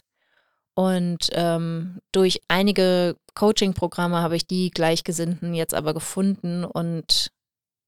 Und 0.74 1.30
ähm, 1.32 2.00
durch 2.12 2.42
einige 2.48 3.16
Coaching-Programme 3.34 4.22
habe 4.22 4.36
ich 4.36 4.46
die 4.46 4.70
Gleichgesinnten 4.70 5.54
jetzt 5.54 5.74
aber 5.74 5.94
gefunden 5.94 6.64
und 6.66 7.32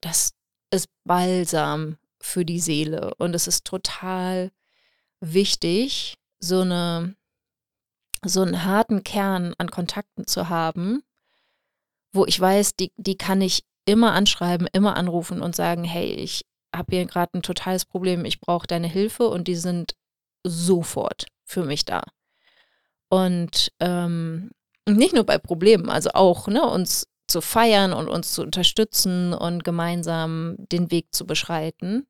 das 0.02 0.34
ist 0.72 0.90
Balsam 1.04 1.98
für 2.22 2.46
die 2.46 2.60
Seele. 2.60 3.14
Und 3.16 3.36
es 3.36 3.48
ist 3.48 3.66
total 3.66 4.52
wichtig, 5.20 6.16
so 6.40 6.62
eine 6.62 7.16
so 8.26 8.42
einen 8.42 8.66
harten 8.66 9.04
Kern 9.04 9.54
an 9.58 9.72
Kontakten 9.72 10.28
zu 10.28 10.50
haben, 10.50 11.04
wo 12.12 12.26
ich 12.26 12.40
weiß, 12.40 12.76
die, 12.76 12.92
die 12.98 13.18
kann 13.18 13.42
ich 13.42 13.64
immer 13.86 14.14
anschreiben, 14.14 14.68
immer 14.72 14.96
anrufen 14.98 15.42
und 15.42 15.56
sagen, 15.56 15.84
hey, 15.84 16.12
ich 16.12 16.46
habe 16.76 16.96
hier 16.96 17.06
gerade 17.06 17.38
ein 17.38 17.42
totales 17.42 17.86
Problem, 17.86 18.26
ich 18.26 18.40
brauche 18.40 18.68
deine 18.68 18.88
Hilfe 18.88 19.28
und 19.28 19.48
die 19.48 19.56
sind 19.56 19.96
sofort 20.44 21.26
für 21.44 21.66
mich 21.66 21.86
da. 21.86 22.04
Und 23.10 23.72
ähm, 23.80 24.52
nicht 24.88 25.14
nur 25.14 25.26
bei 25.26 25.38
Problemen, 25.38 25.90
also 25.90 26.12
auch 26.14 26.48
ne, 26.48 26.64
uns 26.68 27.08
zu 27.28 27.42
feiern 27.42 27.94
und 27.94 28.08
uns 28.08 28.34
zu 28.34 28.42
unterstützen 28.42 29.34
und 29.34 29.64
gemeinsam 29.64 30.56
den 30.72 30.92
Weg 30.92 31.08
zu 31.12 31.26
beschreiten. 31.26 32.08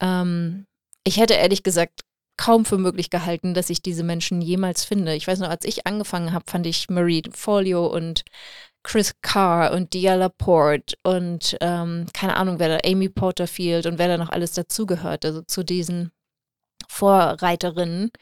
Ähm, 0.00 0.66
ich 1.04 1.18
hätte 1.18 1.34
ehrlich 1.34 1.62
gesagt 1.62 2.00
kaum 2.36 2.64
für 2.64 2.78
möglich 2.78 3.10
gehalten, 3.10 3.54
dass 3.54 3.70
ich 3.70 3.82
diese 3.82 4.02
Menschen 4.02 4.40
jemals 4.40 4.84
finde. 4.84 5.14
Ich 5.14 5.26
weiß 5.26 5.38
noch, 5.38 5.48
als 5.48 5.64
ich 5.64 5.86
angefangen 5.86 6.32
habe, 6.32 6.44
fand 6.50 6.66
ich 6.66 6.90
Marie 6.90 7.22
Folio 7.32 7.86
und 7.86 8.24
Chris 8.84 9.14
Carr 9.22 9.72
und 9.72 9.92
Dia 9.94 10.14
Laporte 10.14 10.94
und 11.02 11.56
ähm, 11.60 12.06
keine 12.12 12.36
Ahnung, 12.36 12.60
wer 12.60 12.68
da, 12.68 12.88
Amy 12.88 13.08
Porterfield 13.08 13.86
und 13.86 13.98
wer 13.98 14.08
da 14.08 14.18
noch 14.18 14.28
alles 14.30 14.52
dazugehört, 14.52 15.24
also 15.24 15.42
zu 15.42 15.64
diesen 15.64 16.12
Vorreiterinnen. 16.88 18.12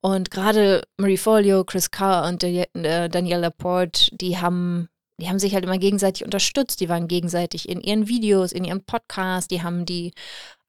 Und 0.00 0.30
gerade 0.30 0.82
Marie 0.98 1.16
Folio, 1.16 1.64
Chris 1.64 1.90
Carr 1.90 2.28
und 2.28 2.44
äh, 2.44 3.08
Danielle 3.08 3.40
Laporte, 3.40 4.14
die 4.14 4.38
haben, 4.38 4.90
die 5.18 5.28
haben 5.28 5.38
sich 5.38 5.54
halt 5.54 5.64
immer 5.64 5.78
gegenseitig 5.78 6.24
unterstützt. 6.24 6.80
Die 6.80 6.90
waren 6.90 7.08
gegenseitig 7.08 7.68
in 7.70 7.80
ihren 7.80 8.06
Videos, 8.06 8.52
in 8.52 8.64
ihren 8.64 8.84
Podcasts, 8.84 9.48
die 9.48 9.62
haben 9.62 9.86
die 9.86 10.12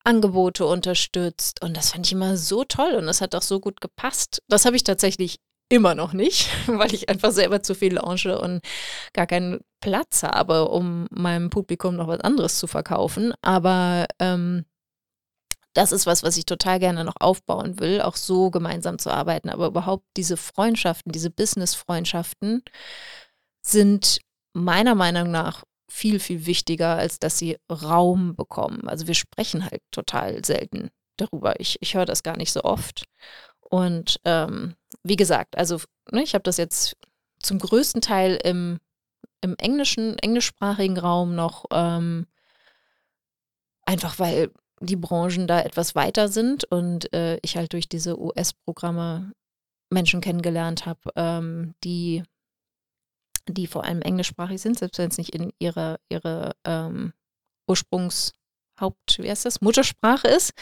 Angebote 0.06 0.66
unterstützt. 0.66 1.62
Und 1.62 1.76
das 1.76 1.92
fand 1.92 2.06
ich 2.06 2.14
immer 2.14 2.38
so 2.38 2.64
toll 2.64 2.94
und 2.94 3.08
das 3.08 3.20
hat 3.20 3.36
auch 3.36 3.42
so 3.42 3.60
gut 3.60 3.82
gepasst. 3.82 4.42
Das 4.48 4.64
habe 4.64 4.78
ich 4.78 4.86
tatsächlich 4.86 5.40
immer 5.70 5.96
noch 5.96 6.14
nicht, 6.14 6.50
weil 6.68 6.94
ich 6.94 7.10
einfach 7.10 7.32
selber 7.32 7.64
zu 7.64 7.76
viel 7.76 7.96
launche 7.96 8.40
und 8.40 8.62
gar 9.14 9.28
keinen 9.28 9.62
Platz 9.80 10.24
habe, 10.24 10.70
um 10.70 11.08
meinem 11.12 11.50
Publikum 11.50 11.96
noch 11.96 12.08
was 12.08 12.22
anderes 12.22 12.58
zu 12.58 12.68
verkaufen. 12.68 13.34
Aber 13.42 14.08
ähm, 14.20 14.66
das 15.74 15.92
ist 15.92 16.06
was, 16.06 16.24
was 16.24 16.38
ich 16.38 16.46
total 16.46 16.80
gerne 16.80 17.04
noch 17.04 17.16
aufbauen 17.20 17.80
will, 17.80 18.02
auch 18.02 18.16
so 18.16 18.50
gemeinsam 18.50 18.98
zu 18.98 19.12
arbeiten. 19.12 19.50
Aber 19.50 19.68
überhaupt 19.68 20.06
diese 20.16 20.38
Freundschaften, 20.38 21.12
diese 21.12 21.30
Business-Freundschaften 21.30 22.64
sind 23.62 24.20
meiner 24.54 24.96
Meinung 24.96 25.32
nach 25.32 25.64
viel, 25.90 26.20
viel 26.20 26.46
wichtiger, 26.46 26.96
als 26.96 27.20
dass 27.20 27.38
sie 27.38 27.58
Raum 27.70 28.36
bekommen. 28.36 28.88
Also 28.88 29.08
wir 29.08 29.16
sprechen 29.16 29.66
halt 29.66 29.82
total 29.92 30.44
selten 30.46 30.90
darüber. 31.18 31.60
Ich, 31.60 31.78
ich 31.82 31.94
höre 31.96 32.06
das 32.06 32.24
gar 32.24 32.38
nicht 32.38 32.52
so 32.52 32.64
oft. 32.64 33.04
Und 33.70 34.20
ähm, 34.26 34.76
wie 35.04 35.16
gesagt, 35.16 35.58
also 35.58 35.80
ne, 36.12 36.24
ich 36.24 36.34
habe 36.34 36.44
das 36.44 36.58
jetzt 36.58 36.96
zum 37.40 37.60
größten 37.60 38.02
Teil 38.02 38.40
im, 38.44 38.80
im 39.42 39.56
englischen, 39.58 40.18
englischsprachigen 40.20 40.98
Raum 40.98 41.36
noch, 41.36 41.66
ähm, 41.72 42.28
einfach 43.86 44.20
weil 44.20 44.52
die 44.80 44.96
Branchen 44.96 45.48
da 45.48 45.62
etwas 45.62 45.96
weiter 45.96 46.28
sind 46.28 46.66
und 46.66 47.12
äh, 47.14 47.38
ich 47.42 47.56
halt 47.58 47.74
durch 47.74 47.88
diese 47.88 48.20
US-Programme 48.20 49.32
Menschen 49.90 50.22
kennengelernt 50.22 50.86
habe, 50.86 51.12
ähm, 51.16 51.76
die, 51.84 52.24
die 53.48 53.68
vor 53.68 53.84
allem 53.86 54.02
englischsprachig 54.02 54.62
sind, 54.62 54.80
selbst 54.80 54.98
wenn 54.98 55.10
es 55.10 55.18
nicht 55.18 55.34
in 55.34 55.54
ihre, 55.60 56.00
ihre 56.10 56.56
ähm, 56.66 57.14
Ursprungshaupt, 57.68 59.20
wie 59.20 59.30
heißt 59.30 59.46
das, 59.46 59.62
Muttersprache 59.62 60.28
ist. 60.28 60.54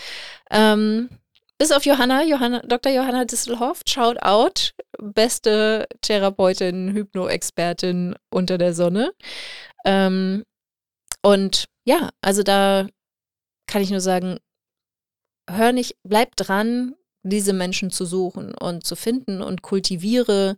Ähm, 0.52 1.10
bis 1.58 1.72
auf 1.72 1.86
Johanna, 1.86 2.24
Johanna, 2.24 2.62
Dr. 2.62 2.92
Johanna 2.92 3.26
Disselhoff, 3.26 3.82
shout 3.88 4.22
out, 4.22 4.74
beste 5.00 5.88
Therapeutin, 6.02 6.94
Hypno-Expertin 6.94 8.16
unter 8.30 8.58
der 8.58 8.74
Sonne. 8.74 9.14
Ähm, 9.86 10.44
und 11.22 11.66
ja, 11.86 12.10
also 12.22 12.44
da 12.44 12.88
kann 13.68 13.82
ich 13.82 13.92
nur 13.92 14.02
sagen, 14.02 14.40
hör 15.50 15.72
nicht, 15.72 15.96
bleib 16.04 16.36
dran, 16.36 16.96
diese 17.24 17.54
Menschen 17.54 17.90
zu 17.90 18.06
suchen 18.06 18.54
und 18.54 18.86
zu 18.86 18.96
finden 18.96 19.42
und 19.42 19.62
kultiviere 19.62 20.58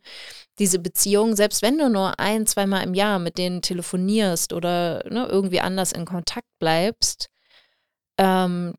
diese 0.58 0.80
Beziehung, 0.80 1.36
selbst 1.36 1.62
wenn 1.62 1.78
du 1.78 1.90
nur 1.90 2.20
ein, 2.20 2.48
zweimal 2.48 2.84
im 2.84 2.96
Jahr 2.96 3.20
mit 3.20 3.38
denen 3.38 3.62
telefonierst 3.62 4.52
oder 4.52 5.04
ne, 5.10 5.28
irgendwie 5.28 5.62
anders 5.62 5.92
in 5.92 6.06
Kontakt 6.06 6.48
bleibst, 6.60 7.30
ähm, 8.18 8.74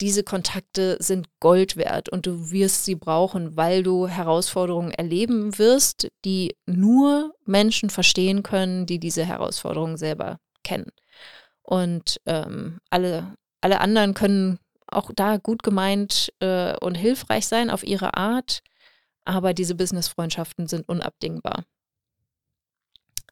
diese 0.00 0.24
Kontakte 0.24 0.96
sind 1.00 1.28
Gold 1.40 1.76
wert 1.76 2.08
und 2.08 2.26
du 2.26 2.50
wirst 2.50 2.84
sie 2.84 2.96
brauchen, 2.96 3.56
weil 3.56 3.82
du 3.82 4.08
Herausforderungen 4.08 4.90
erleben 4.90 5.56
wirst, 5.58 6.08
die 6.24 6.56
nur 6.66 7.34
Menschen 7.44 7.90
verstehen 7.90 8.42
können, 8.42 8.86
die 8.86 8.98
diese 8.98 9.24
Herausforderungen 9.24 9.96
selber 9.96 10.40
kennen. 10.64 10.90
Und 11.62 12.20
ähm, 12.26 12.78
alle, 12.90 13.36
alle 13.60 13.80
anderen 13.80 14.14
können 14.14 14.58
auch 14.86 15.10
da 15.14 15.36
gut 15.36 15.62
gemeint 15.62 16.32
äh, 16.40 16.76
und 16.78 16.96
hilfreich 16.96 17.46
sein 17.46 17.70
auf 17.70 17.84
ihre 17.84 18.14
Art, 18.14 18.62
aber 19.24 19.54
diese 19.54 19.74
Business-Freundschaften 19.74 20.66
sind 20.66 20.88
unabdingbar. 20.88 21.64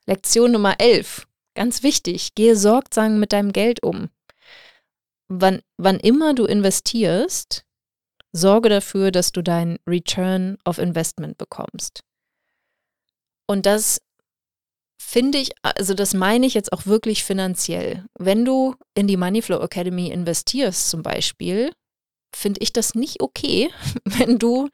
Lektion 0.06 0.52
Nummer 0.52 0.76
11. 0.80 1.26
Ganz 1.54 1.82
wichtig, 1.82 2.34
gehe 2.34 2.56
sorgsam 2.56 3.20
mit 3.20 3.32
deinem 3.32 3.52
Geld 3.52 3.82
um 3.82 4.08
wann, 5.32 5.62
wann 5.78 5.98
immer 5.98 6.34
du 6.34 6.44
investierst, 6.44 7.64
sorge 8.32 8.68
dafür, 8.68 9.10
dass 9.10 9.32
du 9.32 9.42
deinen 9.42 9.78
Return 9.86 10.58
of 10.64 10.78
Investment 10.78 11.38
bekommst. 11.38 12.02
Und 13.46 13.66
das 13.66 14.00
finde 15.00 15.38
ich, 15.38 15.52
also 15.62 15.94
das 15.94 16.14
meine 16.14 16.46
ich 16.46 16.54
jetzt 16.54 16.72
auch 16.72 16.86
wirklich 16.86 17.24
finanziell. 17.24 18.06
Wenn 18.18 18.44
du 18.44 18.74
in 18.94 19.06
die 19.06 19.16
Moneyflow 19.16 19.60
Academy 19.60 20.08
investierst 20.08 20.88
zum 20.88 21.02
Beispiel, 21.02 21.72
finde 22.34 22.60
ich 22.62 22.72
das 22.72 22.94
nicht 22.94 23.20
okay, 23.20 23.70
wenn 24.04 24.38
du 24.38 24.68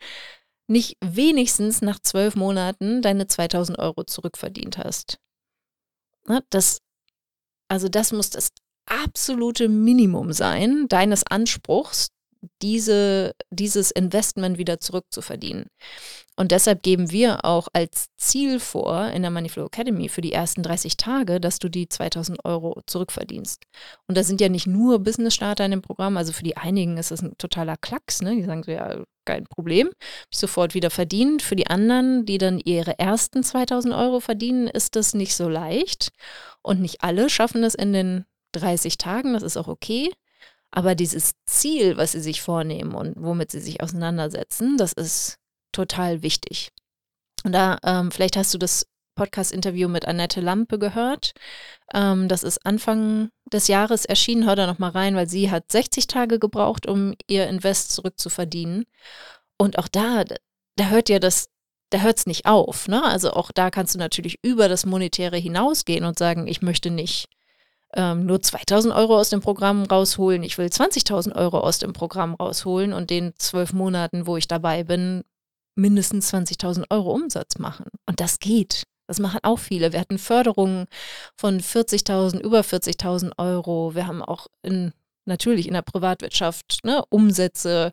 nicht 0.68 0.96
wenigstens 1.00 1.80
nach 1.82 1.98
zwölf 2.00 2.36
Monaten 2.36 3.00
deine 3.00 3.26
2000 3.26 3.78
Euro 3.78 4.04
zurückverdient 4.04 4.76
hast. 4.76 5.18
Das, 6.50 6.82
also 7.68 7.88
das 7.88 8.12
muss 8.12 8.28
das 8.28 8.50
absolute 8.90 9.68
Minimum 9.68 10.32
sein 10.32 10.86
deines 10.88 11.24
Anspruchs, 11.26 12.08
diese, 12.62 13.34
dieses 13.50 13.90
Investment 13.90 14.58
wieder 14.58 14.80
zurückzuverdienen. 14.80 15.66
Und 16.36 16.52
deshalb 16.52 16.84
geben 16.84 17.10
wir 17.10 17.44
auch 17.44 17.66
als 17.72 18.06
Ziel 18.16 18.60
vor 18.60 19.08
in 19.08 19.22
der 19.22 19.32
Moneyflow 19.32 19.66
Academy 19.66 20.08
für 20.08 20.20
die 20.20 20.32
ersten 20.32 20.62
30 20.62 20.96
Tage, 20.96 21.40
dass 21.40 21.58
du 21.58 21.68
die 21.68 21.88
2000 21.88 22.44
Euro 22.44 22.80
zurückverdienst. 22.86 23.64
Und 24.06 24.16
da 24.16 24.22
sind 24.22 24.40
ja 24.40 24.48
nicht 24.48 24.68
nur 24.68 25.00
Business-Starter 25.00 25.64
in 25.64 25.72
dem 25.72 25.82
Programm, 25.82 26.16
also 26.16 26.32
für 26.32 26.44
die 26.44 26.56
einigen 26.56 26.96
ist 26.96 27.10
das 27.10 27.22
ein 27.22 27.36
totaler 27.38 27.76
Klacks, 27.76 28.22
ne? 28.22 28.36
Die 28.36 28.44
sagen 28.44 28.62
so, 28.62 28.70
ja, 28.70 29.02
kein 29.24 29.44
Problem, 29.46 29.90
sofort 30.32 30.74
wieder 30.74 30.90
verdient. 30.90 31.42
Für 31.42 31.56
die 31.56 31.66
anderen, 31.66 32.24
die 32.24 32.38
dann 32.38 32.60
ihre 32.60 33.00
ersten 33.00 33.42
2000 33.42 33.92
Euro 33.92 34.20
verdienen, 34.20 34.68
ist 34.68 34.94
das 34.94 35.14
nicht 35.14 35.34
so 35.34 35.48
leicht. 35.48 36.10
Und 36.62 36.80
nicht 36.80 37.02
alle 37.02 37.28
schaffen 37.30 37.64
es 37.64 37.74
in 37.74 37.92
den 37.92 38.24
30 38.52 38.98
Tagen, 38.98 39.32
das 39.32 39.42
ist 39.42 39.56
auch 39.56 39.68
okay. 39.68 40.10
Aber 40.70 40.94
dieses 40.94 41.32
Ziel, 41.46 41.96
was 41.96 42.12
sie 42.12 42.20
sich 42.20 42.42
vornehmen 42.42 42.94
und 42.94 43.14
womit 43.16 43.50
sie 43.50 43.60
sich 43.60 43.82
auseinandersetzen, 43.82 44.76
das 44.76 44.92
ist 44.92 45.38
total 45.72 46.22
wichtig. 46.22 46.70
Und 47.44 47.52
da, 47.52 47.78
ähm, 47.84 48.10
vielleicht 48.10 48.36
hast 48.36 48.52
du 48.52 48.58
das 48.58 48.86
Podcast-Interview 49.14 49.88
mit 49.88 50.06
Annette 50.06 50.40
Lampe 50.40 50.78
gehört. 50.78 51.32
Ähm, 51.94 52.28
das 52.28 52.42
ist 52.42 52.64
Anfang 52.66 53.30
des 53.52 53.68
Jahres 53.68 54.04
erschienen. 54.04 54.46
Hör 54.46 54.56
da 54.56 54.66
nochmal 54.66 54.90
rein, 54.90 55.16
weil 55.16 55.28
sie 55.28 55.50
hat 55.50 55.72
60 55.72 56.06
Tage 56.06 56.38
gebraucht, 56.38 56.86
um 56.86 57.14
ihr 57.26 57.48
Invest 57.48 57.92
zurückzuverdienen. 57.92 58.84
Und 59.56 59.78
auch 59.78 59.88
da, 59.88 60.24
da 60.76 60.88
hört 60.88 61.08
ihr 61.08 61.20
das 61.20 61.48
da 61.90 62.00
hört 62.00 62.18
es 62.18 62.26
nicht 62.26 62.46
auf. 62.46 62.88
Ne? 62.88 63.02
Also 63.02 63.32
auch 63.32 63.50
da 63.50 63.70
kannst 63.70 63.94
du 63.94 63.98
natürlich 63.98 64.38
über 64.42 64.68
das 64.68 64.84
Monetäre 64.84 65.36
hinausgehen 65.36 66.04
und 66.04 66.18
sagen, 66.18 66.46
ich 66.46 66.62
möchte 66.62 66.90
nicht 66.90 67.28
ähm, 67.94 68.26
nur 68.26 68.40
2000 68.40 68.94
Euro 68.94 69.18
aus 69.18 69.30
dem 69.30 69.40
Programm 69.40 69.84
rausholen, 69.84 70.42
ich 70.42 70.58
will 70.58 70.66
20.000 70.66 71.34
Euro 71.34 71.60
aus 71.60 71.78
dem 71.78 71.92
Programm 71.92 72.34
rausholen 72.34 72.92
und 72.92 73.10
den 73.10 73.32
zwölf 73.38 73.72
Monaten, 73.72 74.26
wo 74.26 74.36
ich 74.36 74.48
dabei 74.48 74.84
bin, 74.84 75.24
mindestens 75.74 76.32
20.000 76.32 76.84
Euro 76.90 77.12
Umsatz 77.12 77.58
machen. 77.58 77.86
Und 78.06 78.20
das 78.20 78.40
geht. 78.40 78.84
Das 79.06 79.20
machen 79.20 79.40
auch 79.42 79.58
viele. 79.58 79.92
Wir 79.92 80.00
hatten 80.00 80.18
Förderungen 80.18 80.86
von 81.34 81.60
40.000, 81.60 82.40
über 82.40 82.60
40.000 82.60 83.32
Euro. 83.38 83.94
Wir 83.94 84.06
haben 84.06 84.22
auch 84.22 84.48
in, 84.62 84.92
natürlich 85.24 85.66
in 85.66 85.74
der 85.74 85.82
Privatwirtschaft 85.82 86.80
ne, 86.84 87.02
Umsätze, 87.08 87.92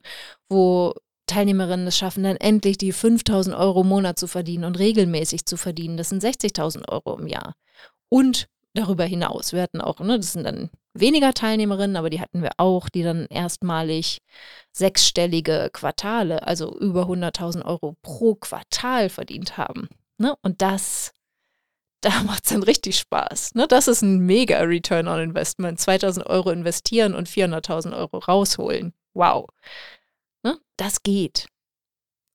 wo 0.49 0.93
Teilnehmerinnen 1.27 1.87
es 1.87 1.97
schaffen, 1.97 2.23
dann 2.23 2.35
endlich 2.35 2.77
die 2.77 2.93
5.000 2.93 3.57
Euro 3.57 3.81
im 3.81 3.87
Monat 3.87 4.19
zu 4.19 4.27
verdienen 4.27 4.65
und 4.65 4.77
regelmäßig 4.77 5.45
zu 5.45 5.55
verdienen. 5.55 5.95
Das 5.95 6.09
sind 6.09 6.21
60.000 6.21 6.89
Euro 6.89 7.17
im 7.17 7.27
Jahr. 7.27 7.55
Und 8.09 8.47
darüber 8.75 9.05
hinaus. 9.05 9.53
Wir 9.53 9.61
hatten 9.61 9.81
auch, 9.81 9.99
ne, 9.99 10.17
das 10.17 10.33
sind 10.33 10.43
dann 10.43 10.69
weniger 10.93 11.33
Teilnehmerinnen, 11.33 11.95
aber 11.95 12.09
die 12.09 12.21
hatten 12.21 12.41
wir 12.41 12.51
auch, 12.57 12.89
die 12.89 13.03
dann 13.03 13.25
erstmalig 13.27 14.21
sechsstellige 14.71 15.69
Quartale, 15.73 16.45
also 16.45 16.77
über 16.77 17.03
100.000 17.03 17.65
Euro 17.65 17.95
pro 18.01 18.35
Quartal 18.35 19.09
verdient 19.09 19.57
haben. 19.57 19.87
Ne? 20.17 20.35
Und 20.41 20.61
das, 20.61 21.13
da 22.01 22.23
macht 22.23 22.45
es 22.45 22.51
dann 22.51 22.63
richtig 22.63 22.99
Spaß. 22.99 23.55
Ne? 23.55 23.67
Das 23.67 23.87
ist 23.87 24.01
ein 24.01 24.19
mega 24.19 24.59
Return 24.59 25.07
on 25.07 25.19
Investment. 25.19 25.79
2000 25.79 26.25
Euro 26.27 26.51
investieren 26.51 27.15
und 27.15 27.29
400.000 27.29 27.97
Euro 27.97 28.19
rausholen. 28.19 28.93
Wow. 29.13 29.47
Ne? 30.43 30.59
Das 30.77 31.01
geht. 31.01 31.47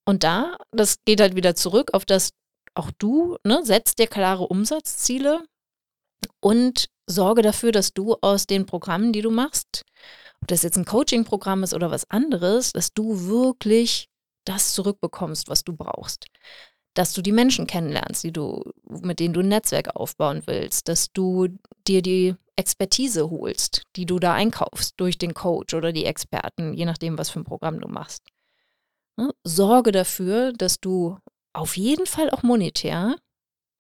Und 0.07 0.25
da, 0.25 0.57
das 0.73 1.05
geht 1.05 1.21
halt 1.21 1.37
wieder 1.37 1.55
zurück 1.55 1.91
auf 1.93 2.05
das, 2.05 2.31
auch 2.75 2.91
du, 2.99 3.37
ne, 3.45 3.61
setzt 3.65 3.99
dir 3.99 4.07
klare 4.07 4.49
Umsatzziele 4.49 5.45
und 6.41 6.89
sorge 7.07 7.43
dafür, 7.43 7.73
dass 7.73 7.93
du 7.93 8.17
aus 8.21 8.47
den 8.47 8.67
Programmen, 8.67 9.13
die 9.13 9.23
du 9.23 9.31
machst, 9.31 9.85
ob 10.41 10.49
das 10.49 10.63
jetzt 10.63 10.77
ein 10.77 10.85
Coaching-Programm 10.85 11.63
ist 11.63 11.75
oder 11.75 11.91
was 11.91 12.09
anderes, 12.11 12.73
dass 12.73 12.93
du 12.93 13.27
wirklich 13.27 14.09
das 14.45 14.75
zurückbekommst, 14.75 15.49
was 15.49 15.65
du 15.65 15.75
brauchst 15.75 16.27
dass 16.95 17.13
du 17.13 17.23
die 17.23 17.33
Menschen 17.33 17.67
kennenlernst, 17.67 18.25
die 18.25 18.33
du, 18.33 18.63
mit 18.89 19.21
denen 19.21 19.35
du 19.35 19.41
ein 19.41 19.49
Netzwerk 19.49 19.95
aufbauen 19.97 20.43
willst, 20.47 20.89
dass 20.89 21.13
du 21.13 21.49
dir 21.87 22.03
die 22.03 22.35
Expertise 22.57 23.31
holst, 23.31 23.85
die 23.97 24.07
du 24.07 24.19
da 24.19 24.35
einkaufst 24.35 24.95
durch 24.99 25.17
den 25.17 25.35
Coach 25.35 25.73
oder 25.75 25.93
die 25.93 26.05
Experten, 26.05 26.75
je 26.75 26.85
nachdem, 26.85 27.17
was 27.17 27.31
für 27.31 27.41
ein 27.41 27.45
Programm 27.45 27.81
du 27.81 27.89
machst. 27.89 28.25
Ne? 29.17 29.33
Sorge 29.45 29.93
dafür, 29.93 30.53
dass 30.53 30.81
du 30.81 31.19
auf 31.53 31.77
jeden 31.77 32.07
Fall 32.07 32.31
auch 32.31 32.43
monetär 32.43 33.17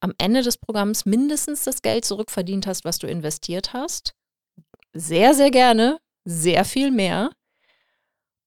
am 0.00 0.14
Ende 0.18 0.42
des 0.42 0.58
Programms 0.58 1.04
mindestens 1.04 1.64
das 1.64 1.82
Geld 1.82 2.04
zurückverdient 2.04 2.66
hast, 2.66 2.84
was 2.84 2.98
du 2.98 3.06
investiert 3.06 3.72
hast. 3.72 4.14
Sehr, 4.92 5.34
sehr 5.34 5.50
gerne, 5.50 5.98
sehr 6.24 6.64
viel 6.64 6.90
mehr. 6.90 7.30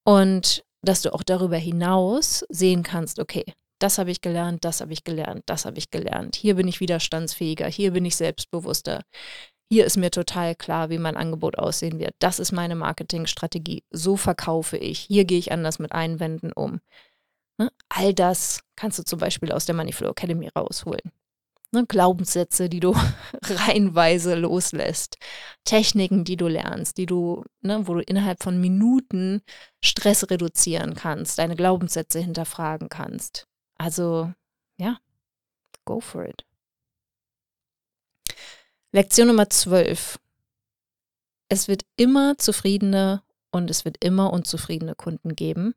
Und 0.04 0.64
dass 0.82 1.02
du 1.02 1.14
auch 1.14 1.24
darüber 1.24 1.58
hinaus 1.58 2.44
sehen 2.50 2.84
kannst, 2.84 3.20
okay, 3.20 3.46
das 3.80 3.98
habe 3.98 4.12
ich 4.12 4.22
gelernt, 4.22 4.66
das 4.66 4.82
habe 4.82 4.94
ich 4.94 5.04
gelernt, 5.04 5.44
das 5.46 5.66
habe 5.66 5.78
ich 5.78 5.92
gelernt. 5.92 6.36
Hier 6.36 6.56
bin 6.56 6.68
ich 6.68 6.80
widerstandsfähiger, 6.80 7.68
hier 7.68 7.92
bin 7.92 8.06
ich 8.06 8.16
selbstbewusster. 8.16 9.04
Hier 9.72 9.86
ist 9.86 9.98
mir 9.98 10.12
total 10.12 10.56
klar, 10.56 10.90
wie 10.90 11.00
mein 11.00 11.18
Angebot 11.18 11.58
aussehen 11.58 12.00
wird. 12.00 12.14
Das 12.20 12.40
ist 12.40 12.52
meine 12.52 12.76
Marketingstrategie. 12.76 13.84
So 13.90 14.18
verkaufe 14.18 14.78
ich. 14.78 15.00
Hier 15.00 15.26
gehe 15.26 15.40
ich 15.40 15.52
anders 15.52 15.80
mit 15.80 15.92
Einwänden 15.94 16.52
um. 16.54 16.80
Ne? 17.58 17.72
All 17.90 18.14
das 18.14 18.62
kannst 18.76 19.00
du 19.00 19.04
zum 19.04 19.20
Beispiel 19.20 19.52
aus 19.52 19.66
der 19.66 19.76
Moneyflow 19.76 20.12
Academy 20.12 20.50
rausholen. 20.56 21.12
Ne? 21.74 21.86
Glaubenssätze, 21.88 22.70
die 22.70 22.80
du 22.80 22.96
reihenweise 23.44 24.36
loslässt. 24.36 25.18
Techniken, 25.66 26.24
die 26.24 26.38
du 26.38 26.48
lernst, 26.48 26.98
die 26.98 27.08
du, 27.08 27.44
ne, 27.62 27.88
wo 27.88 27.96
du 27.96 28.02
innerhalb 28.02 28.44
von 28.44 28.62
Minuten 28.62 29.42
Stress 29.84 30.30
reduzieren 30.30 30.94
kannst, 30.94 31.40
deine 31.40 31.56
Glaubenssätze 31.56 32.20
hinterfragen 32.20 32.90
kannst. 32.90 33.48
Also, 33.80 34.32
ja, 34.78 35.00
go 35.84 36.00
for 36.00 36.26
it. 36.26 36.46
Lektion 38.92 39.28
Nummer 39.30 39.50
12. 39.50 40.20
Es 41.50 41.68
wird 41.68 41.86
immer 41.96 42.38
zufriedene 42.38 43.24
und 43.50 43.72
es 43.72 43.84
wird 43.84 44.04
immer 44.04 44.32
unzufriedene 44.32 44.94
Kunden 44.94 45.36
geben. 45.36 45.74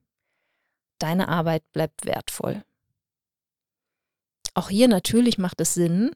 Deine 0.99 1.29
Arbeit 1.29 1.63
bleibt 1.73 2.05
wertvoll. 2.05 2.66
Auch 4.57 4.71
hier 4.71 4.89
natürlich 4.89 5.37
macht 5.37 5.61
es 5.61 5.75
Sinn, 5.75 6.13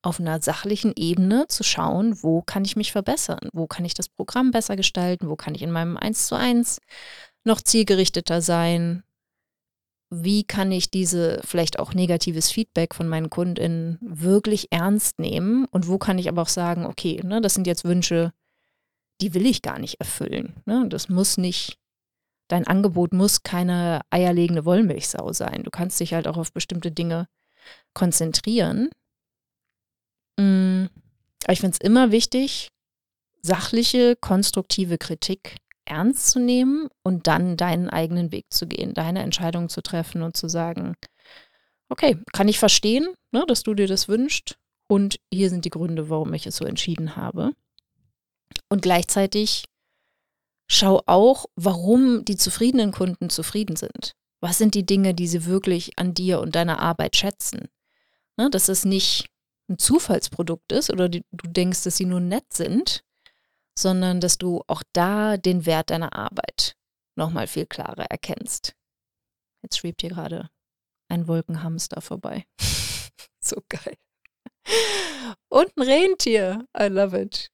auf 0.00 0.18
einer 0.18 0.40
sachlichen 0.40 0.94
Ebene 0.96 1.46
zu 1.48 1.62
schauen, 1.62 2.22
wo 2.22 2.40
kann 2.40 2.64
ich 2.64 2.74
mich 2.74 2.90
verbessern, 2.90 3.50
wo 3.52 3.66
kann 3.66 3.84
ich 3.84 3.92
das 3.92 4.08
Programm 4.08 4.50
besser 4.50 4.76
gestalten, 4.76 5.28
wo 5.28 5.36
kann 5.36 5.54
ich 5.54 5.60
in 5.60 5.70
meinem 5.70 5.98
1 5.98 6.26
zu 6.26 6.34
1 6.34 6.78
noch 7.44 7.60
zielgerichteter 7.60 8.40
sein, 8.40 9.02
wie 10.08 10.42
kann 10.42 10.72
ich 10.72 10.90
diese 10.90 11.42
vielleicht 11.44 11.78
auch 11.78 11.92
negatives 11.92 12.50
Feedback 12.50 12.94
von 12.94 13.08
meinen 13.08 13.28
KundInnen 13.28 13.98
wirklich 14.00 14.72
ernst 14.72 15.18
nehmen 15.18 15.66
und 15.66 15.86
wo 15.86 15.98
kann 15.98 16.18
ich 16.18 16.30
aber 16.30 16.40
auch 16.40 16.48
sagen, 16.48 16.86
okay, 16.86 17.20
ne, 17.22 17.42
das 17.42 17.52
sind 17.52 17.66
jetzt 17.66 17.84
Wünsche, 17.84 18.32
die 19.20 19.34
will 19.34 19.44
ich 19.44 19.60
gar 19.60 19.78
nicht 19.78 20.00
erfüllen. 20.00 20.54
Ne? 20.64 20.86
Das 20.88 21.10
muss 21.10 21.36
nicht, 21.36 21.78
dein 22.48 22.66
Angebot 22.66 23.12
muss 23.12 23.42
keine 23.42 24.00
eierlegende 24.08 24.64
Wollmilchsau 24.64 25.34
sein. 25.34 25.62
Du 25.62 25.70
kannst 25.70 26.00
dich 26.00 26.14
halt 26.14 26.26
auch 26.26 26.38
auf 26.38 26.54
bestimmte 26.54 26.90
Dinge 26.90 27.28
konzentrieren. 27.94 28.90
Mm, 30.38 30.86
ich 31.48 31.60
finde 31.60 31.76
es 31.80 31.86
immer 31.86 32.10
wichtig, 32.10 32.68
sachliche, 33.42 34.16
konstruktive 34.16 34.98
Kritik 34.98 35.56
ernst 35.84 36.30
zu 36.30 36.38
nehmen 36.38 36.88
und 37.02 37.26
dann 37.26 37.56
deinen 37.56 37.90
eigenen 37.90 38.30
Weg 38.32 38.46
zu 38.50 38.66
gehen, 38.66 38.94
deine 38.94 39.22
Entscheidung 39.22 39.68
zu 39.68 39.82
treffen 39.82 40.22
und 40.22 40.36
zu 40.36 40.48
sagen, 40.48 40.94
okay, 41.88 42.18
kann 42.32 42.48
ich 42.48 42.58
verstehen, 42.58 43.08
ne, 43.32 43.44
dass 43.46 43.62
du 43.62 43.74
dir 43.74 43.88
das 43.88 44.08
wünschst 44.08 44.56
und 44.88 45.18
hier 45.32 45.50
sind 45.50 45.64
die 45.64 45.70
Gründe, 45.70 46.08
warum 46.08 46.32
ich 46.34 46.46
es 46.46 46.56
so 46.56 46.64
entschieden 46.64 47.16
habe. 47.16 47.52
Und 48.68 48.82
gleichzeitig 48.82 49.64
schau 50.70 51.02
auch, 51.06 51.46
warum 51.56 52.24
die 52.24 52.36
zufriedenen 52.36 52.92
Kunden 52.92 53.28
zufrieden 53.28 53.76
sind. 53.76 54.12
Was 54.40 54.58
sind 54.58 54.74
die 54.74 54.86
Dinge, 54.86 55.14
die 55.14 55.26
sie 55.26 55.46
wirklich 55.46 55.98
an 55.98 56.14
dir 56.14 56.40
und 56.40 56.54
deiner 56.56 56.78
Arbeit 56.80 57.16
schätzen? 57.16 57.68
Ne, 58.42 58.50
dass 58.50 58.68
es 58.68 58.84
nicht 58.84 59.30
ein 59.68 59.78
Zufallsprodukt 59.78 60.72
ist 60.72 60.90
oder 60.90 61.08
die, 61.08 61.24
du 61.30 61.48
denkst, 61.48 61.84
dass 61.84 61.96
sie 61.96 62.06
nur 62.06 62.18
nett 62.18 62.52
sind, 62.52 63.04
sondern 63.78 64.20
dass 64.20 64.36
du 64.36 64.62
auch 64.66 64.82
da 64.92 65.36
den 65.36 65.64
Wert 65.64 65.90
deiner 65.90 66.12
Arbeit 66.12 66.74
nochmal 67.14 67.46
viel 67.46 67.66
klarer 67.66 68.06
erkennst. 68.06 68.74
Jetzt 69.62 69.78
schwebt 69.78 70.00
hier 70.00 70.10
gerade 70.10 70.50
ein 71.08 71.28
Wolkenhamster 71.28 72.00
vorbei. 72.00 72.44
so 73.40 73.62
geil. 73.68 73.96
Und 75.48 75.76
ein 75.76 75.82
Rentier. 75.82 76.66
I 76.76 76.86
love 76.86 77.16
it. 77.16 77.52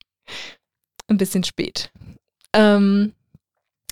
Ein 1.08 1.18
bisschen 1.18 1.44
spät. 1.44 1.92
Ähm, 2.54 3.14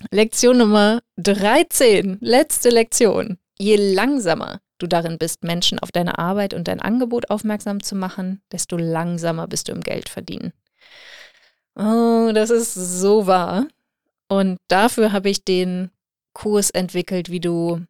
Lektion 0.09 0.57
Nummer 0.57 1.03
13. 1.17 2.17
Letzte 2.21 2.69
Lektion. 2.69 3.37
Je 3.59 3.75
langsamer 3.75 4.61
du 4.77 4.87
darin 4.87 5.17
bist, 5.17 5.43
Menschen 5.43 5.79
auf 5.79 5.91
deine 5.91 6.17
Arbeit 6.17 6.53
und 6.53 6.67
dein 6.67 6.81
Angebot 6.81 7.29
aufmerksam 7.29 7.81
zu 7.81 7.95
machen, 7.95 8.41
desto 8.51 8.77
langsamer 8.77 9.47
bist 9.47 9.67
du 9.67 9.71
im 9.71 9.81
Geld 9.81 10.09
verdienen. 10.09 10.53
Oh, 11.75 12.31
das 12.33 12.49
ist 12.49 12.73
so 12.73 13.27
wahr. 13.27 13.67
Und 14.27 14.57
dafür 14.67 15.11
habe 15.11 15.29
ich 15.29 15.43
den 15.43 15.91
Kurs 16.33 16.69
entwickelt, 16.69 17.29
wie 17.29 17.39
du 17.39 17.85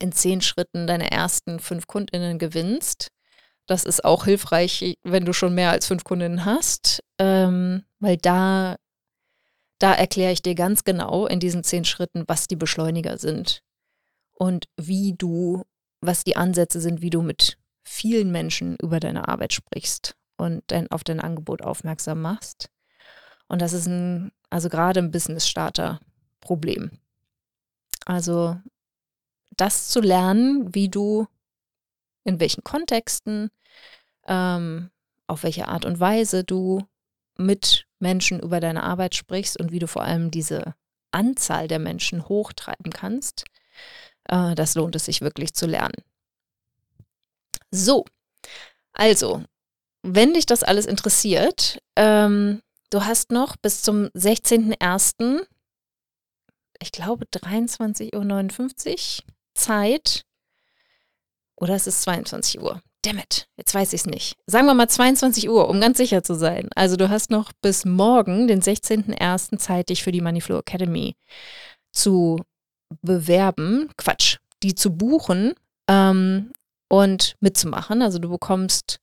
in 0.00 0.12
zehn 0.12 0.40
Schritten 0.40 0.86
deine 0.86 1.10
ersten 1.10 1.60
fünf 1.60 1.86
Kundinnen 1.86 2.38
gewinnst. 2.38 3.10
Das 3.66 3.84
ist 3.84 4.04
auch 4.04 4.24
hilfreich, 4.24 4.96
wenn 5.02 5.24
du 5.24 5.32
schon 5.32 5.54
mehr 5.54 5.70
als 5.70 5.86
fünf 5.86 6.04
Kundinnen 6.04 6.44
hast, 6.44 7.02
ähm, 7.18 7.84
weil 8.00 8.16
da, 8.16 8.76
da 9.78 9.92
erkläre 9.92 10.32
ich 10.32 10.42
dir 10.42 10.54
ganz 10.54 10.84
genau 10.84 11.26
in 11.26 11.40
diesen 11.40 11.62
zehn 11.62 11.84
Schritten, 11.84 12.24
was 12.26 12.48
die 12.48 12.56
Beschleuniger 12.56 13.18
sind 13.18 13.62
und 14.32 14.66
wie 14.76 15.14
du, 15.16 15.64
was 16.02 16.24
die 16.24 16.36
Ansätze 16.36 16.80
sind, 16.80 17.00
wie 17.00 17.10
du 17.10 17.22
mit 17.22 17.56
vielen 17.84 18.30
Menschen 18.30 18.76
über 18.76 19.00
deine 19.00 19.28
Arbeit 19.28 19.52
sprichst 19.52 20.16
und 20.36 20.62
dann 20.66 20.88
auf 20.88 21.04
dein 21.04 21.20
Angebot 21.20 21.62
aufmerksam 21.62 22.20
machst. 22.20 22.70
Und 23.48 23.62
das 23.62 23.72
ist 23.72 23.86
ein, 23.86 24.32
also 24.50 24.68
gerade 24.68 25.00
im 25.00 25.10
Business-Starter 25.10 26.00
Problem. 26.40 26.90
Also 28.04 28.56
das 29.56 29.88
zu 29.88 30.00
lernen, 30.00 30.74
wie 30.74 30.88
du 30.88 31.26
in 32.24 32.40
welchen 32.40 32.64
Kontexten, 32.64 33.50
ähm, 34.26 34.90
auf 35.26 35.42
welche 35.44 35.68
Art 35.68 35.84
und 35.84 36.00
Weise 36.00 36.44
du 36.44 36.82
mit 37.36 37.86
Menschen 37.98 38.40
über 38.40 38.60
deine 38.60 38.82
Arbeit 38.82 39.14
sprichst 39.14 39.58
und 39.58 39.72
wie 39.72 39.78
du 39.78 39.86
vor 39.86 40.02
allem 40.02 40.30
diese 40.30 40.74
Anzahl 41.12 41.68
der 41.68 41.78
Menschen 41.78 42.28
hochtreiben 42.28 42.92
kannst, 42.92 43.44
äh, 44.28 44.54
das 44.54 44.74
lohnt 44.74 44.96
es 44.96 45.04
sich 45.04 45.20
wirklich 45.20 45.54
zu 45.54 45.66
lernen. 45.66 46.02
So, 47.70 48.04
also, 48.92 49.42
wenn 50.02 50.34
dich 50.34 50.46
das 50.46 50.62
alles 50.62 50.86
interessiert, 50.86 51.80
ähm, 51.96 52.60
du 52.90 53.04
hast 53.04 53.30
noch 53.30 53.56
bis 53.56 53.82
zum 53.82 54.06
16.01., 54.08 55.46
ich 56.80 56.92
glaube 56.92 57.26
23.59 57.26 59.20
Uhr 59.20 59.24
Zeit. 59.54 60.24
Oder 61.56 61.74
es 61.74 61.86
ist 61.86 62.02
22 62.02 62.60
Uhr. 62.60 62.82
Dammit, 63.02 63.48
jetzt 63.56 63.74
weiß 63.74 63.92
ich 63.92 64.02
es 64.02 64.06
nicht. 64.06 64.36
Sagen 64.46 64.66
wir 64.66 64.74
mal 64.74 64.88
22 64.88 65.48
Uhr, 65.48 65.68
um 65.68 65.80
ganz 65.80 65.98
sicher 65.98 66.22
zu 66.22 66.34
sein. 66.34 66.68
Also 66.74 66.96
du 66.96 67.08
hast 67.08 67.30
noch 67.30 67.52
bis 67.60 67.84
morgen, 67.84 68.46
den 68.46 68.62
16.01. 68.62 69.58
Zeit, 69.58 69.88
dich 69.88 70.02
für 70.02 70.12
die 70.12 70.20
Moneyflow 70.20 70.58
Academy 70.58 71.16
zu 71.92 72.40
bewerben. 73.02 73.90
Quatsch, 73.96 74.38
die 74.62 74.74
zu 74.74 74.96
buchen 74.96 75.54
ähm, 75.88 76.52
und 76.88 77.36
mitzumachen. 77.40 78.02
Also 78.02 78.18
du 78.18 78.28
bekommst 78.28 78.98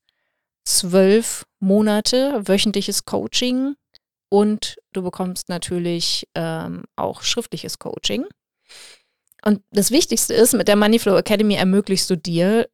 zwölf 0.66 1.46
Monate 1.60 2.42
wöchentliches 2.48 3.06
Coaching 3.06 3.76
und 4.30 4.78
du 4.94 5.02
bekommst 5.02 5.50
natürlich 5.50 6.28
ähm, 6.36 6.84
auch 6.96 7.24
schriftliches 7.24 7.80
Coaching. 7.80 8.26
Und 9.44 9.62
das 9.72 9.92
Wichtigste 9.92 10.34
ist, 10.34 10.54
mit 10.54 10.68
der 10.68 10.76
Moneyflow 10.76 11.18
Academy 11.18 11.56
ermöglichst 11.56 12.10
du 12.10 12.18
dir, 12.18 12.70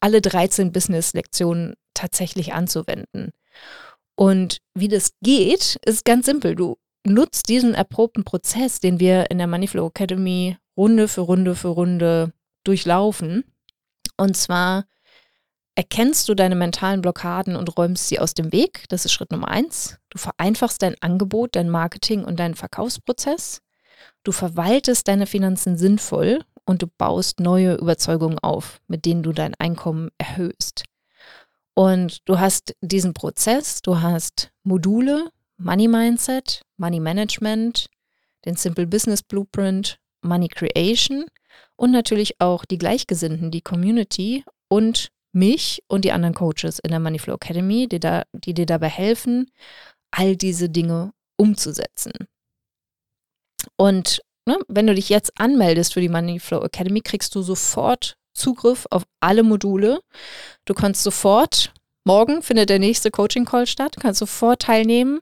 alle 0.00 0.22
13 0.22 0.72
Business-Lektionen 0.72 1.74
tatsächlich 1.94 2.54
anzuwenden. 2.54 3.32
Und 4.16 4.58
wie 4.74 4.88
das 4.88 5.12
geht, 5.22 5.78
ist 5.84 6.04
ganz 6.04 6.26
simpel. 6.26 6.56
Du 6.56 6.78
nutzt 7.06 7.48
diesen 7.48 7.74
erprobten 7.74 8.24
Prozess, 8.24 8.80
den 8.80 9.00
wir 9.00 9.30
in 9.30 9.38
der 9.38 9.46
Moneyflow 9.46 9.88
Academy 9.88 10.56
Runde 10.76 11.08
für 11.08 11.22
Runde 11.22 11.54
für 11.54 11.68
Runde 11.68 12.32
durchlaufen. 12.64 13.44
Und 14.16 14.36
zwar 14.36 14.84
erkennst 15.74 16.28
du 16.28 16.34
deine 16.34 16.56
mentalen 16.56 17.00
Blockaden 17.00 17.56
und 17.56 17.76
räumst 17.76 18.08
sie 18.08 18.18
aus 18.18 18.34
dem 18.34 18.52
Weg. 18.52 18.84
Das 18.88 19.04
ist 19.04 19.12
Schritt 19.12 19.32
Nummer 19.32 19.48
eins. 19.48 19.98
Du 20.10 20.18
vereinfachst 20.18 20.82
dein 20.82 20.96
Angebot, 21.00 21.56
dein 21.56 21.70
Marketing 21.70 22.24
und 22.24 22.38
deinen 22.38 22.54
Verkaufsprozess. 22.54 23.62
Du 24.24 24.32
verwaltest 24.32 25.08
deine 25.08 25.26
Finanzen 25.26 25.76
sinnvoll 25.76 26.44
und 26.64 26.82
du 26.82 26.86
baust 26.86 27.40
neue 27.40 27.74
Überzeugungen 27.74 28.38
auf, 28.38 28.80
mit 28.88 29.04
denen 29.04 29.22
du 29.22 29.32
dein 29.32 29.54
Einkommen 29.58 30.10
erhöhst. 30.18 30.84
Und 31.74 32.28
du 32.28 32.38
hast 32.38 32.74
diesen 32.80 33.14
Prozess, 33.14 33.80
du 33.80 34.00
hast 34.00 34.50
Module, 34.62 35.30
Money 35.60 35.88
Mindset, 35.88 36.62
Money 36.78 37.00
Management, 37.00 37.86
den 38.46 38.56
Simple 38.56 38.86
Business 38.86 39.22
Blueprint, 39.22 39.98
Money 40.22 40.48
Creation 40.48 41.26
und 41.76 41.90
natürlich 41.90 42.40
auch 42.40 42.64
die 42.64 42.78
Gleichgesinnten, 42.78 43.50
die 43.50 43.60
Community 43.60 44.42
und 44.68 45.10
mich 45.32 45.82
und 45.86 46.06
die 46.06 46.12
anderen 46.12 46.34
Coaches 46.34 46.78
in 46.78 46.90
der 46.90 46.98
Moneyflow 46.98 47.34
Academy, 47.34 47.86
die, 47.88 48.00
da, 48.00 48.24
die 48.32 48.54
dir 48.54 48.64
dabei 48.64 48.88
helfen, 48.88 49.50
all 50.10 50.34
diese 50.34 50.70
Dinge 50.70 51.12
umzusetzen. 51.36 52.12
Und 53.76 54.22
ne, 54.46 54.58
wenn 54.68 54.86
du 54.86 54.94
dich 54.94 55.10
jetzt 55.10 55.38
anmeldest 55.38 55.92
für 55.92 56.00
die 56.00 56.08
Moneyflow 56.08 56.64
Academy, 56.64 57.02
kriegst 57.02 57.34
du 57.34 57.42
sofort 57.42 58.16
Zugriff 58.32 58.86
auf 58.90 59.04
alle 59.20 59.42
Module. 59.42 60.00
Du 60.64 60.72
kannst 60.72 61.02
sofort, 61.02 61.74
morgen 62.04 62.42
findet 62.42 62.70
der 62.70 62.78
nächste 62.78 63.10
Coaching-Call 63.10 63.66
statt, 63.66 63.96
kannst 64.00 64.20
sofort 64.20 64.62
teilnehmen. 64.62 65.20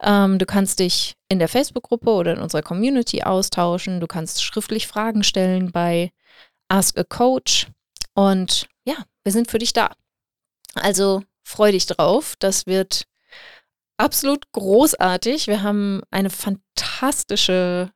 Ähm, 0.00 0.38
du 0.38 0.46
kannst 0.46 0.78
dich 0.78 1.14
in 1.28 1.38
der 1.38 1.48
Facebook-Gruppe 1.48 2.10
oder 2.10 2.34
in 2.34 2.40
unserer 2.40 2.62
Community 2.62 3.22
austauschen. 3.22 4.00
Du 4.00 4.06
kannst 4.06 4.42
schriftlich 4.42 4.86
Fragen 4.86 5.22
stellen 5.22 5.72
bei 5.72 6.12
Ask 6.68 6.98
a 6.98 7.04
Coach. 7.04 7.68
Und 8.14 8.68
ja, 8.84 8.96
wir 9.24 9.32
sind 9.32 9.50
für 9.50 9.58
dich 9.58 9.72
da. 9.72 9.90
Also 10.74 11.22
freu 11.42 11.72
dich 11.72 11.86
drauf. 11.86 12.34
Das 12.38 12.66
wird 12.66 13.04
absolut 13.96 14.52
großartig. 14.52 15.46
Wir 15.46 15.62
haben 15.62 16.02
eine 16.10 16.30
fantastische 16.30 17.90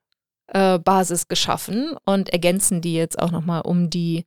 äh, 0.47 0.79
Basis 0.79 1.29
geschaffen 1.29 1.97
und 2.05 2.31
ergänzen 2.31 2.81
die 2.81 2.95
jetzt 2.95 3.19
auch 3.19 3.31
nochmal 3.31 3.63
um 3.63 3.91
die 3.91 4.25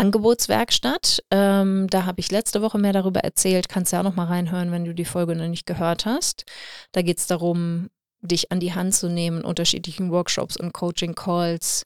Angebotswerkstatt. 0.00 1.22
Ähm, 1.30 1.86
da 1.90 2.06
habe 2.06 2.20
ich 2.20 2.30
letzte 2.30 2.62
Woche 2.62 2.78
mehr 2.78 2.92
darüber 2.94 3.20
erzählt. 3.20 3.68
Kannst 3.68 3.92
ja 3.92 4.00
auch 4.00 4.04
nochmal 4.04 4.26
reinhören, 4.26 4.72
wenn 4.72 4.86
du 4.86 4.94
die 4.94 5.04
Folge 5.04 5.36
noch 5.36 5.46
nicht 5.46 5.66
gehört 5.66 6.06
hast. 6.06 6.44
Da 6.92 7.02
geht 7.02 7.18
es 7.18 7.26
darum, 7.26 7.90
dich 8.22 8.50
an 8.50 8.60
die 8.60 8.74
Hand 8.74 8.94
zu 8.94 9.08
nehmen, 9.08 9.44
unterschiedlichen 9.44 10.10
Workshops 10.10 10.56
und 10.56 10.72
Coaching-Calls 10.72 11.84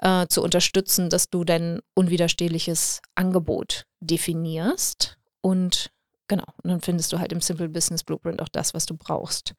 äh, 0.00 0.26
zu 0.26 0.42
unterstützen, 0.42 1.10
dass 1.10 1.30
du 1.30 1.44
dein 1.44 1.80
unwiderstehliches 1.94 3.00
Angebot 3.14 3.84
definierst 4.00 5.16
und 5.40 5.90
Genau. 6.28 6.44
Und 6.62 6.70
dann 6.70 6.80
findest 6.82 7.12
du 7.12 7.18
halt 7.18 7.32
im 7.32 7.40
Simple 7.40 7.70
Business 7.70 8.04
Blueprint 8.04 8.42
auch 8.42 8.48
das, 8.48 8.74
was 8.74 8.84
du 8.84 8.94
brauchst, 8.94 9.54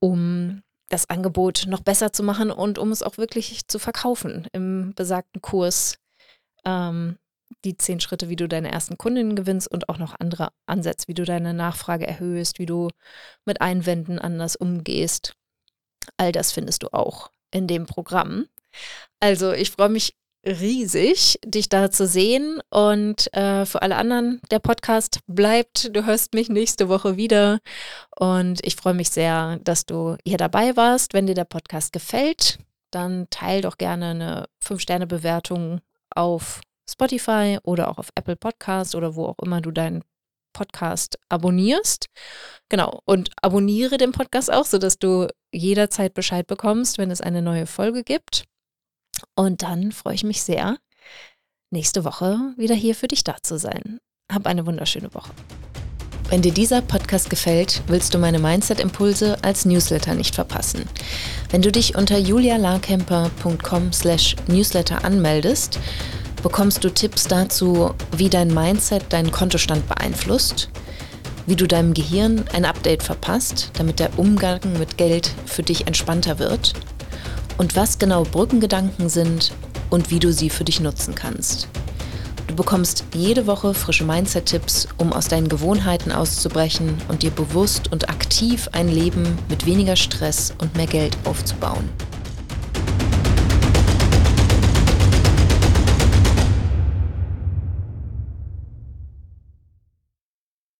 um 0.00 0.62
das 0.88 1.08
Angebot 1.08 1.64
noch 1.68 1.80
besser 1.80 2.12
zu 2.12 2.22
machen 2.22 2.50
und 2.50 2.76
um 2.76 2.90
es 2.90 3.02
auch 3.02 3.16
wirklich 3.16 3.66
zu 3.68 3.78
verkaufen. 3.78 4.46
Im 4.52 4.92
besagten 4.94 5.40
Kurs 5.40 5.96
ähm, 6.64 7.18
die 7.64 7.76
zehn 7.76 8.00
Schritte, 8.00 8.28
wie 8.28 8.36
du 8.36 8.48
deine 8.48 8.72
ersten 8.72 8.98
Kundinnen 8.98 9.36
gewinnst 9.36 9.70
und 9.70 9.88
auch 9.88 9.98
noch 9.98 10.14
andere 10.18 10.48
Ansätze, 10.66 11.08
wie 11.08 11.14
du 11.14 11.24
deine 11.24 11.54
Nachfrage 11.54 12.06
erhöhst, 12.06 12.58
wie 12.58 12.66
du 12.66 12.88
mit 13.44 13.60
Einwänden 13.60 14.18
anders 14.18 14.56
umgehst. 14.56 15.34
All 16.16 16.32
das 16.32 16.52
findest 16.52 16.82
du 16.82 16.92
auch 16.92 17.30
in 17.50 17.66
dem 17.66 17.86
Programm. 17.86 18.46
Also 19.20 19.52
ich 19.52 19.70
freue 19.70 19.90
mich 19.90 20.14
riesig, 20.44 21.38
dich 21.44 21.68
da 21.68 21.90
zu 21.90 22.06
sehen. 22.06 22.60
Und 22.70 23.32
äh, 23.34 23.64
für 23.64 23.82
alle 23.82 23.96
anderen, 23.96 24.40
der 24.50 24.58
Podcast 24.58 25.20
bleibt. 25.26 25.94
Du 25.94 26.04
hörst 26.04 26.34
mich 26.34 26.48
nächste 26.48 26.88
Woche 26.88 27.16
wieder. 27.16 27.60
Und 28.16 28.64
ich 28.66 28.76
freue 28.76 28.94
mich 28.94 29.10
sehr, 29.10 29.58
dass 29.62 29.86
du 29.86 30.16
hier 30.24 30.38
dabei 30.38 30.76
warst. 30.76 31.14
Wenn 31.14 31.26
dir 31.26 31.34
der 31.34 31.44
Podcast 31.44 31.92
gefällt, 31.92 32.58
dann 32.90 33.28
teil 33.30 33.62
doch 33.62 33.78
gerne 33.78 34.10
eine 34.10 34.48
5-Sterne-Bewertung 34.64 35.80
auf 36.16 36.60
Spotify 36.90 37.58
oder 37.62 37.88
auch 37.88 37.98
auf 37.98 38.10
Apple 38.14 38.36
Podcast 38.36 38.94
oder 38.94 39.14
wo 39.14 39.26
auch 39.26 39.38
immer 39.40 39.60
du 39.60 39.70
deinen 39.70 40.02
Podcast 40.52 41.18
abonnierst. 41.28 42.06
Genau. 42.68 43.00
Und 43.04 43.30
abonniere 43.40 43.96
den 43.96 44.12
Podcast 44.12 44.52
auch, 44.52 44.66
sodass 44.66 44.98
du 44.98 45.28
jederzeit 45.52 46.14
Bescheid 46.14 46.46
bekommst, 46.46 46.98
wenn 46.98 47.10
es 47.10 47.20
eine 47.20 47.42
neue 47.42 47.66
Folge 47.66 48.04
gibt. 48.04 48.44
Und 49.34 49.62
dann 49.62 49.92
freue 49.92 50.14
ich 50.14 50.24
mich 50.24 50.42
sehr, 50.42 50.78
nächste 51.70 52.04
Woche 52.04 52.54
wieder 52.56 52.74
hier 52.74 52.94
für 52.94 53.08
dich 53.08 53.24
da 53.24 53.36
zu 53.42 53.58
sein. 53.58 53.98
Hab 54.30 54.46
eine 54.46 54.66
wunderschöne 54.66 55.12
Woche. 55.14 55.32
Wenn 56.32 56.40
dir 56.40 56.54
dieser 56.54 56.80
Podcast 56.80 57.28
gefällt, 57.28 57.82
willst 57.88 58.14
du 58.14 58.18
meine 58.18 58.38
Mindset-Impulse 58.38 59.36
als 59.42 59.66
Newsletter 59.66 60.14
nicht 60.14 60.34
verpassen. 60.34 60.86
Wenn 61.50 61.60
du 61.60 61.70
dich 61.70 61.94
unter 61.94 62.16
julialarkemper.com 62.16 63.92
slash 63.92 64.36
newsletter 64.46 65.04
anmeldest, 65.04 65.78
bekommst 66.42 66.82
du 66.84 66.88
Tipps 66.88 67.24
dazu, 67.24 67.90
wie 68.16 68.30
dein 68.30 68.48
Mindset 68.48 69.04
deinen 69.10 69.30
Kontostand 69.30 69.86
beeinflusst, 69.86 70.70
wie 71.46 71.56
du 71.56 71.68
deinem 71.68 71.92
Gehirn 71.92 72.44
ein 72.54 72.64
Update 72.64 73.02
verpasst, 73.02 73.70
damit 73.74 73.98
der 74.00 74.18
Umgang 74.18 74.60
mit 74.78 74.96
Geld 74.96 75.30
für 75.44 75.62
dich 75.62 75.86
entspannter 75.86 76.38
wird– 76.38 76.72
und 77.58 77.76
was 77.76 77.98
genau 77.98 78.24
Brückengedanken 78.24 79.08
sind 79.08 79.52
und 79.90 80.10
wie 80.10 80.18
du 80.18 80.32
sie 80.32 80.50
für 80.50 80.64
dich 80.64 80.80
nutzen 80.80 81.14
kannst. 81.14 81.68
Du 82.52 82.56
bekommst 82.56 83.04
jede 83.14 83.46
Woche 83.46 83.72
frische 83.72 84.04
Mindset-Tipps, 84.04 84.86
um 84.98 85.14
aus 85.14 85.26
deinen 85.26 85.48
Gewohnheiten 85.48 86.12
auszubrechen 86.12 86.98
und 87.08 87.22
dir 87.22 87.30
bewusst 87.30 87.90
und 87.90 88.10
aktiv 88.10 88.68
ein 88.72 88.88
Leben 88.88 89.38
mit 89.48 89.64
weniger 89.64 89.96
Stress 89.96 90.52
und 90.58 90.76
mehr 90.76 90.86
Geld 90.86 91.16
aufzubauen. 91.24 91.88